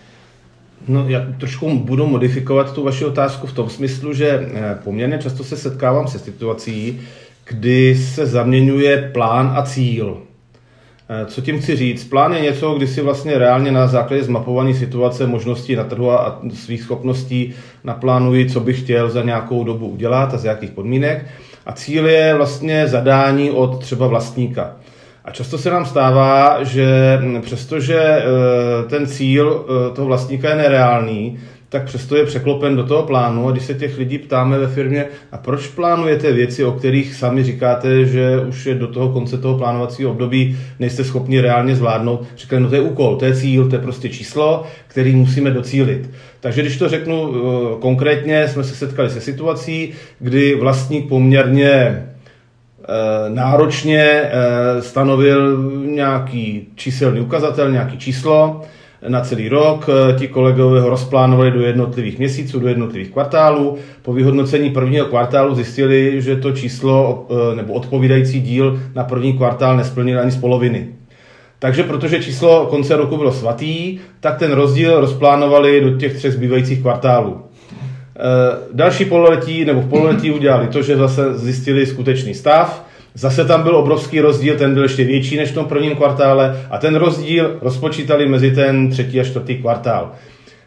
No, 0.89 1.09
já 1.09 1.27
trošku 1.39 1.79
budu 1.79 2.07
modifikovat 2.07 2.75
tu 2.75 2.83
vaši 2.83 3.05
otázku 3.05 3.47
v 3.47 3.53
tom 3.53 3.71
smyslu, 3.71 4.13
že 4.13 4.29
eh, 4.29 4.79
poměrně 4.85 5.19
často 5.19 5.45
se 5.45 5.57
setkávám 5.57 6.09
se 6.09 6.19
situací, 6.19 7.01
kdy 7.49 7.97
se 7.97 8.27
zaměňuje 8.27 9.11
plán 9.13 9.53
a 9.57 9.63
cíl. 9.63 10.19
Eh, 11.09 11.27
co 11.27 11.41
tím 11.41 11.61
chci 11.61 11.77
říct? 11.77 12.05
Plán 12.05 12.33
je 12.33 12.41
něco, 12.41 12.75
kdy 12.75 12.87
si 12.87 13.01
vlastně 13.01 13.39
reálně 13.39 13.73
na 13.73 13.87
základě 13.87 14.25
zmapované 14.25 14.75
situace, 14.75 15.27
možností 15.27 15.77
na 15.77 15.85
trhu 15.85 16.11
a 16.11 16.41
svých 16.55 16.83
schopností 16.83 17.55
naplánuji, 17.85 18.51
co 18.51 18.61
bych 18.61 18.81
chtěl 18.81 19.11
za 19.11 19.23
nějakou 19.23 19.65
dobu 19.65 19.89
udělat 19.89 20.35
a 20.35 20.39
z 20.39 20.45
jakých 20.45 20.71
podmínek. 20.71 21.27
A 21.67 21.73
cíl 21.73 22.09
je 22.09 22.35
vlastně 22.35 22.89
zadání 22.89 23.51
od 23.51 23.81
třeba 23.81 24.07
vlastníka. 24.07 24.77
A 25.25 25.31
často 25.31 25.59
se 25.59 25.71
nám 25.71 25.87
stává, 25.87 26.65
že 26.65 27.19
přestože 27.41 27.99
eh, 27.99 28.23
ten 28.89 29.07
cíl 29.07 29.65
eh, 29.65 29.95
toho 29.95 30.07
vlastníka 30.07 30.49
je 30.49 30.57
nereálný, 30.57 31.39
tak 31.69 31.85
přesto 31.85 32.17
je 32.17 32.25
překlopen 32.25 32.77
do 32.77 32.85
toho 32.85 33.03
plánu 33.03 33.49
a 33.49 33.53
když 33.53 33.65
se 33.65 33.75
těch 33.75 33.99
lidí 33.99 34.19
ptáme 34.19 34.59
ve 34.59 34.67
firmě, 34.67 35.07
a 35.33 35.39
proč 35.39 35.69
plánujete 35.69 36.33
věci, 36.33 36.65
o 36.65 36.73
kterých 36.73 37.15
sami 37.15 37.45
říkáte, 37.45 38.05
že 38.05 38.41
už 38.49 38.67
je 38.67 38.75
do 38.75 38.87
toho 38.87 39.09
konce 39.09 39.39
toho 39.39 39.59
plánovacího 39.59 40.11
období 40.11 40.59
nejste 40.79 41.05
schopni 41.05 41.41
reálně 41.41 41.77
zvládnout, 41.77 42.27
říkají, 42.37 42.63
no 42.63 42.69
to 42.69 42.75
je 42.75 42.81
úkol, 42.81 43.17
to 43.17 43.25
je 43.25 43.37
cíl, 43.37 43.69
to 43.69 43.77
je 43.77 43.83
prostě 43.83 44.09
číslo, 44.09 44.63
který 44.89 45.17
musíme 45.17 45.51
docílit. 45.51 46.11
Takže 46.41 46.63
když 46.63 46.77
to 46.77 46.89
řeknu 46.89 47.35
eh, 47.35 47.81
konkrétně, 47.81 48.49
jsme 48.49 48.65
se 48.65 48.75
setkali 48.75 49.11
se 49.11 49.21
situací, 49.21 49.93
kdy 50.19 50.55
vlastník 50.55 51.09
poměrně 51.09 52.05
náročně 53.29 54.01
eh, 54.01 54.83
stanovil 54.83 55.59
nějaký 55.87 56.67
číselný 56.75 57.21
ukazatel, 57.21 57.71
nějaký 57.71 57.99
číslo 57.99 58.63
na 59.09 59.21
celý 59.21 59.49
rok. 59.49 59.87
Eh, 59.89 60.19
ti 60.19 60.29
kolegové 60.29 60.81
ho 60.81 60.91
rozplánovali 60.91 61.51
do 61.51 61.61
jednotlivých 61.61 62.19
měsíců, 62.19 62.61
do 62.61 62.69
jednotlivých 62.69 63.11
kvartálů. 63.11 63.77
Po 64.03 64.13
vyhodnocení 64.13 64.71
prvního 64.71 65.07
kvartálu 65.07 65.55
zjistili, 65.55 66.23
že 66.23 66.37
to 66.37 66.53
číslo 66.53 67.27
nebo 67.55 67.73
odpovídající 67.73 68.41
díl 68.41 68.81
na 68.95 69.05
první 69.05 69.33
kvartál 69.33 69.77
nesplnil 69.77 70.21
ani 70.21 70.31
z 70.31 70.37
poloviny. 70.37 70.89
Takže 71.59 71.83
protože 71.83 72.23
číslo 72.23 72.67
konce 72.67 72.97
roku 72.97 73.17
bylo 73.17 73.33
svatý, 73.33 73.99
tak 74.21 74.39
ten 74.39 74.53
rozdíl 74.53 75.01
rozplánovali 75.01 75.81
do 75.81 75.99
těch 75.99 76.17
třech 76.17 76.33
zbývajících 76.33 76.81
kvartálů. 76.81 77.41
Eh, 78.17 78.57
další 78.73 79.05
pololetí 79.05 79.65
nebo 79.65 79.81
v 79.81 79.89
pololetí 79.89 80.31
udělali 80.31 80.69
to, 80.69 80.83
že 80.83 80.97
zase 80.97 81.39
zjistili 81.39 81.87
skutečný 81.87 82.35
stav. 82.35 82.87
Zase 83.15 83.45
tam 83.45 83.63
byl 83.63 83.77
obrovský 83.77 84.21
rozdíl, 84.21 84.57
ten 84.57 84.75
byl 84.75 84.83
ještě 84.83 85.05
větší 85.05 85.37
než 85.37 85.51
v 85.51 85.55
tom 85.55 85.67
prvním 85.67 85.97
kvartále 85.97 86.67
a 86.71 86.79
ten 86.79 86.97
rozdíl 86.97 87.59
rozpočítali 87.63 88.29
mezi 88.29 88.51
ten 88.51 88.91
třetí 88.91 89.21
a 89.21 89.25
čtvrtý 89.25 89.57
kvartál. 89.57 90.13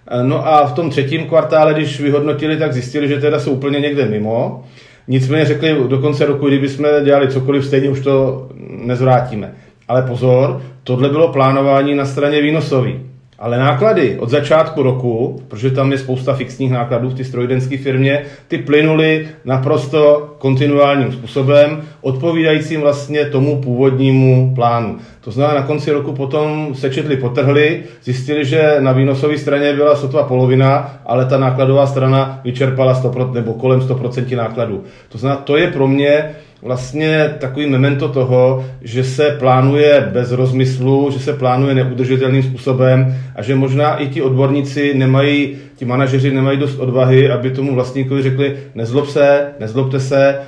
Eh, 0.08 0.24
no 0.24 0.48
a 0.48 0.68
v 0.68 0.74
tom 0.74 0.90
třetím 0.90 1.26
kvartále, 1.26 1.74
když 1.74 2.02
vyhodnotili, 2.02 2.58
tak 2.58 2.74
zjistili, 2.74 3.08
že 3.08 3.18
teda 3.18 3.40
jsou 3.40 3.52
úplně 3.52 3.80
někde 3.80 4.06
mimo. 4.06 4.64
Nicméně 5.08 5.46
řekli 5.46 5.76
do 5.88 5.98
konce 5.98 6.26
roku, 6.26 6.48
kdyby 6.48 6.70
jsme 6.70 6.90
dělali 7.04 7.28
cokoliv, 7.28 7.66
stejně 7.66 7.90
už 7.90 8.00
to 8.00 8.48
nezvrátíme. 8.70 9.54
Ale 9.88 10.02
pozor, 10.02 10.62
tohle 10.84 11.10
bylo 11.10 11.34
plánování 11.34 11.96
na 11.96 12.06
straně 12.06 12.42
výnosový. 12.42 13.00
Ale 13.40 13.58
náklady 13.58 14.18
od 14.20 14.30
začátku 14.30 14.84
roku, 14.84 15.42
protože 15.48 15.72
tam 15.72 15.92
je 15.92 15.98
spousta 15.98 16.34
fixních 16.34 16.72
nákladů 16.72 17.10
v 17.10 17.14
té 17.14 17.24
strojírenské 17.24 17.78
firmě, 17.78 18.24
ty 18.48 18.58
plynuly 18.58 19.28
naprosto 19.46 20.34
kontinuálním 20.38 21.12
způsobem, 21.12 21.82
odpovídajícím 22.02 22.82
vlastně 22.82 23.26
tomu 23.26 23.62
původnímu 23.62 24.52
plánu. 24.56 24.98
To 25.22 25.32
znamená, 25.32 25.60
na 25.60 25.68
konci 25.68 25.92
roku 25.92 26.14
potom 26.14 26.76
sečetli, 26.76 27.18
potrhli, 27.18 27.84
zjistili, 28.04 28.46
že 28.46 28.76
na 28.80 28.92
výnosové 28.92 29.38
straně 29.38 29.74
byla 29.74 29.96
sotva 29.96 30.24
polovina, 30.24 31.00
ale 31.06 31.26
ta 31.26 31.38
nákladová 31.38 31.88
strana 31.88 32.40
vyčerpala 32.44 33.02
100%, 33.04 33.34
nebo 33.34 33.54
kolem 33.54 33.80
100% 33.80 34.38
nákladů. 34.38 34.84
To 35.10 35.18
znamená, 35.18 35.42
to 35.42 35.58
je 35.58 35.68
pro 35.72 35.88
mě 35.88 36.36
vlastně 36.62 37.36
takový 37.40 37.70
memento 37.70 38.10
toho, 38.10 38.66
že 38.82 39.04
se 39.04 39.36
plánuje 39.40 40.10
bez 40.14 40.32
rozmyslu, 40.32 41.12
že 41.12 41.20
se 41.20 41.34
plánuje 41.34 41.76
neudržitelným 41.76 42.44
způsobem 42.44 43.16
a 43.36 43.42
že 43.42 43.56
možná 43.56 43.96
i 43.96 44.08
ti 44.08 44.22
odborníci 44.22 44.94
nemají, 44.94 45.58
ti 45.76 45.86
manažeři 45.86 46.32
nemají 46.32 46.58
dost 46.60 46.80
odvahy, 46.80 47.32
aby 47.32 47.52
tomu 47.52 47.76
vlastníkovi 47.76 48.22
řekli, 48.22 48.58
nezlob 48.76 49.08
se, 49.08 49.48
nezlobte 49.60 50.00
se, 50.00 50.40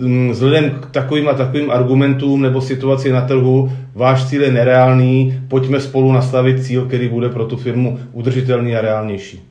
mm, 0.00 0.30
vzhledem 0.30 0.70
k 0.70 0.86
takovým 0.90 1.28
a 1.28 1.34
takovým 1.34 1.70
argumentům 1.70 2.42
nebo 2.42 2.60
situaci 2.60 3.12
na 3.12 3.20
trhu, 3.20 3.72
váš 3.94 4.28
cíl 4.28 4.42
je 4.42 4.52
nereálný, 4.52 5.40
pojďme 5.48 5.80
spolu 5.80 6.12
nastavit 6.12 6.64
cíl, 6.64 6.84
který 6.86 7.08
bude 7.08 7.28
pro 7.28 7.44
tu 7.44 7.56
firmu 7.56 7.98
udržitelný 8.12 8.76
a 8.76 8.80
reálnější. 8.80 9.47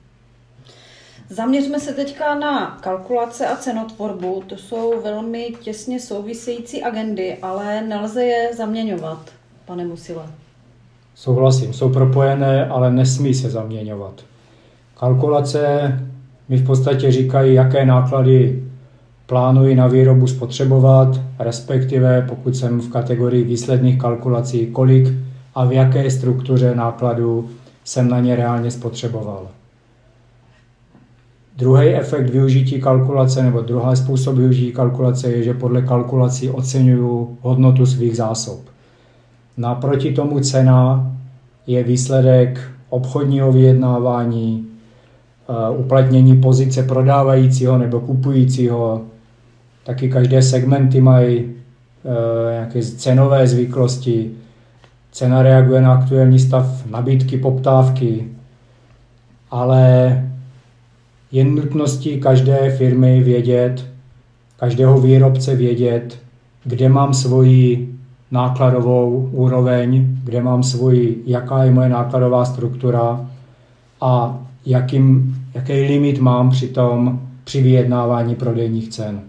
Zaměřme 1.29 1.79
se 1.79 1.93
teďka 1.93 2.39
na 2.39 2.77
kalkulace 2.81 3.47
a 3.47 3.55
cenotvorbu. 3.55 4.43
To 4.47 4.57
jsou 4.57 5.01
velmi 5.03 5.53
těsně 5.61 5.99
související 5.99 6.83
agendy, 6.83 7.37
ale 7.41 7.81
nelze 7.81 8.23
je 8.23 8.55
zaměňovat, 8.55 9.19
pane 9.65 9.85
Musile. 9.85 10.23
Souhlasím, 11.15 11.73
jsou 11.73 11.89
propojené, 11.89 12.67
ale 12.67 12.91
nesmí 12.91 13.33
se 13.33 13.49
zaměňovat. 13.49 14.21
Kalkulace 14.99 15.93
mi 16.49 16.57
v 16.57 16.65
podstatě 16.65 17.11
říkají, 17.11 17.53
jaké 17.53 17.85
náklady 17.85 18.63
plánuji 19.25 19.75
na 19.75 19.87
výrobu 19.87 20.27
spotřebovat, 20.27 21.07
respektive 21.39 22.25
pokud 22.29 22.55
jsem 22.55 22.79
v 22.79 22.91
kategorii 22.91 23.43
výsledných 23.43 23.99
kalkulací, 23.99 24.67
kolik 24.67 25.07
a 25.55 25.65
v 25.65 25.71
jaké 25.71 26.11
struktuře 26.11 26.75
nákladů 26.75 27.49
jsem 27.83 28.09
na 28.09 28.19
ně 28.19 28.35
reálně 28.35 28.71
spotřeboval. 28.71 29.47
Druhý 31.57 31.87
efekt 31.87 32.29
využití 32.29 32.81
kalkulace 32.81 33.43
nebo 33.43 33.61
druhý 33.61 33.95
způsob 33.95 34.35
využití 34.35 34.71
kalkulace 34.71 35.31
je, 35.31 35.43
že 35.43 35.53
podle 35.53 35.81
kalkulací 35.81 36.49
oceňuju 36.49 37.37
hodnotu 37.41 37.85
svých 37.85 38.17
zásob. 38.17 38.59
Naproti 39.57 40.13
tomu 40.13 40.39
cena 40.39 41.11
je 41.67 41.83
výsledek 41.83 42.71
obchodního 42.89 43.51
vyjednávání, 43.51 44.67
eh, 45.49 45.77
uplatnění 45.77 46.41
pozice 46.41 46.83
prodávajícího 46.83 47.77
nebo 47.77 47.99
kupujícího. 47.99 49.01
Taky 49.83 50.09
každé 50.09 50.41
segmenty 50.41 51.01
mají 51.01 51.45
eh, 51.45 52.51
nějaké 52.51 52.81
cenové 52.81 53.47
zvyklosti. 53.47 54.31
Cena 55.11 55.41
reaguje 55.41 55.81
na 55.81 55.93
aktuální 55.93 56.39
stav 56.39 56.85
nabídky, 56.85 57.37
poptávky, 57.37 58.27
ale 59.51 60.26
je 61.31 61.43
nutností 61.43 62.19
každé 62.19 62.71
firmy 62.77 63.23
vědět, 63.23 63.85
každého 64.57 65.01
výrobce 65.01 65.55
vědět, 65.55 66.19
kde 66.63 66.89
mám 66.89 67.13
svoji 67.13 67.93
nákladovou 68.31 69.29
úroveň, 69.31 70.17
kde 70.23 70.41
mám 70.41 70.63
svoji, 70.63 71.23
jaká 71.25 71.63
je 71.63 71.71
moje 71.71 71.89
nákladová 71.89 72.45
struktura 72.45 73.29
a 74.01 74.39
jakým, 74.65 75.35
jaký 75.53 75.73
limit 75.73 76.19
mám 76.19 76.49
při 76.49 76.67
tom, 76.67 77.19
při 77.43 77.61
vyjednávání 77.61 78.35
prodejních 78.35 78.89
cen. 78.89 79.21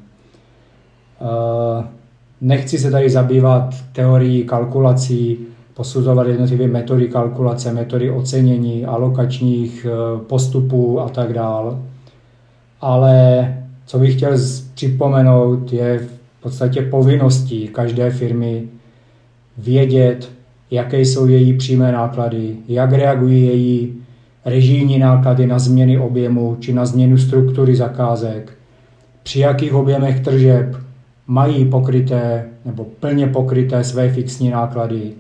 Eh, 1.21 1.85
nechci 2.41 2.79
se 2.79 2.91
tady 2.91 3.11
zabývat 3.11 3.75
teorií 3.93 4.45
kalkulací, 4.45 5.39
posuzovat 5.79 6.27
jednotlivé 6.27 6.67
metody 6.67 7.09
kalkulace, 7.09 7.73
metody 7.73 8.11
ocenění, 8.11 8.85
alokačních 8.85 9.87
eh, 9.87 10.25
postupů 10.27 11.01
a 11.01 11.09
tak 11.09 11.33
dále. 11.33 11.77
Ale 12.81 13.55
co 13.87 13.99
bych 13.99 14.17
chtěl 14.17 14.33
připomenout, 14.75 15.73
je 15.73 15.99
v 15.99 16.43
podstatě 16.43 16.83
povinností 16.83 17.69
každé 17.69 18.11
firmy 18.11 18.65
vědět, 19.59 20.31
jaké 20.71 21.01
jsou 21.01 21.27
její 21.27 21.57
přímé 21.57 21.93
náklady, 21.93 22.57
jak 22.69 22.93
reagují 22.93 23.47
její 23.47 23.95
režijní 24.45 24.99
náklady 24.99 25.47
na 25.47 25.59
změny 25.59 25.99
objemu 25.99 26.57
či 26.61 26.73
na 26.73 26.87
změnu 26.87 27.19
struktury 27.19 27.77
zakázek, 27.77 28.53
při 29.23 29.41
jakých 29.41 29.75
objemech 29.75 30.21
tržeb 30.21 30.77
mají 31.27 31.65
pokryté 31.65 32.45
nebo 32.65 32.85
plně 33.01 33.27
pokryté 33.27 33.85
své 33.85 34.09
fixní 34.13 34.51
náklady, 34.51 35.13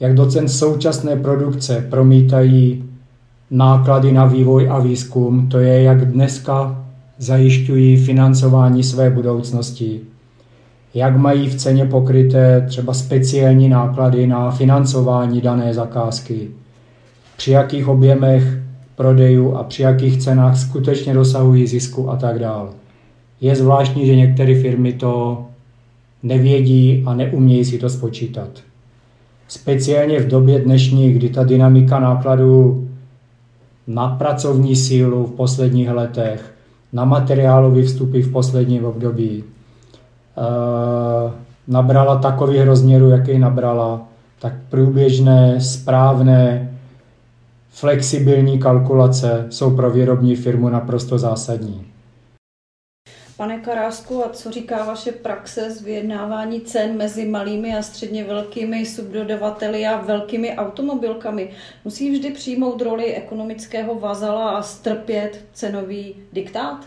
jak 0.00 0.14
do 0.14 0.26
cen 0.26 0.48
současné 0.48 1.16
produkce 1.16 1.86
promítají 1.90 2.84
náklady 3.50 4.12
na 4.12 4.26
vývoj 4.26 4.68
a 4.70 4.78
výzkum, 4.78 5.48
to 5.48 5.58
je, 5.58 5.82
jak 5.82 6.12
dneska 6.12 6.84
zajišťují 7.18 7.96
financování 7.96 8.82
své 8.82 9.10
budoucnosti, 9.10 10.00
jak 10.94 11.16
mají 11.16 11.48
v 11.48 11.54
ceně 11.54 11.86
pokryté 11.86 12.66
třeba 12.68 12.94
speciální 12.94 13.68
náklady 13.68 14.26
na 14.26 14.50
financování 14.50 15.40
dané 15.40 15.74
zakázky, 15.74 16.50
při 17.36 17.50
jakých 17.50 17.88
objemech 17.88 18.58
prodejů 18.96 19.54
a 19.54 19.64
při 19.64 19.82
jakých 19.82 20.18
cenách 20.18 20.58
skutečně 20.58 21.14
dosahují 21.14 21.66
zisku 21.66 22.10
a 22.10 22.16
tak 22.16 22.38
dále. 22.38 22.68
Je 23.40 23.56
zvláštní, 23.56 24.06
že 24.06 24.16
některé 24.16 24.62
firmy 24.62 24.92
to 24.92 25.44
nevědí 26.22 27.02
a 27.06 27.14
neumějí 27.14 27.64
si 27.64 27.78
to 27.78 27.90
spočítat. 27.90 28.69
Speciálně 29.50 30.20
v 30.20 30.28
době 30.28 30.58
dnešní, 30.58 31.12
kdy 31.12 31.28
ta 31.28 31.44
dynamika 31.44 32.00
nákladů 32.00 32.88
na 33.86 34.08
pracovní 34.08 34.76
sílu 34.76 35.26
v 35.26 35.32
posledních 35.32 35.90
letech, 35.90 36.54
na 36.92 37.04
materiálové 37.04 37.82
vstupy 37.82 38.20
v 38.20 38.32
posledním 38.32 38.84
období, 38.84 39.44
e, 39.44 39.44
nabrala 41.68 42.16
takový 42.16 42.62
rozměru, 42.62 43.10
jaký 43.10 43.38
nabrala, 43.38 44.00
tak 44.38 44.52
průběžné, 44.68 45.60
správné, 45.60 46.70
flexibilní 47.70 48.58
kalkulace 48.58 49.46
jsou 49.50 49.76
pro 49.76 49.90
výrobní 49.90 50.36
firmu 50.36 50.68
naprosto 50.68 51.18
zásadní. 51.18 51.89
Pane 53.40 53.58
Karásku, 53.58 54.24
a 54.24 54.28
co 54.28 54.50
říká 54.50 54.84
vaše 54.84 55.12
praxe 55.12 55.70
z 55.70 55.82
vyjednávání 55.82 56.60
cen 56.60 56.96
mezi 56.96 57.28
malými 57.28 57.76
a 57.76 57.82
středně 57.82 58.24
velkými 58.24 58.86
subdodavateli 58.86 59.86
a 59.86 60.00
velkými 60.00 60.56
automobilkami? 60.56 61.50
Musí 61.84 62.10
vždy 62.10 62.30
přijmout 62.30 62.82
roli 62.82 63.14
ekonomického 63.14 63.94
vazala 63.94 64.50
a 64.50 64.62
strpět 64.62 65.44
cenový 65.52 66.14
diktát? 66.32 66.86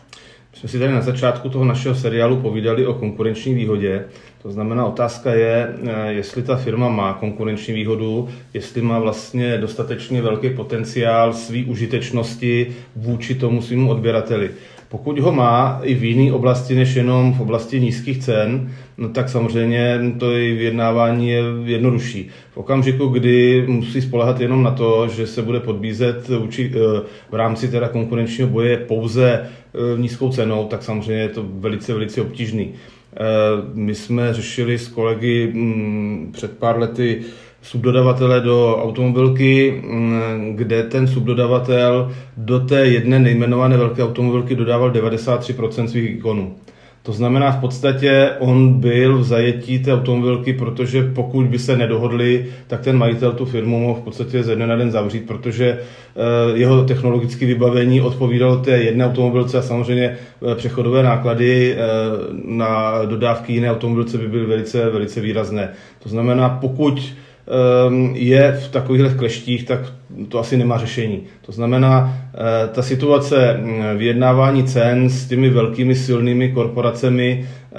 My 0.52 0.60
jsme 0.60 0.70
si 0.70 0.80
tady 0.80 0.94
na 0.94 1.02
začátku 1.02 1.50
toho 1.50 1.66
našeho 1.66 1.96
seriálu 1.96 2.42
povídali 2.42 2.86
o 2.86 2.94
konkurenční 2.94 3.54
výhodě. 3.54 4.06
To 4.42 4.52
znamená, 4.52 4.86
otázka 4.86 5.34
je, 5.34 5.68
eh, 5.84 6.14
jestli 6.14 6.44
ta 6.44 6.56
firma 6.56 6.90
má 6.90 7.14
konkurenční 7.14 7.74
výhodu, 7.74 8.30
jestli 8.54 8.82
má 8.82 9.00
vlastně 9.00 9.58
dostatečně 9.58 10.22
velký 10.22 10.50
potenciál 10.50 11.34
své 11.34 11.64
užitečnosti 11.68 12.76
vůči 12.96 13.36
tomu 13.36 13.62
svým 13.62 13.90
odběrateli. 13.90 14.52
Pokud 14.94 15.20
ho 15.20 15.32
má 15.32 15.80
i 15.84 15.94
v 15.94 16.04
jiné 16.04 16.34
oblasti 16.34 16.76
než 16.76 16.96
jenom 16.96 17.34
v 17.34 17.42
oblasti 17.42 17.80
nízkých 17.80 18.18
cen, 18.18 18.72
no 18.98 19.10
tak 19.10 19.30
samozřejmě 19.30 20.14
to 20.20 20.32
i 20.32 20.54
vyjednávání 20.54 21.30
je 21.30 21.44
jednodušší. 21.64 22.30
V 22.52 22.58
okamžiku, 22.58 23.08
kdy 23.08 23.66
musí 23.68 24.02
spolehat 24.02 24.40
jenom 24.40 24.64
na 24.64 24.72
to, 24.72 25.08
že 25.08 25.28
se 25.28 25.42
bude 25.42 25.60
podbízet 25.60 26.30
eh, 26.30 26.78
v 27.32 27.36
rámci 27.36 27.68
teda 27.68 27.88
konkurenčního 27.88 28.50
boje 28.50 28.78
pouze 28.78 29.30
eh, 29.34 30.02
nízkou 30.02 30.30
cenou, 30.30 30.68
tak 30.68 30.84
samozřejmě 30.84 31.24
je 31.24 31.30
to 31.30 31.46
velice, 31.48 31.94
velice 31.94 32.22
obtížný. 32.22 32.74
Eh, 32.74 33.20
my 33.74 33.96
jsme 33.96 34.34
řešili 34.34 34.78
s 34.78 34.88
kolegy 34.88 35.52
mm, 35.54 36.30
před 36.34 36.58
pár 36.58 36.80
lety 36.80 37.22
subdodavatele 37.64 38.42
do 38.42 38.78
automobilky, 38.84 39.82
mm, 39.86 40.54
kde 40.56 40.84
ten 40.84 41.08
subdodavatel 41.08 42.12
do 42.38 42.60
té 42.60 42.86
jedné 42.86 43.20
nejmenované 43.20 43.78
velké 43.78 44.04
automobilky 44.04 44.56
dodával 44.56 44.92
93% 44.92 45.88
svých 45.88 46.16
výkonů. 46.16 46.56
To 47.04 47.14
znamená, 47.14 47.52
v 47.52 47.62
podstatě 47.62 48.30
on 48.40 48.80
byl 48.80 49.18
v 49.18 49.24
zajetí 49.24 49.80
té 49.80 49.94
automobilky, 49.94 50.54
protože 50.54 51.04
pokud 51.04 51.46
by 51.46 51.60
se 51.60 51.78
nedohodli, 51.78 52.46
tak 52.68 52.82
ten 52.82 52.98
majitel 52.98 53.32
tu 53.32 53.46
firmu 53.46 53.80
mohl 53.80 54.00
v 54.00 54.04
podstatě 54.04 54.44
ze 54.44 54.56
dne 54.56 54.68
na 54.68 54.76
den 54.76 54.92
zavřít, 54.92 55.28
protože 55.28 55.80
eh, 55.80 56.58
jeho 56.58 56.84
technologické 56.84 57.46
vybavení 57.46 58.02
odpovídalo 58.02 58.58
té 58.58 58.72
jedné 58.72 59.06
automobilce 59.06 59.58
a 59.58 59.62
samozřejmě 59.62 60.18
eh, 60.52 60.56
přechodové 60.56 61.04
náklady 61.04 61.74
eh, 61.74 61.78
na 62.46 63.06
dodávky 63.06 63.54
jiné 63.54 63.72
automobilce 63.72 64.18
by 64.18 64.28
byly 64.28 64.46
velice, 64.46 64.90
velice 64.90 65.22
výrazné. 65.22 65.70
To 66.04 66.10
znamená, 66.10 66.50
pokud 66.50 67.14
je 68.14 68.52
v 68.52 68.72
takovýchhle 68.72 69.10
kleštích, 69.10 69.64
tak 69.64 69.80
to 70.30 70.40
asi 70.40 70.58
nemá 70.58 70.78
řešení. 70.78 71.24
To 71.46 71.52
znamená, 71.52 72.18
eh, 72.34 72.68
ta 72.68 72.82
situace 72.82 73.54
mm, 73.54 73.98
vyjednávání 73.98 74.64
cen 74.64 75.10
s 75.10 75.28
těmi 75.28 75.50
velkými 75.50 75.96
silnými 75.96 76.52
korporacemi 76.52 77.46
eh, 77.46 77.76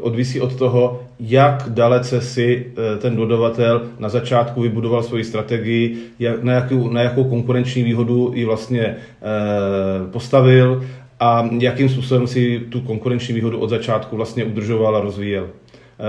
odvisí 0.00 0.40
od 0.40 0.54
toho, 0.56 1.02
jak 1.20 1.64
dalece 1.68 2.20
si 2.20 2.66
eh, 2.66 2.98
ten 2.98 3.16
dodavatel 3.16 3.82
na 3.98 4.08
začátku 4.08 4.60
vybudoval 4.60 5.02
svoji 5.02 5.24
strategii, 5.24 5.96
na 6.42 6.52
jakou, 6.52 6.90
na 6.90 7.02
jakou 7.02 7.24
konkurenční 7.24 7.82
výhodu 7.82 8.32
ji 8.34 8.44
vlastně 8.44 8.96
postavil 10.10 10.84
a 11.20 11.48
jakým 11.58 11.88
způsobem 11.88 12.26
si 12.26 12.60
tu 12.68 12.80
konkurenční 12.80 13.34
výhodu 13.34 13.58
od 13.58 13.70
začátku 13.70 14.16
vlastně 14.16 14.44
udržoval 14.44 14.96
a 14.96 15.00
rozvíjel. 15.00 15.48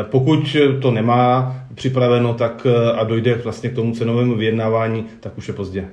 Pokud 0.04 0.56
to 0.82 0.92
nemá 0.92 1.56
připraveno 1.76 2.34
tak 2.34 2.68
a 2.96 3.04
dojde 3.04 3.36
vlastně 3.36 3.70
k 3.70 3.76
tomu 3.76 3.96
cenovému 3.96 4.36
vyjednávání, 4.36 5.06
tak 5.20 5.38
už 5.38 5.48
je 5.48 5.54
pozdě. 5.54 5.90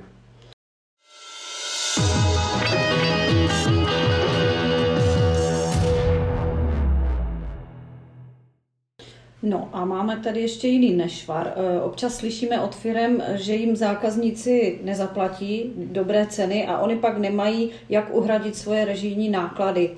No 9.43 9.69
a 9.73 9.85
máme 9.85 10.17
tady 10.17 10.41
ještě 10.41 10.67
jiný 10.67 10.95
nešvar. 10.95 11.53
Občas 11.83 12.17
slyšíme 12.17 12.61
od 12.61 12.75
firm, 12.75 13.21
že 13.33 13.53
jim 13.53 13.75
zákazníci 13.75 14.79
nezaplatí 14.83 15.71
dobré 15.77 16.25
ceny 16.25 16.67
a 16.67 16.77
oni 16.79 16.95
pak 16.95 17.17
nemají, 17.17 17.69
jak 17.89 18.15
uhradit 18.15 18.55
svoje 18.55 18.85
režijní 18.85 19.29
náklady. 19.29 19.89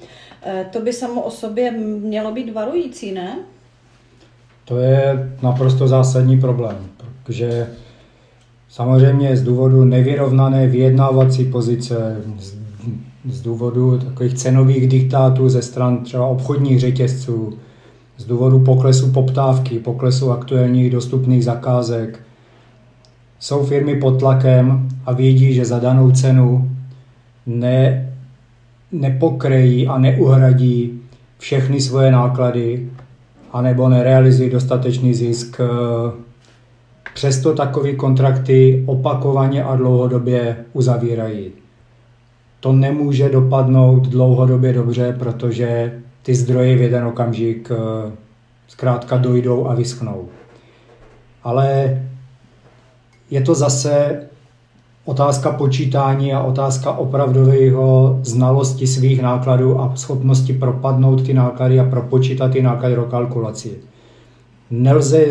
To 0.72 0.80
by 0.80 0.94
samo 0.94 1.22
o 1.22 1.32
sobě 1.32 1.72
mělo 1.72 2.32
být 2.32 2.54
varující, 2.54 3.12
ne? 3.12 3.40
To 4.68 4.78
je 4.78 5.30
naprosto 5.44 5.88
zásadní 5.88 6.40
problém, 6.40 6.76
protože 7.24 7.68
samozřejmě 8.70 9.38
z 9.38 9.44
důvodu 9.44 9.86
nevyrovnané 9.86 10.68
vyjednávací 10.68 11.46
pozice, 11.46 12.18
z, 13.30 13.42
důvodu 13.42 13.98
takových 13.98 14.34
cenových 14.34 14.88
diktátů 14.88 15.50
ze 15.50 15.62
stran 15.62 16.04
třeba 16.04 16.28
obchodních 16.28 16.80
řetězců, 16.80 17.58
z 18.18 18.26
důvodu 18.26 18.60
poklesu 18.60 19.12
poptávky, 19.12 19.80
poklesu 19.80 20.32
aktuálních 20.32 20.92
dostupných 20.92 21.44
zakázek, 21.44 22.20
jsou 23.40 23.66
firmy 23.66 23.96
pod 23.96 24.20
tlakem 24.20 24.90
a 25.06 25.12
vědí, 25.12 25.54
že 25.54 25.66
za 25.66 25.80
danou 25.80 26.12
cenu 26.12 26.72
ne, 27.46 28.10
nepokrejí 28.92 29.88
a 29.88 29.98
neuhradí 29.98 31.02
všechny 31.38 31.82
svoje 31.82 32.12
náklady 32.12 32.90
anebo 33.52 33.90
nerealizují 33.90 34.50
dostatečný 34.50 35.14
zisk. 35.14 35.62
Přesto 37.14 37.54
takové 37.54 37.94
kontrakty 37.94 38.84
opakovaně 38.88 39.64
a 39.64 39.76
dlouhodobě 39.76 40.58
uzavírají. 40.74 41.52
To 42.60 42.74
nemůže 42.74 43.30
dopadnout 43.30 44.08
dlouhodobě 44.08 44.74
dobře, 44.74 45.16
protože 45.20 46.00
ty 46.24 46.36
zdroje 46.36 46.76
v 46.76 46.82
jeden 46.82 47.06
okamžik 47.06 47.72
eh, 47.72 48.12
zkrátka 48.68 49.18
dojdou 49.18 49.68
a 49.68 49.76
vyschnou. 49.76 50.30
Ale 51.44 51.98
je 53.30 53.42
to 53.42 53.56
zase 53.56 54.27
otázka 55.08 55.52
počítání 55.52 56.34
a 56.34 56.44
otázka 56.44 56.92
opravdového 56.92 58.20
znalosti 58.24 58.88
svých 58.88 59.22
nákladů 59.22 59.80
a 59.80 59.92
schopnosti 59.96 60.54
propadnout 60.54 61.22
ty 61.26 61.34
náklady 61.34 61.80
a 61.80 61.84
propočítat 61.84 62.52
ty 62.52 62.62
náklady 62.62 62.96
do 62.96 63.04
kalkulaci. 63.04 63.72
Nelze, 64.72 65.26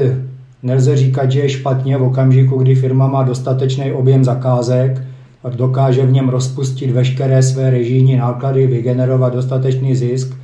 nelze 0.63 0.97
říkat, 0.97 1.31
že 1.31 1.41
je 1.41 1.49
špatně 1.49 1.99
v 1.99 2.03
okamžiku, 2.03 2.59
kdy 2.59 2.75
firma 2.75 3.07
má 3.07 3.23
dostatečný 3.23 3.93
objem 3.93 4.25
zakázek 4.25 5.03
a 5.45 5.49
dokáže 5.49 6.07
v 6.07 6.13
něm 6.13 6.29
rozpustit 6.29 6.91
veškeré 6.91 7.43
své 7.43 7.71
režijní 7.71 8.17
náklady, 8.17 8.67
vygenerovat 8.67 9.35
dostatečný 9.35 9.97
zisk 9.97 10.37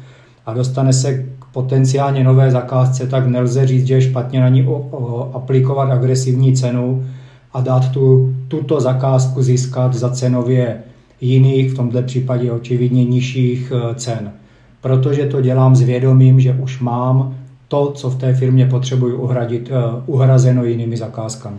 a 0.47 0.55
dostane 0.55 0.92
se 0.92 1.14
k 1.38 1.45
potenciálně 1.53 2.25
nové 2.25 2.51
zakázce, 2.51 3.07
tak 3.07 3.27
nelze 3.27 3.66
říct, 3.66 3.87
že 3.87 3.95
je 3.95 4.03
špatně 4.03 4.40
na 4.40 4.49
ní 4.49 4.68
aplikovat 5.33 5.90
agresivní 5.90 6.57
cenu, 6.57 7.05
a 7.55 7.61
dát 7.61 7.93
tu, 7.93 8.35
tuto 8.49 8.81
zakázku 8.81 9.43
získat 9.43 9.95
za 9.95 10.11
cenově 10.11 10.83
jiných, 11.21 11.71
v 11.71 11.77
tomto 11.77 12.03
případě 12.03 12.53
očividně 12.53 13.05
nižších 13.05 13.73
eh, 13.75 13.95
cen. 13.95 14.33
Protože 14.81 15.27
to 15.27 15.41
dělám 15.41 15.75
s 15.77 15.81
vědomím, 15.81 16.41
že 16.41 16.53
už 16.53 16.81
mám 16.81 17.37
to, 17.69 17.93
co 17.93 18.11
v 18.11 18.19
té 18.19 18.35
firmě 18.35 18.67
potřebuji 18.67 19.17
uhradit, 19.17 19.71
eh, 19.71 20.03
uhrazeno 20.07 20.65
jinými 20.65 20.97
zakázkami. 20.97 21.59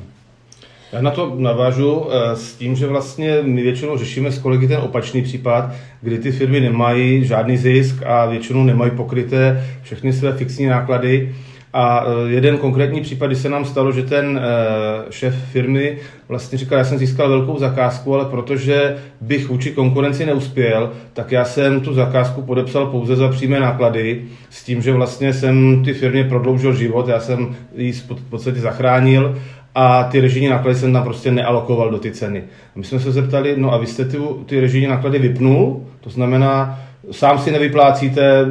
Já 0.91 1.01
na 1.01 1.11
to 1.11 1.35
navážu 1.37 2.05
eh, 2.09 2.35
s 2.35 2.53
tím, 2.53 2.75
že 2.75 2.87
vlastně 2.87 3.39
my 3.41 3.61
většinou 3.61 3.97
řešíme 3.97 4.31
s 4.31 4.39
kolegy 4.39 4.67
ten 4.67 4.79
opačný 4.79 5.21
případ, 5.21 5.71
kdy 6.01 6.19
ty 6.19 6.31
firmy 6.31 6.59
nemají 6.59 7.25
žádný 7.25 7.57
zisk 7.57 8.03
a 8.05 8.25
většinou 8.25 8.63
nemají 8.63 8.91
pokryté 8.91 9.63
všechny 9.81 10.13
své 10.13 10.33
fixní 10.33 10.65
náklady 10.65 11.35
a 11.73 12.05
e, 12.05 12.29
jeden 12.31 12.57
konkrétní 12.57 13.01
případ, 13.01 13.27
kdy 13.27 13.35
se 13.35 13.49
nám 13.49 13.65
stalo, 13.65 13.91
že 13.91 14.03
ten 14.03 14.37
e, 14.37 15.11
šéf 15.11 15.35
firmy 15.51 15.97
vlastně 16.27 16.57
říkal, 16.57 16.77
já 16.77 16.85
jsem 16.85 16.97
získal 16.97 17.29
velkou 17.29 17.59
zakázku, 17.59 18.15
ale 18.15 18.25
protože 18.25 18.95
bych 19.21 19.49
vůči 19.49 19.71
konkurenci 19.71 20.25
neuspěl, 20.25 20.91
tak 21.13 21.31
já 21.31 21.45
jsem 21.45 21.81
tu 21.81 21.93
zakázku 21.93 22.41
podepsal 22.41 22.85
pouze 22.85 23.15
za 23.15 23.27
přímé 23.27 23.59
náklady, 23.59 24.21
s 24.49 24.63
tím, 24.63 24.81
že 24.81 24.91
vlastně 24.91 25.33
jsem 25.33 25.83
ty 25.85 25.93
firmě 25.93 26.23
prodloužil 26.23 26.75
život, 26.75 27.07
já 27.07 27.19
jsem 27.19 27.55
ji 27.75 27.91
v 27.91 28.29
podstatě 28.29 28.59
zachránil 28.59 29.37
a 29.75 30.03
ty 30.03 30.21
režijní 30.21 30.47
náklady 30.47 30.75
jsem 30.75 30.93
tam 30.93 31.03
prostě 31.03 31.31
nealokoval 31.31 31.91
do 31.91 31.97
ty 31.97 32.11
ceny. 32.11 32.43
A 32.75 32.79
my 32.79 32.83
jsme 32.83 32.99
se 32.99 33.11
zeptali, 33.11 33.55
no 33.57 33.73
a 33.73 33.77
vy 33.77 33.87
jste 33.87 34.05
ty, 34.05 34.17
ty 34.45 34.59
režijní 34.59 34.87
náklady 34.87 35.19
vypnul, 35.19 35.83
to 36.01 36.09
znamená, 36.09 36.79
sám 37.11 37.39
si 37.39 37.51
nevyplácíte 37.51 38.21
eh, 38.41 38.45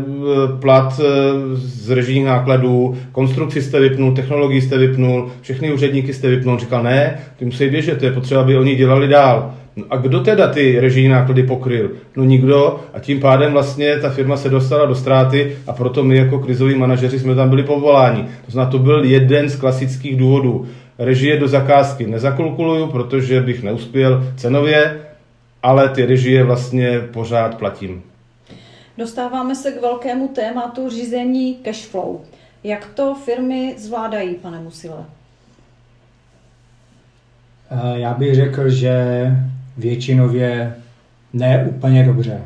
plat 0.61 1.01
eh, 1.01 1.07
z 1.55 1.91
režijních 1.91 2.27
nákladů, 2.27 2.97
konstrukci 3.13 3.63
jste 3.63 3.81
vypnul, 3.81 4.15
technologii 4.15 4.61
jste 4.61 4.79
vypnul, 4.79 5.31
všechny 5.41 5.73
úředníky 5.73 6.15
jste 6.15 6.29
vypnul. 6.29 6.59
Říkal, 6.59 6.83
ne, 6.83 7.19
ty 7.37 7.45
musí 7.45 7.71
běžet, 7.71 7.99
to 7.99 8.05
je 8.05 8.13
potřeba, 8.13 8.41
aby 8.41 8.57
oni 8.57 8.75
dělali 8.75 9.09
dál. 9.09 9.55
No 9.77 9.85
a 9.91 9.97
kdo 9.97 10.21
teda 10.21 10.49
ty 10.49 10.81
režijní 10.81 11.09
náklady 11.09 11.43
pokryl? 11.43 11.91
No 12.17 12.25
nikdo 12.25 12.81
a 12.95 12.99
tím 13.01 13.21
pádem 13.21 13.53
vlastně 13.53 13.97
ta 13.97 14.11
firma 14.11 14.37
se 14.37 14.49
dostala 14.49 14.87
do 14.87 14.95
ztráty 14.95 15.57
a 15.67 15.73
proto 15.73 16.05
my 16.05 16.17
jako 16.17 16.39
krizoví 16.39 16.75
manažeři 16.75 17.19
jsme 17.19 17.35
tam 17.35 17.51
byli 17.51 17.63
povoláni. 17.63 18.25
To 18.45 18.53
znamená, 18.53 18.71
to 18.71 18.79
byl 18.79 19.05
jeden 19.05 19.49
z 19.49 19.57
klasických 19.57 20.17
důvodů. 20.17 20.67
Režie 20.99 21.41
do 21.41 21.49
zakázky 21.49 22.07
nezakalkuluju, 22.07 22.87
protože 22.87 23.41
bych 23.41 23.63
neuspěl 23.63 24.25
cenově, 24.37 24.97
ale 25.63 25.89
ty 25.89 26.07
režie 26.07 26.45
vlastně 26.45 27.01
pořád 27.13 27.59
platím. 27.59 28.03
Dostáváme 28.99 29.55
se 29.55 29.73
k 29.73 29.81
velkému 29.81 30.29
tématu 30.29 30.89
řízení 30.89 31.55
cash 31.55 31.87
flow. 31.87 32.21
Jak 32.65 32.87
to 32.95 33.15
firmy 33.15 33.75
zvládají, 33.79 34.35
pane 34.35 34.61
Musile? 34.61 35.05
Eh, 37.71 37.99
já 37.99 38.15
bych 38.15 38.35
řekl, 38.35 38.69
že 38.71 39.27
většinově 39.77 40.75
ne 41.33 41.65
úplně 41.71 42.05
dobře. 42.05 42.41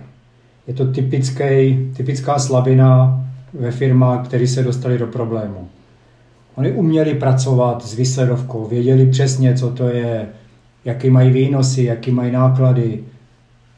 Je 0.67 0.75
to 0.75 0.93
typický, 0.93 1.79
typická 1.97 2.39
slabina 2.39 3.21
ve 3.53 3.71
firmách, 3.71 4.29
které 4.29 4.47
se 4.47 4.63
dostali 4.63 4.99
do 4.99 5.07
problému. 5.07 5.69
Oni 6.55 6.73
uměli 6.73 7.15
pracovat 7.15 7.85
s 7.85 7.95
výsledovkou, 7.95 8.65
věděli 8.67 9.11
přesně, 9.11 9.55
co 9.55 9.71
to 9.71 9.89
je, 9.89 10.29
jaký 10.85 11.11
mají 11.11 11.31
výnosy, 11.31 11.83
jaký 11.83 12.11
mají 12.11 12.33
náklady, 12.33 13.05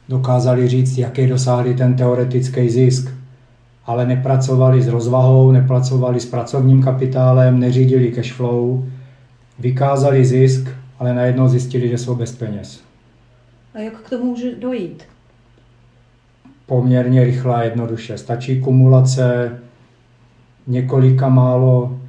dokázali 0.09 0.67
říct, 0.67 0.97
jaký 0.97 1.27
dosáhli 1.27 1.73
ten 1.73 1.95
teoretický 1.95 2.69
zisk, 2.69 3.09
ale 3.85 4.05
nepracovali 4.07 4.81
s 4.81 4.87
rozvahou, 4.87 5.51
nepracovali 5.51 6.19
s 6.19 6.25
pracovním 6.25 6.83
kapitálem, 6.83 7.59
neřídili 7.59 8.11
cash 8.11 8.33
flow, 8.33 8.85
vykázali 9.59 10.25
zisk, 10.25 10.69
ale 10.99 11.13
najednou 11.13 11.47
zjistili, 11.47 11.89
že 11.89 11.97
jsou 11.97 12.15
bez 12.15 12.31
peněz. 12.31 12.81
A 13.73 13.79
jak 13.79 13.93
k 14.01 14.09
tomu 14.09 14.25
může 14.25 14.55
dojít? 14.55 15.03
Poměrně 16.65 17.23
rychle 17.23 17.55
a 17.55 17.63
jednoduše. 17.63 18.17
Stačí 18.17 18.61
kumulace 18.61 19.51
několika 20.67 21.29
málo 21.29 21.99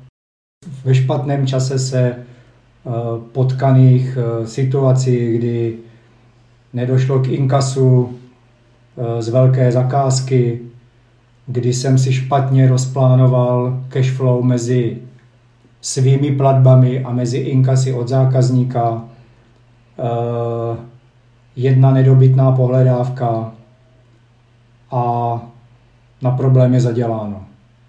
ve 0.85 0.95
špatném 0.95 1.47
čase 1.47 1.79
se 1.79 2.01
eh, 2.01 2.91
potkaných 3.33 4.19
eh, 4.21 4.47
situací, 4.47 5.39
kdy 5.39 5.79
nedošlo 6.73 7.19
k 7.19 7.29
inkasu 7.29 8.11
eh, 8.99 9.23
z 9.23 9.29
velké 9.29 9.73
zakázky, 9.73 10.61
kdy 11.47 11.73
jsem 11.73 11.99
si 11.99 12.13
špatně 12.13 12.69
rozplánoval 12.69 13.81
cash 13.89 14.11
flow 14.11 14.43
mezi 14.43 14.99
svými 15.81 16.33
platbami 16.33 17.05
a 17.05 17.13
mezi 17.13 17.39
inkasy 17.39 17.93
od 17.93 18.09
zákazníka, 18.09 19.05
eh, 19.99 20.77
jedna 21.57 21.91
nedobytná 21.91 22.53
pohledávka 22.53 23.53
a 24.91 25.03
na 26.23 26.31
problém 26.31 26.75
je 26.75 26.81
zaděláno. 26.81 27.45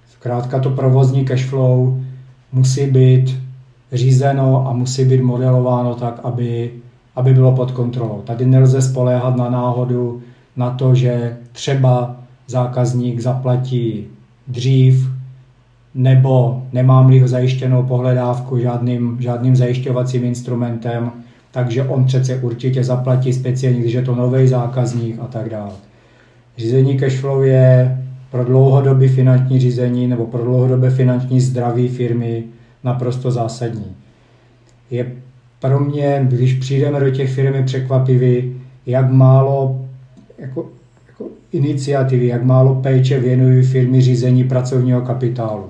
Zkrátka 0.10 0.60
to 0.60 0.70
provozní 0.70 1.26
cash 1.26 1.46
flow 1.46 2.02
musí 2.52 2.86
být 2.86 3.40
řízeno 3.92 4.68
a 4.68 4.74
musí 4.74 5.06
být 5.06 5.22
modelováno 5.22 5.96
tak, 5.96 6.20
aby, 6.24 6.72
aby 7.16 7.34
bylo 7.34 7.56
pod 7.56 7.72
kontrolou. 7.72 8.22
Tady 8.26 8.46
nelze 8.46 8.82
spoléhat 8.82 9.36
na 9.38 9.50
náhodu, 9.50 10.22
na 10.56 10.72
to, 10.72 10.96
že 10.96 11.38
třeba 11.52 12.16
zákazník 12.48 13.20
zaplatí 13.20 14.08
dřív, 14.48 15.10
nebo 15.96 16.64
nemám-li 16.74 17.28
zajištěnou 17.28 17.84
pohledávku 17.84 18.60
žádným, 18.60 19.18
žádným 19.20 19.56
zajišťovacím 19.56 20.24
instrumentem, 20.24 21.12
takže 21.52 21.84
on 21.84 22.06
přece 22.06 22.36
určitě 22.36 22.84
zaplatí 22.84 23.34
speciálně, 23.34 23.80
když 23.80 23.94
je 23.94 24.02
to 24.02 24.16
nový 24.16 24.48
zákazník 24.48 25.20
a 25.22 25.28
tak 25.28 25.50
dále. 25.50 25.72
Řízení 26.58 26.98
cashflow 26.98 27.44
je 27.44 27.98
pro 28.32 28.46
dlouhodobé 28.46 29.08
finanční 29.08 29.60
řízení 29.60 30.08
nebo 30.08 30.26
pro 30.26 30.44
dlouhodobé 30.44 30.90
finanční 30.90 31.42
zdraví 31.42 31.88
firmy 31.88 32.44
naprosto 32.84 33.32
zásadní. 33.32 33.96
Je 34.90 35.12
pro 35.62 35.80
mě, 35.80 36.26
když 36.30 36.54
přijdeme 36.54 37.00
do 37.00 37.10
těch 37.10 37.32
firmy 37.34 37.64
překvapivý, 37.64 38.56
jak 38.86 39.12
málo 39.12 39.86
jako, 40.38 40.66
jako 41.08 41.26
iniciativy, 41.52 42.28
jak 42.28 42.44
málo 42.44 42.76
péče 42.76 43.20
věnují 43.20 43.64
firmy 43.64 44.02
řízení 44.02 44.44
pracovního 44.44 45.02
kapitálu. 45.02 45.66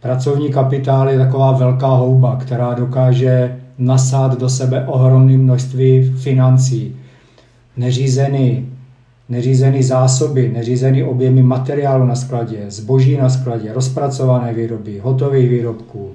Pracovní 0.00 0.52
kapitál 0.52 1.08
je 1.08 1.18
taková 1.18 1.52
velká 1.52 1.86
houba, 1.86 2.36
která 2.36 2.74
dokáže 2.74 3.58
nasát 3.78 4.40
do 4.40 4.48
sebe 4.48 4.86
ohromné 4.86 5.38
množství 5.38 6.02
financí. 6.16 6.96
Neřízený, 7.76 8.68
neřízený 9.28 9.82
zásoby, 9.82 10.50
neřízený 10.54 11.02
objemy 11.02 11.42
materiálu 11.42 12.06
na 12.06 12.14
skladě, 12.14 12.64
zboží 12.68 13.16
na 13.16 13.28
skladě, 13.28 13.72
rozpracované 13.72 14.54
výroby, 14.54 14.98
hotových 14.98 15.50
výrobků, 15.50 16.10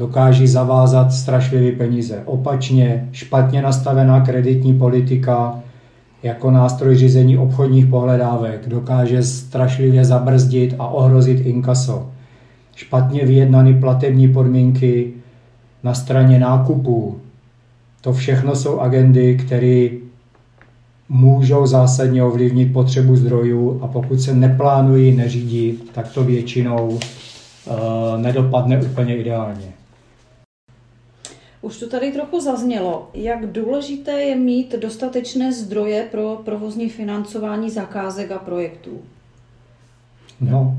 dokáží 0.00 0.46
zavázat 0.46 1.12
strašlivé 1.12 1.72
peníze. 1.72 2.22
Opačně, 2.24 3.08
špatně 3.12 3.62
nastavená 3.62 4.20
kreditní 4.20 4.78
politika 4.78 5.60
jako 6.22 6.50
nástroj 6.50 6.96
řízení 6.96 7.38
obchodních 7.38 7.86
pohledávek 7.86 8.68
dokáže 8.68 9.22
strašlivě 9.22 10.04
zabrzdit 10.04 10.74
a 10.78 10.86
ohrozit 10.86 11.46
inkaso. 11.46 12.08
Špatně 12.76 13.24
vyjednané 13.24 13.80
platební 13.80 14.28
podmínky 14.32 15.12
na 15.82 15.94
straně 15.94 16.38
nákupů. 16.38 17.16
To 18.00 18.12
všechno 18.12 18.56
jsou 18.56 18.80
agendy, 18.80 19.36
které 19.36 19.88
můžou 21.08 21.66
zásadně 21.66 22.24
ovlivnit 22.24 22.72
potřebu 22.72 23.16
zdrojů 23.16 23.80
a 23.82 23.86
pokud 23.86 24.20
se 24.20 24.34
neplánují, 24.34 25.16
neřídí, 25.16 25.78
tak 25.92 26.12
to 26.12 26.24
většinou 26.24 26.88
uh, 26.88 26.98
nedopadne 28.16 28.82
úplně 28.82 29.16
ideálně. 29.16 29.79
Už 31.62 31.78
to 31.78 31.88
tady 31.88 32.12
trochu 32.12 32.40
zaznělo. 32.40 33.10
Jak 33.14 33.46
důležité 33.52 34.12
je 34.12 34.36
mít 34.36 34.74
dostatečné 34.74 35.52
zdroje 35.52 36.08
pro 36.10 36.40
provozní 36.44 36.88
financování 36.88 37.70
zakázek 37.70 38.30
a 38.30 38.38
projektů? 38.38 38.98
No, 40.40 40.78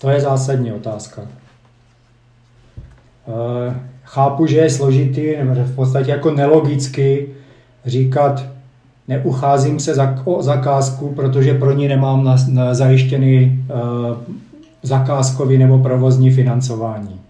to 0.00 0.10
je 0.10 0.20
zásadní 0.20 0.72
otázka. 0.72 1.22
Eh, 3.28 3.74
chápu, 4.04 4.46
že 4.46 4.56
je 4.56 4.70
složitý, 4.70 5.36
nebo 5.36 5.54
v 5.54 5.74
podstatě 5.74 6.10
jako 6.10 6.30
nelogicky 6.30 7.34
říkat, 7.86 8.46
neucházím 9.08 9.80
se 9.80 9.94
za, 9.94 10.22
o 10.24 10.42
zakázku, 10.42 11.14
protože 11.14 11.54
pro 11.54 11.72
ní 11.72 11.88
nemám 11.88 12.24
na, 12.24 12.36
na 12.48 12.74
zajištěný 12.74 13.64
uh, 13.74 14.16
zakázkový 14.82 15.58
nebo 15.58 15.78
provozní 15.78 16.30
financování. 16.30 17.20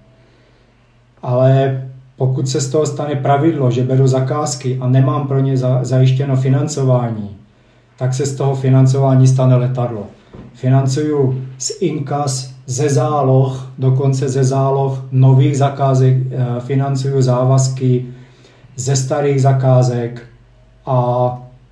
Ale 1.23 1.86
pokud 2.17 2.49
se 2.49 2.61
z 2.61 2.71
toho 2.71 2.87
stane 2.87 3.15
pravidlo, 3.15 3.71
že 3.71 3.83
beru 3.83 4.07
zakázky 4.07 4.79
a 4.81 4.89
nemám 4.89 5.29
pro 5.29 5.41
ně 5.41 5.57
za, 5.57 5.85
zajištěno 5.85 6.37
financování, 6.37 7.37
tak 7.99 8.15
se 8.15 8.27
z 8.27 8.37
toho 8.37 8.57
financování 8.57 9.27
stane 9.27 9.57
letadlo. 9.57 10.07
Financuju 10.55 11.45
z 11.59 11.81
inkas, 11.81 12.55
ze 12.67 12.89
záloh, 12.89 13.73
dokonce 13.79 14.29
ze 14.29 14.45
záloh 14.45 15.05
nových 15.13 15.59
zakázek, 15.59 16.17
eh, 16.31 16.61
financuju 16.61 17.23
závazky 17.23 18.07
ze 18.77 18.97
starých 18.97 19.43
zakázek 19.43 20.23
a 20.87 20.97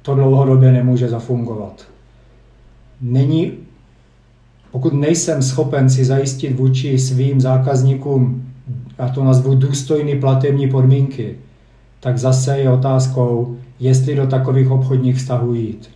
to 0.02 0.14
dlouhodobě 0.14 0.72
nemůže 0.72 1.08
zafungovat. 1.08 1.84
Není, 3.00 3.52
pokud 4.72 4.92
nejsem 4.92 5.42
schopen 5.42 5.90
si 5.90 6.04
zajistit 6.04 6.58
vůči 6.58 6.98
svým 6.98 7.40
zákazníkům, 7.40 8.53
já 8.98 9.08
to 9.08 9.24
nazvu 9.24 9.54
důstojný 9.54 10.20
platební 10.20 10.70
podmínky, 10.70 11.36
tak 12.00 12.18
zase 12.18 12.58
je 12.58 12.70
otázkou, 12.70 13.58
jestli 13.80 14.14
do 14.14 14.26
takových 14.26 14.70
obchodních 14.70 15.16
vztahů 15.16 15.54
jít. 15.54 15.90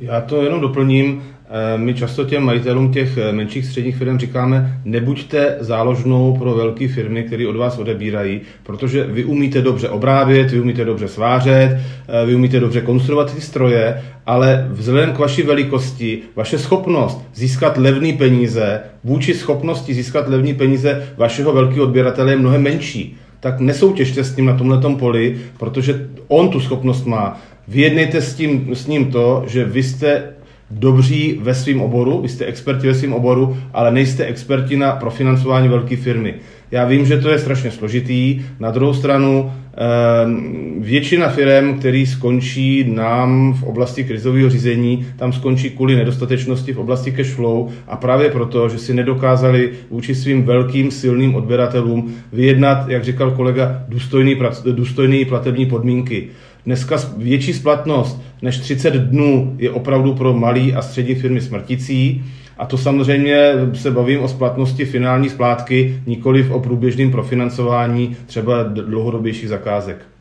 Já 0.00 0.20
to 0.20 0.42
jenom 0.42 0.60
doplním. 0.60 1.22
Eh, 1.48 1.78
my 1.78 1.94
často 1.94 2.24
těm 2.24 2.42
majitelům 2.42 2.92
těch 2.92 3.18
eh, 3.18 3.32
menších 3.32 3.66
středních 3.66 3.96
firm 3.96 4.18
říkáme, 4.18 4.80
nebuďte 4.84 5.56
záložnou 5.60 6.36
pro 6.38 6.54
velké 6.54 6.88
firmy, 6.88 7.22
které 7.22 7.48
od 7.48 7.56
vás 7.56 7.78
odebírají, 7.78 8.40
protože 8.62 9.04
vy 9.04 9.24
umíte 9.24 9.62
dobře 9.62 9.88
obrábět, 9.88 10.50
vy 10.50 10.60
umíte 10.60 10.84
dobře 10.84 11.08
svářet, 11.08 11.78
eh, 12.08 12.26
vy 12.26 12.34
umíte 12.34 12.60
dobře 12.60 12.80
konstruovat 12.80 13.34
ty 13.34 13.40
stroje, 13.40 14.02
ale 14.26 14.66
vzhledem 14.70 15.12
k 15.12 15.18
vaší 15.18 15.42
velikosti, 15.42 16.18
vaše 16.36 16.58
schopnost 16.58 17.22
získat 17.34 17.78
levné 17.78 18.12
peníze 18.12 18.80
vůči 19.04 19.34
schopnosti 19.34 19.94
získat 19.94 20.28
levné 20.28 20.54
peníze 20.54 21.08
vašeho 21.16 21.52
velkého 21.52 21.82
odběratele 21.82 22.32
je 22.32 22.38
mnohem 22.38 22.62
menší 22.62 23.16
tak 23.40 23.60
nesoutěžte 23.60 24.24
s 24.24 24.36
ním 24.36 24.46
na 24.46 24.56
tomhle 24.56 24.94
poli, 24.98 25.38
protože 25.58 26.08
on 26.28 26.48
tu 26.48 26.60
schopnost 26.60 27.06
má. 27.06 27.40
Vyjednejte 27.68 28.22
s, 28.22 28.34
tím, 28.34 28.74
s 28.74 28.86
ním 28.86 29.12
to, 29.12 29.44
že 29.46 29.64
vy 29.64 29.82
jste 29.82 30.22
dobří 30.70 31.38
ve 31.42 31.54
svém 31.54 31.80
oboru, 31.80 32.20
vy 32.22 32.28
jste 32.28 32.44
experti 32.44 32.86
ve 32.86 32.94
svém 32.94 33.12
oboru, 33.12 33.56
ale 33.72 33.92
nejste 33.92 34.24
experti 34.24 34.76
na 34.76 34.92
profinancování 34.92 35.68
velké 35.68 35.96
firmy. 35.96 36.34
Já 36.70 36.84
vím, 36.84 37.06
že 37.06 37.18
to 37.18 37.30
je 37.30 37.38
strašně 37.38 37.70
složitý. 37.70 38.40
Na 38.60 38.70
druhou 38.70 38.94
stranu 38.94 39.52
ehm, 39.76 40.74
většina 40.78 41.28
firm, 41.28 41.78
který 41.78 42.06
skončí 42.06 42.84
nám 42.94 43.54
v 43.54 43.62
oblasti 43.62 44.04
krizového 44.04 44.50
řízení, 44.50 45.06
tam 45.16 45.32
skončí 45.32 45.70
kvůli 45.70 45.96
nedostatečnosti 45.96 46.72
v 46.72 46.78
oblasti 46.78 47.12
cash 47.12 47.30
flow 47.30 47.68
a 47.88 47.96
právě 47.96 48.30
proto, 48.30 48.68
že 48.68 48.78
si 48.78 48.94
nedokázali 48.94 49.70
vůči 49.90 50.14
svým 50.14 50.42
velkým 50.42 50.90
silným 50.90 51.34
odběratelům 51.34 52.14
vyjednat, 52.32 52.88
jak 52.88 53.04
říkal 53.04 53.30
kolega, 53.30 53.84
důstojný, 53.88 54.36
důstojný 54.72 55.24
platební 55.24 55.66
podmínky. 55.66 56.28
Dneska 56.66 56.96
větší 57.16 57.52
splatnost 57.52 58.22
než 58.42 58.58
30 58.58 58.94
dnů 58.94 59.54
je 59.58 59.70
opravdu 59.70 60.14
pro 60.14 60.34
malé 60.34 60.72
a 60.72 60.82
střední 60.82 61.14
firmy 61.14 61.40
smrticí. 61.40 62.24
A 62.58 62.66
to 62.66 62.78
samozřejmě 62.78 63.52
se 63.74 63.90
bavím 63.90 64.20
o 64.20 64.28
splatnosti 64.28 64.84
finální 64.84 65.28
splátky, 65.28 66.00
nikoli 66.06 66.48
o 66.48 66.60
průběžném 66.60 67.10
profinancování 67.10 68.16
třeba 68.26 68.62
dlouhodobějších 68.62 69.48
zakázek. 69.48 70.15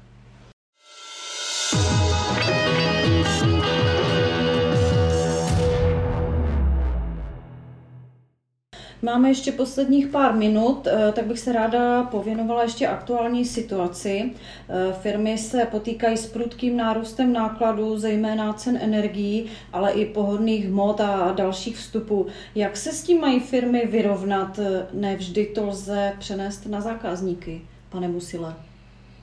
Máme 9.06 9.30
ještě 9.30 9.52
posledních 9.52 10.08
pár 10.08 10.36
minut, 10.36 10.88
eh, 10.88 11.12
tak 11.12 11.26
bych 11.26 11.40
se 11.40 11.54
ráda 11.54 12.04
pověnovala 12.04 12.64
ještě 12.64 12.88
aktuální 12.88 13.46
situaci. 13.46 14.32
Eh, 14.70 14.94
firmy 15.02 15.38
se 15.38 15.68
potýkají 15.72 16.18
s 16.18 16.26
prudkým 16.26 16.78
nárůstem 16.78 17.34
nákladů, 17.34 17.98
zejména 17.98 18.54
cen 18.54 18.80
energií, 18.82 19.46
ale 19.74 19.92
i 19.92 20.06
pohodných 20.06 20.70
hmot 20.70 21.02
a 21.02 21.34
dalších 21.38 21.78
vstupů. 21.78 22.26
Jak 22.56 22.78
se 22.78 22.92
s 22.92 23.04
tím 23.04 23.22
mají 23.22 23.40
firmy 23.40 23.88
vyrovnat? 23.92 24.60
Nevždy 24.94 25.46
to 25.46 25.68
lze 25.68 26.12
přenést 26.20 26.66
na 26.66 26.82
zákazníky, 26.82 27.62
pane 27.90 28.08
Musile. 28.08 28.54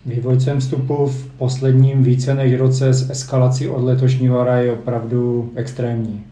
Vývoj 0.07 0.41
cen 0.41 0.61
vstupu 0.61 1.07
v 1.07 1.30
posledním 1.39 2.03
více 2.03 2.35
než 2.35 2.55
roce 2.61 2.93
s 2.93 3.11
eskalací 3.11 3.68
od 3.68 3.85
letošního 3.85 4.39
hora 4.39 4.59
je 4.59 4.72
opravdu 4.72 5.53
extrémní. 5.55 6.24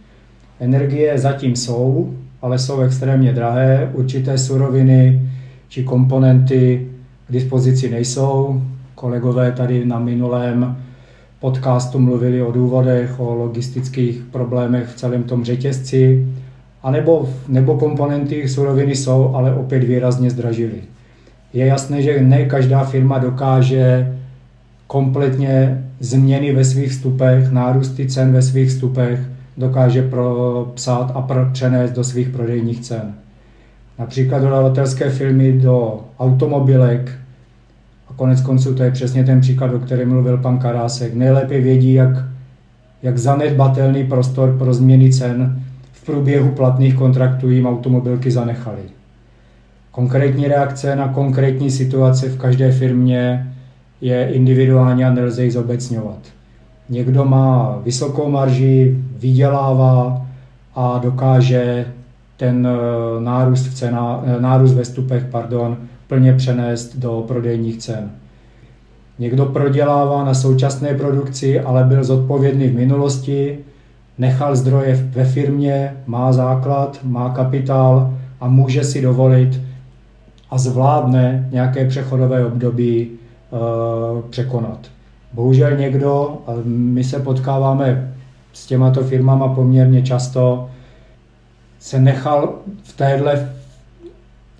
Energie 0.60 1.18
zatím 1.18 1.56
jsou, 1.56 2.14
ale 2.42 2.58
jsou 2.58 2.80
extrémně 2.80 3.32
drahé. 3.32 3.90
Určité 3.92 4.38
suroviny 4.38 5.22
či 5.68 5.84
komponenty 5.84 6.88
k 7.28 7.32
dispozici 7.32 7.90
nejsou. 7.90 8.62
Kolegové 8.94 9.52
tady 9.52 9.84
na 9.84 9.98
minulém 9.98 10.76
podcastu 11.40 11.98
mluvili 11.98 12.42
o 12.42 12.52
důvodech, 12.52 13.20
o 13.20 13.34
logistických 13.34 14.22
problémech 14.30 14.88
v 14.88 14.94
celém 14.94 15.22
tom 15.22 15.44
řetězci, 15.44 16.26
a 16.82 16.90
nebo, 16.90 17.28
nebo 17.48 17.78
komponenty 17.78 18.48
suroviny 18.48 18.96
jsou, 18.96 19.34
ale 19.34 19.54
opět 19.54 19.84
výrazně 19.84 20.30
zdražily. 20.30 20.80
Je 21.52 21.66
jasné, 21.66 22.02
že 22.02 22.20
ne 22.20 22.44
každá 22.44 22.84
firma 22.84 23.18
dokáže 23.18 24.16
kompletně 24.86 25.84
změny 26.00 26.52
ve 26.52 26.64
svých 26.64 26.90
vstupech, 26.90 27.50
nárůsty 27.50 28.06
cen 28.06 28.32
ve 28.32 28.42
svých 28.42 28.68
vstupech 28.68 29.20
dokáže 29.56 30.02
propsat 30.02 31.12
a 31.14 31.28
přenést 31.52 31.90
do 31.90 32.04
svých 32.04 32.28
prodejních 32.28 32.80
cen. 32.80 33.14
například 33.98 34.38
dodavatelské 34.38 35.10
firmy 35.10 35.52
do 35.52 36.00
automobilek, 36.18 37.10
a 38.08 38.12
konec 38.12 38.40
konců 38.40 38.74
to 38.74 38.82
je 38.82 38.90
přesně 38.90 39.24
ten 39.24 39.40
příklad, 39.40 39.74
o 39.74 39.78
kterém 39.78 40.08
mluvil 40.08 40.38
pan 40.38 40.58
Karásek, 40.58 41.14
nejlépe 41.14 41.60
vědí, 41.60 41.92
jak, 41.92 42.10
jak 43.02 43.18
zanedbatelný 43.18 44.04
prostor 44.04 44.58
pro 44.58 44.74
změny 44.74 45.12
cen 45.12 45.62
v 45.92 46.06
průběhu 46.06 46.50
platných 46.50 46.94
kontraktů 46.94 47.50
jim 47.50 47.66
automobilky 47.66 48.30
zanechaly. 48.30 48.82
Konkrétní 49.90 50.48
reakce 50.48 50.96
na 50.96 51.08
konkrétní 51.08 51.70
situace 51.70 52.28
v 52.28 52.38
každé 52.38 52.72
firmě 52.72 53.54
je 54.00 54.28
individuální 54.28 55.04
a 55.04 55.14
nelze 55.14 55.44
ji 55.44 55.50
zobecňovat. 55.50 56.18
Někdo 56.90 57.24
má 57.24 57.78
vysokou 57.84 58.30
marži, 58.30 58.96
vydělává 59.18 60.26
a 60.74 60.98
dokáže 61.02 61.86
ten 62.36 62.66
eh, 62.66 63.20
nárůst, 63.20 63.66
v 63.66 63.74
cena, 63.74 64.22
eh, 64.26 64.40
nárůst 64.40 64.72
ve 64.72 64.84
stupech 64.84 65.24
pardon, 65.24 65.76
plně 66.06 66.32
přenést 66.32 66.96
do 66.96 67.24
prodejních 67.28 67.78
cen. 67.78 68.10
Někdo 69.18 69.46
prodělává 69.46 70.24
na 70.24 70.34
současné 70.34 70.94
produkci, 70.94 71.60
ale 71.60 71.84
byl 71.84 72.04
zodpovědný 72.04 72.68
v 72.68 72.74
minulosti, 72.74 73.58
nechal 74.18 74.56
zdroje 74.56 74.94
ve 74.94 75.24
firmě, 75.24 75.96
má 76.06 76.32
základ, 76.32 76.98
má 77.02 77.30
kapitál 77.30 78.14
a 78.40 78.48
může 78.48 78.84
si 78.84 79.02
dovolit 79.02 79.60
a 80.50 80.58
zvládne 80.58 81.48
nějaké 81.52 81.88
přechodové 81.88 82.46
období 82.46 83.10
uh, 83.50 84.20
překonat. 84.30 84.78
Bohužel 85.32 85.76
někdo, 85.76 86.38
my 86.64 87.04
se 87.04 87.18
potkáváme 87.18 88.14
s 88.52 88.66
těmato 88.66 89.04
firmama 89.04 89.54
poměrně 89.54 90.02
často, 90.02 90.70
se 91.78 92.00
nechal 92.00 92.54
v 92.82 92.96
téhle, 92.96 93.52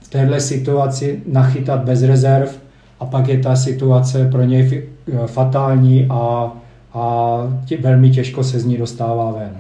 v 0.03 0.09
téhle 0.09 0.41
situaci 0.41 1.23
nachytat 1.27 1.85
bez 1.85 2.03
rezerv 2.03 2.59
a 3.01 3.07
pak 3.07 3.29
je 3.29 3.39
ta 3.39 3.57
situace 3.57 4.29
pro 4.31 4.43
něj 4.43 4.89
fatální 5.27 6.07
a, 6.11 6.53
a 6.95 7.37
tě, 7.64 7.77
velmi 7.77 8.11
těžko 8.11 8.45
se 8.45 8.61
z 8.61 8.64
ní 8.64 8.77
dostává 8.77 9.31
ven. 9.31 9.57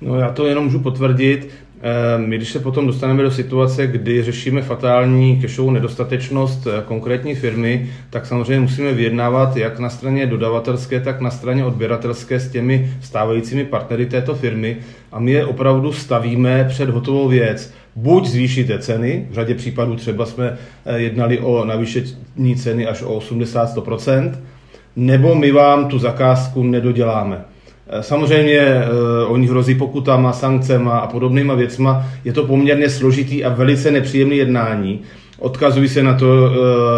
No 0.00 0.16
já 0.16 0.32
to 0.32 0.46
jenom 0.46 0.64
můžu 0.64 0.80
potvrdit. 0.80 1.50
Eh, 1.82 2.18
my, 2.18 2.36
když 2.36 2.52
se 2.52 2.60
potom 2.60 2.86
dostaneme 2.86 3.22
do 3.22 3.30
situace, 3.30 3.86
kdy 3.86 4.22
řešíme 4.22 4.62
fatální 4.62 5.40
kešovou 5.40 5.70
nedostatečnost 5.70 6.66
eh, 6.66 6.82
konkrétní 6.84 7.34
firmy, 7.34 7.90
tak 8.10 8.26
samozřejmě 8.26 8.60
musíme 8.60 8.92
vyjednávat 8.92 9.56
jak 9.56 9.78
na 9.78 9.90
straně 9.90 10.26
dodavatelské, 10.26 11.00
tak 11.00 11.20
na 11.20 11.30
straně 11.30 11.64
odběratelské 11.64 12.40
s 12.40 12.50
těmi 12.50 12.92
stávajícími 13.02 13.64
partnery 13.64 14.06
této 14.06 14.34
firmy 14.34 14.76
a 15.12 15.20
my 15.20 15.30
je 15.30 15.46
opravdu 15.46 15.92
stavíme 15.92 16.64
před 16.68 16.88
hotovou 16.88 17.28
věc. 17.28 17.74
Buď 17.96 18.26
zvýšíte 18.26 18.78
ceny, 18.78 19.26
v 19.30 19.34
řadě 19.34 19.54
případů 19.54 19.96
třeba 19.96 20.26
jsme 20.26 20.58
eh, 20.86 20.98
jednali 20.98 21.38
o 21.38 21.64
navýšení 21.64 22.56
ceny 22.56 22.86
až 22.86 23.02
o 23.02 23.18
80-100%, 23.18 24.34
nebo 24.96 25.34
my 25.34 25.52
vám 25.52 25.88
tu 25.88 25.98
zakázku 25.98 26.62
nedoděláme. 26.62 27.44
Eh, 27.92 28.02
samozřejmě 28.02 28.58
eh, 28.58 28.86
oni 29.26 29.46
hrozí 29.46 29.74
pokutama, 29.74 30.32
sankcema 30.32 30.98
a 30.98 31.06
podobnýma 31.06 31.54
věcma. 31.54 32.06
Je 32.24 32.32
to 32.32 32.46
poměrně 32.46 32.90
složitý 32.90 33.44
a 33.44 33.48
velice 33.48 33.90
nepříjemný 33.90 34.36
jednání. 34.36 35.00
Odkazují 35.38 35.88
se 35.88 36.02
na 36.02 36.14
to, 36.14 36.50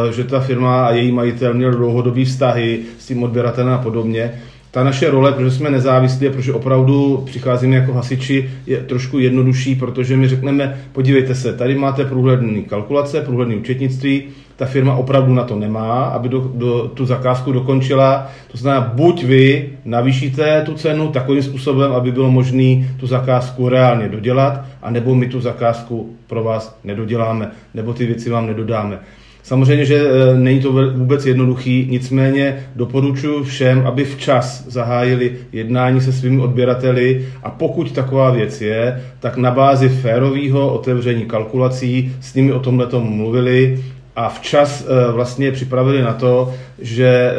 eh, 0.08 0.12
že 0.12 0.24
ta 0.24 0.40
firma 0.40 0.86
a 0.86 0.90
její 0.90 1.12
majitel 1.12 1.54
měl 1.54 1.70
dlouhodobý 1.70 2.24
vztahy 2.24 2.78
s 2.98 3.06
tím 3.06 3.22
odběratelem 3.22 3.74
a 3.74 3.78
podobně 3.78 4.32
ta 4.70 4.84
naše 4.84 5.10
role, 5.10 5.32
protože 5.32 5.50
jsme 5.50 5.70
nezávislí 5.70 6.26
a 6.26 6.30
protože 6.30 6.52
opravdu 6.52 7.22
přicházíme 7.26 7.76
jako 7.76 7.92
hasiči, 7.92 8.50
je 8.66 8.78
trošku 8.78 9.18
jednodušší, 9.18 9.74
protože 9.74 10.16
my 10.16 10.28
řekneme, 10.28 10.80
podívejte 10.92 11.34
se, 11.34 11.52
tady 11.52 11.74
máte 11.74 12.04
průhledný 12.04 12.64
kalkulace, 12.64 13.20
průhledný 13.20 13.56
účetnictví, 13.56 14.22
ta 14.56 14.66
firma 14.66 14.94
opravdu 14.94 15.34
na 15.34 15.44
to 15.44 15.56
nemá, 15.56 16.04
aby 16.04 16.28
do, 16.28 16.50
do, 16.54 16.90
tu 16.94 17.06
zakázku 17.06 17.52
dokončila. 17.52 18.28
To 18.50 18.58
znamená, 18.58 18.92
buď 18.94 19.24
vy 19.24 19.70
navýšíte 19.84 20.62
tu 20.66 20.74
cenu 20.74 21.08
takovým 21.08 21.42
způsobem, 21.42 21.92
aby 21.92 22.12
bylo 22.12 22.30
možné 22.30 22.88
tu 23.00 23.06
zakázku 23.06 23.68
reálně 23.68 24.08
dodělat, 24.08 24.60
anebo 24.82 25.14
my 25.14 25.28
tu 25.28 25.40
zakázku 25.40 26.16
pro 26.26 26.44
vás 26.44 26.78
nedoděláme, 26.84 27.50
nebo 27.74 27.92
ty 27.92 28.06
věci 28.06 28.30
vám 28.30 28.46
nedodáme. 28.46 28.98
Samozřejmě, 29.42 29.84
že 29.84 29.96
e, 29.96 30.36
není 30.38 30.60
to 30.60 30.72
vůbec 30.72 31.26
jednoduchý, 31.26 31.86
nicméně 31.90 32.66
doporučuji 32.76 33.44
všem, 33.44 33.86
aby 33.86 34.04
včas 34.04 34.66
zahájili 34.66 35.32
jednání 35.52 36.00
se 36.00 36.12
svými 36.12 36.40
odběrateli 36.40 37.28
a 37.42 37.50
pokud 37.50 37.92
taková 37.92 38.30
věc 38.30 38.60
je, 38.60 39.02
tak 39.20 39.36
na 39.36 39.50
bázi 39.50 39.88
férového 39.88 40.74
otevření 40.74 41.24
kalkulací 41.24 42.12
s 42.20 42.34
nimi 42.34 42.52
o 42.52 42.60
tomhle 42.60 42.88
mluvili 42.98 43.84
a 44.16 44.28
včas 44.28 44.84
e, 44.86 45.12
vlastně 45.12 45.52
připravili 45.52 46.02
na 46.02 46.12
to, 46.12 46.54
že 46.78 47.06
e, 47.06 47.32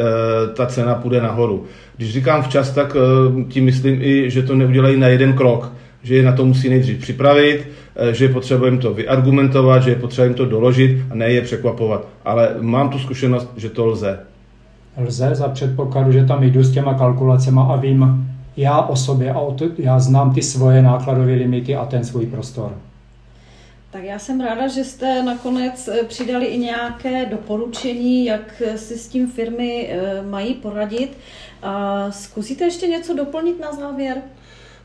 ta 0.54 0.66
cena 0.66 0.94
půjde 0.94 1.20
nahoru. 1.20 1.64
Když 1.96 2.12
říkám 2.12 2.42
včas, 2.42 2.70
tak 2.70 2.96
tím 3.48 3.64
myslím 3.64 3.98
i, 4.02 4.30
že 4.30 4.42
to 4.42 4.54
neudělají 4.54 4.96
na 4.96 5.08
jeden 5.08 5.32
krok, 5.32 5.72
že 6.02 6.14
je 6.14 6.22
na 6.22 6.32
to 6.32 6.44
musí 6.44 6.68
nejdřív 6.68 6.98
připravit, 6.98 7.68
Eh, 7.96 8.14
že 8.14 8.24
je 8.24 8.28
potřeba 8.28 8.66
jim 8.66 8.78
to 8.78 8.94
vyargumentovat, 8.94 9.82
že 9.82 9.90
je 9.90 9.96
potřeba 9.96 10.24
jim 10.24 10.34
to 10.34 10.46
doložit 10.46 11.02
a 11.10 11.14
ne 11.14 11.30
je 11.30 11.42
překvapovat. 11.42 12.06
Ale 12.24 12.54
mám 12.60 12.88
tu 12.90 12.98
zkušenost, 12.98 13.50
že 13.56 13.70
to 13.70 13.86
lze. 13.86 14.18
Lze 14.96 15.34
za 15.34 15.48
předpokladu, 15.48 16.12
že 16.12 16.24
tam 16.24 16.42
jdu 16.42 16.62
s 16.62 16.72
těma 16.72 16.94
kalkulacemi 16.94 17.60
a 17.68 17.76
vím, 17.76 18.30
já 18.56 18.82
o 18.82 18.96
sobě, 18.96 19.34
já 19.78 19.98
znám 19.98 20.34
ty 20.34 20.42
svoje 20.42 20.82
nákladové 20.82 21.32
limity 21.32 21.76
a 21.76 21.84
ten 21.84 22.04
svůj 22.04 22.26
prostor. 22.26 22.72
Tak 23.94 24.04
já 24.04 24.18
jsem 24.18 24.40
ráda, 24.40 24.68
že 24.68 24.84
jste 24.84 25.22
nakonec 25.22 25.88
eh, 25.88 26.04
přidali 26.04 26.46
i 26.46 26.58
nějaké 26.58 27.26
doporučení, 27.26 28.24
jak 28.24 28.62
si 28.76 28.98
s 28.98 29.08
tím 29.08 29.30
firmy 29.30 29.88
eh, 29.90 30.22
mají 30.22 30.54
poradit. 30.54 31.18
A 31.62 32.10
zkusíte 32.10 32.64
ještě 32.64 32.86
něco 32.86 33.14
doplnit 33.14 33.60
na 33.60 33.72
závěr? 33.72 34.22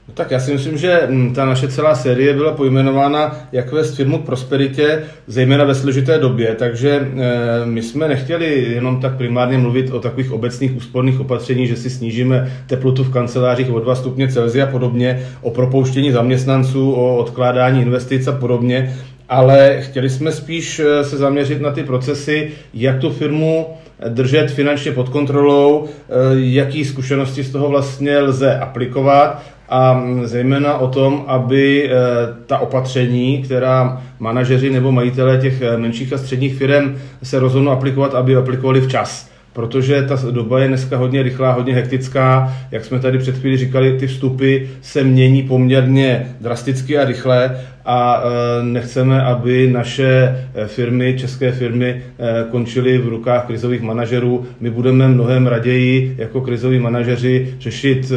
No 0.10 0.16
tak 0.16 0.32
já 0.32 0.39
si 0.39 0.53
myslím, 0.53 0.78
že 0.78 1.01
mm, 1.10 1.34
ta 1.34 1.45
naše 1.45 1.68
celá 1.68 1.95
série 1.95 2.34
byla 2.34 2.51
pojmenována 2.51 3.38
jak 3.51 3.72
vést 3.72 3.95
firmu 3.95 4.18
k 4.18 4.26
prosperitě, 4.26 5.03
zejména 5.28 5.64
ve 5.64 5.76
složité 5.76 6.18
době, 6.18 6.55
takže 6.55 6.89
e, 6.91 7.66
my 7.66 7.82
jsme 7.82 8.07
nechtěli 8.07 8.74
jenom 8.74 9.01
tak 9.01 9.18
primárně 9.18 9.57
mluvit 9.57 9.91
o 9.91 9.99
takových 9.99 10.32
obecných 10.32 10.76
úsporných 10.76 11.20
opatření, 11.20 11.68
že 11.68 11.76
si 11.76 11.89
snížíme 11.89 12.51
teplotu 12.68 13.03
v 13.03 13.14
kancelářích 13.14 13.72
o 13.72 13.80
2 13.80 13.95
stupně 13.95 14.28
Celsia 14.28 14.66
a 14.66 14.72
podobně, 14.72 15.28
o 15.41 15.51
propouštění 15.51 16.12
zaměstnanců, 16.12 16.91
o 16.91 17.18
odkládání 17.18 17.82
investic 17.82 18.28
a 18.28 18.32
podobně, 18.32 18.95
ale 19.30 19.82
chtěli 19.82 20.09
jsme 20.09 20.32
spíš 20.32 20.80
e, 20.80 21.03
se 21.03 21.17
zaměřit 21.17 21.61
na 21.61 21.71
ty 21.71 21.84
procesy, 21.84 22.51
jak 22.73 22.99
tu 22.99 23.09
firmu 23.09 23.67
držet 24.09 24.51
finančně 24.51 24.91
pod 24.91 25.09
kontrolou, 25.09 25.86
e, 25.86 25.89
jaký 26.36 26.86
zkušenosti 26.86 27.43
z 27.43 27.51
toho 27.51 27.69
vlastně 27.69 28.19
lze 28.19 28.59
aplikovat 28.59 29.43
a 29.69 30.03
zejména 30.23 30.77
o 30.77 30.88
tom, 30.88 31.23
aby 31.27 31.89
eh, 31.89 31.97
ta 32.45 32.57
opatření, 32.59 33.43
která 33.43 34.01
manažeři 34.19 34.69
nebo 34.69 34.91
majitelé 34.91 35.38
těch 35.38 35.61
eh, 35.61 35.77
menších 35.77 36.13
a 36.13 36.17
středních 36.17 36.55
firm 36.55 36.97
se 37.23 37.39
rozhodnou 37.39 37.71
aplikovat, 37.71 38.15
aby 38.15 38.36
aplikovali 38.36 38.82
včas 38.82 39.28
protože 39.54 40.04
ta 40.04 40.16
doba 40.32 40.60
je 40.60 40.68
dneska 40.68 40.97
hodně 40.97 41.24
rychlá, 41.24 41.52
hodně 41.52 41.74
hektická. 41.74 42.54
Jak 42.72 42.86
jsme 42.86 43.00
tady 43.00 43.18
před 43.18 43.38
chvíli 43.38 43.58
říkali, 43.58 43.97
ty 43.97 44.08
vstupy 44.08 44.58
se 44.82 45.04
mění 45.04 45.43
poměrně 45.43 46.36
drasticky 46.41 46.97
a 46.97 47.06
rychle 47.06 47.58
a 47.86 48.24
e, 48.24 48.64
nechceme, 48.64 49.24
aby 49.24 49.70
naše 49.72 50.36
e, 50.56 50.68
firmy, 50.68 51.16
české 51.20 51.52
firmy, 51.52 51.89
e, 51.89 52.02
končily 52.52 52.97
v 52.97 53.08
rukách 53.08 53.45
krizových 53.45 53.82
manažerů. 53.82 54.45
My 54.60 54.70
budeme 54.70 55.08
mnohem 55.08 55.47
raději 55.47 56.16
jako 56.18 56.41
krizoví 56.41 56.80
manažeři 56.80 57.56
řešit 57.60 58.12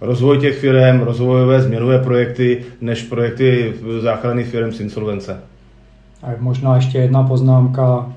rozvoj 0.00 0.38
těch 0.38 0.58
firm, 0.58 1.00
rozvojové 1.00 1.60
změnové 1.60 1.98
projekty, 1.98 2.58
než 2.80 3.02
projekty 3.02 3.72
záchrany 4.00 4.44
firm 4.44 4.72
z 4.72 4.80
insolvence. 4.80 5.36
A 6.22 6.26
možná 6.40 6.76
ještě 6.76 6.98
jedna 6.98 7.22
poznámka 7.22 8.12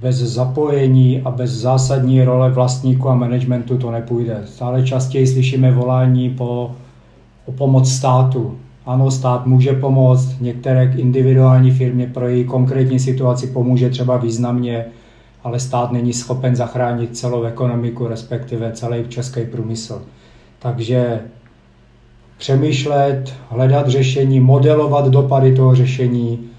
bez 0.00 0.16
zapojení 0.16 1.22
a 1.24 1.30
bez 1.30 1.50
zásadní 1.50 2.24
role 2.24 2.50
vlastníku 2.50 3.08
a 3.08 3.14
managementu 3.14 3.78
to 3.78 3.90
nepůjde. 3.90 4.40
Stále 4.44 4.82
častěji 4.82 5.26
slyšíme 5.26 5.72
volání 5.72 6.30
po, 6.30 6.72
o 7.46 7.52
pomoc 7.52 7.92
státu. 7.92 8.58
Ano, 8.86 9.10
stát 9.10 9.46
může 9.46 9.72
pomoct, 9.72 10.40
některé 10.40 10.92
individuální 10.96 11.70
firmě 11.70 12.06
pro 12.06 12.28
její 12.28 12.44
konkrétní 12.44 12.98
situaci 12.98 13.46
pomůže 13.46 13.90
třeba 13.90 14.16
významně, 14.16 14.84
ale 15.44 15.60
stát 15.60 15.92
není 15.92 16.12
schopen 16.12 16.56
zachránit 16.56 17.16
celou 17.16 17.42
ekonomiku, 17.42 18.06
respektive 18.06 18.72
celý 18.72 19.04
český 19.08 19.40
průmysl. 19.44 20.02
Takže 20.58 21.20
přemýšlet, 22.38 23.34
hledat 23.48 23.88
řešení, 23.88 24.40
modelovat 24.40 25.08
dopady 25.08 25.54
toho 25.54 25.74
řešení, 25.74 26.49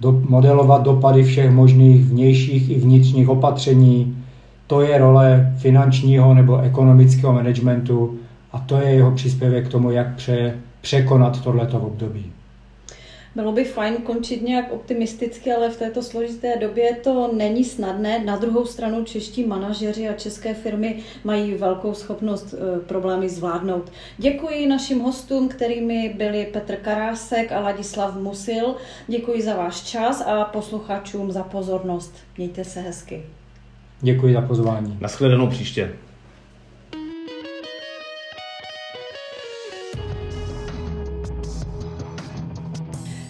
do, 0.00 0.20
modelovat 0.28 0.82
dopady 0.82 1.22
všech 1.22 1.50
možných 1.50 2.04
vnějších 2.04 2.70
i 2.70 2.80
vnitřních 2.80 3.28
opatření. 3.28 4.24
To 4.66 4.80
je 4.80 4.98
role 4.98 5.54
finančního 5.56 6.34
nebo 6.34 6.58
ekonomického 6.58 7.32
managementu 7.32 8.18
a 8.52 8.58
to 8.58 8.76
je 8.76 8.90
jeho 8.90 9.10
příspěvek 9.10 9.68
k 9.68 9.70
tomu, 9.70 9.90
jak 9.90 10.14
pře, 10.14 10.54
překonat 10.80 11.42
tohleto 11.42 11.78
období. 11.78 12.32
Bylo 13.34 13.52
by 13.52 13.64
fajn 13.64 13.94
končit 13.94 14.42
nějak 14.42 14.72
optimisticky, 14.72 15.52
ale 15.52 15.70
v 15.70 15.76
této 15.76 16.02
složité 16.02 16.56
době 16.56 16.94
to 16.94 17.30
není 17.32 17.64
snadné. 17.64 18.24
Na 18.24 18.36
druhou 18.36 18.66
stranu 18.66 19.04
čeští 19.04 19.46
manažeři 19.46 20.08
a 20.08 20.12
české 20.12 20.54
firmy 20.54 20.98
mají 21.24 21.54
velkou 21.54 21.94
schopnost 21.94 22.54
eh, 22.54 22.80
problémy 22.80 23.28
zvládnout. 23.28 23.92
Děkuji 24.18 24.66
našim 24.66 25.00
hostům, 25.00 25.48
kterými 25.48 26.14
byli 26.16 26.46
Petr 26.52 26.76
Karásek 26.76 27.52
a 27.52 27.60
Ladislav 27.60 28.16
Musil. 28.16 28.74
Děkuji 29.06 29.42
za 29.42 29.56
váš 29.56 29.82
čas 29.82 30.24
a 30.26 30.44
posluchačům 30.44 31.32
za 31.32 31.42
pozornost. 31.42 32.14
Mějte 32.36 32.64
se 32.64 32.80
hezky. 32.80 33.22
Děkuji 34.00 34.34
za 34.34 34.40
pozvání. 34.40 34.96
Naschledanou 35.00 35.46
příště. 35.46 35.92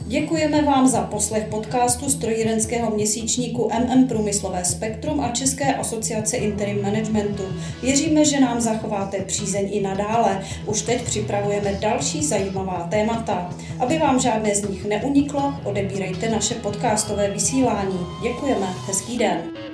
Děkujeme 0.08 0.62
vám 0.62 0.88
za 0.88 1.00
poslech 1.00 1.44
podcastu 1.44 2.10
strojírenského 2.10 2.90
měsíčníku 2.90 3.70
MM 3.78 4.08
Průmyslové 4.08 4.64
spektrum 4.64 5.20
a 5.20 5.28
České 5.28 5.74
asociace 5.74 6.36
interim 6.36 6.82
managementu. 6.82 7.42
Věříme, 7.82 8.24
že 8.24 8.40
nám 8.40 8.60
zachováte 8.60 9.18
přízeň 9.18 9.68
i 9.72 9.80
nadále. 9.80 10.44
Už 10.66 10.82
teď 10.82 11.02
připravujeme 11.02 11.78
další 11.80 12.24
zajímavá 12.24 12.88
témata. 12.90 13.50
Aby 13.78 13.98
vám 13.98 14.20
žádné 14.20 14.54
z 14.54 14.68
nich 14.68 14.84
neuniklo, 14.84 15.54
odebírejte 15.64 16.28
naše 16.28 16.54
podcastové 16.54 17.30
vysílání. 17.30 17.98
Děkujeme, 18.22 18.66
hezký 18.86 19.18
den. 19.18 19.67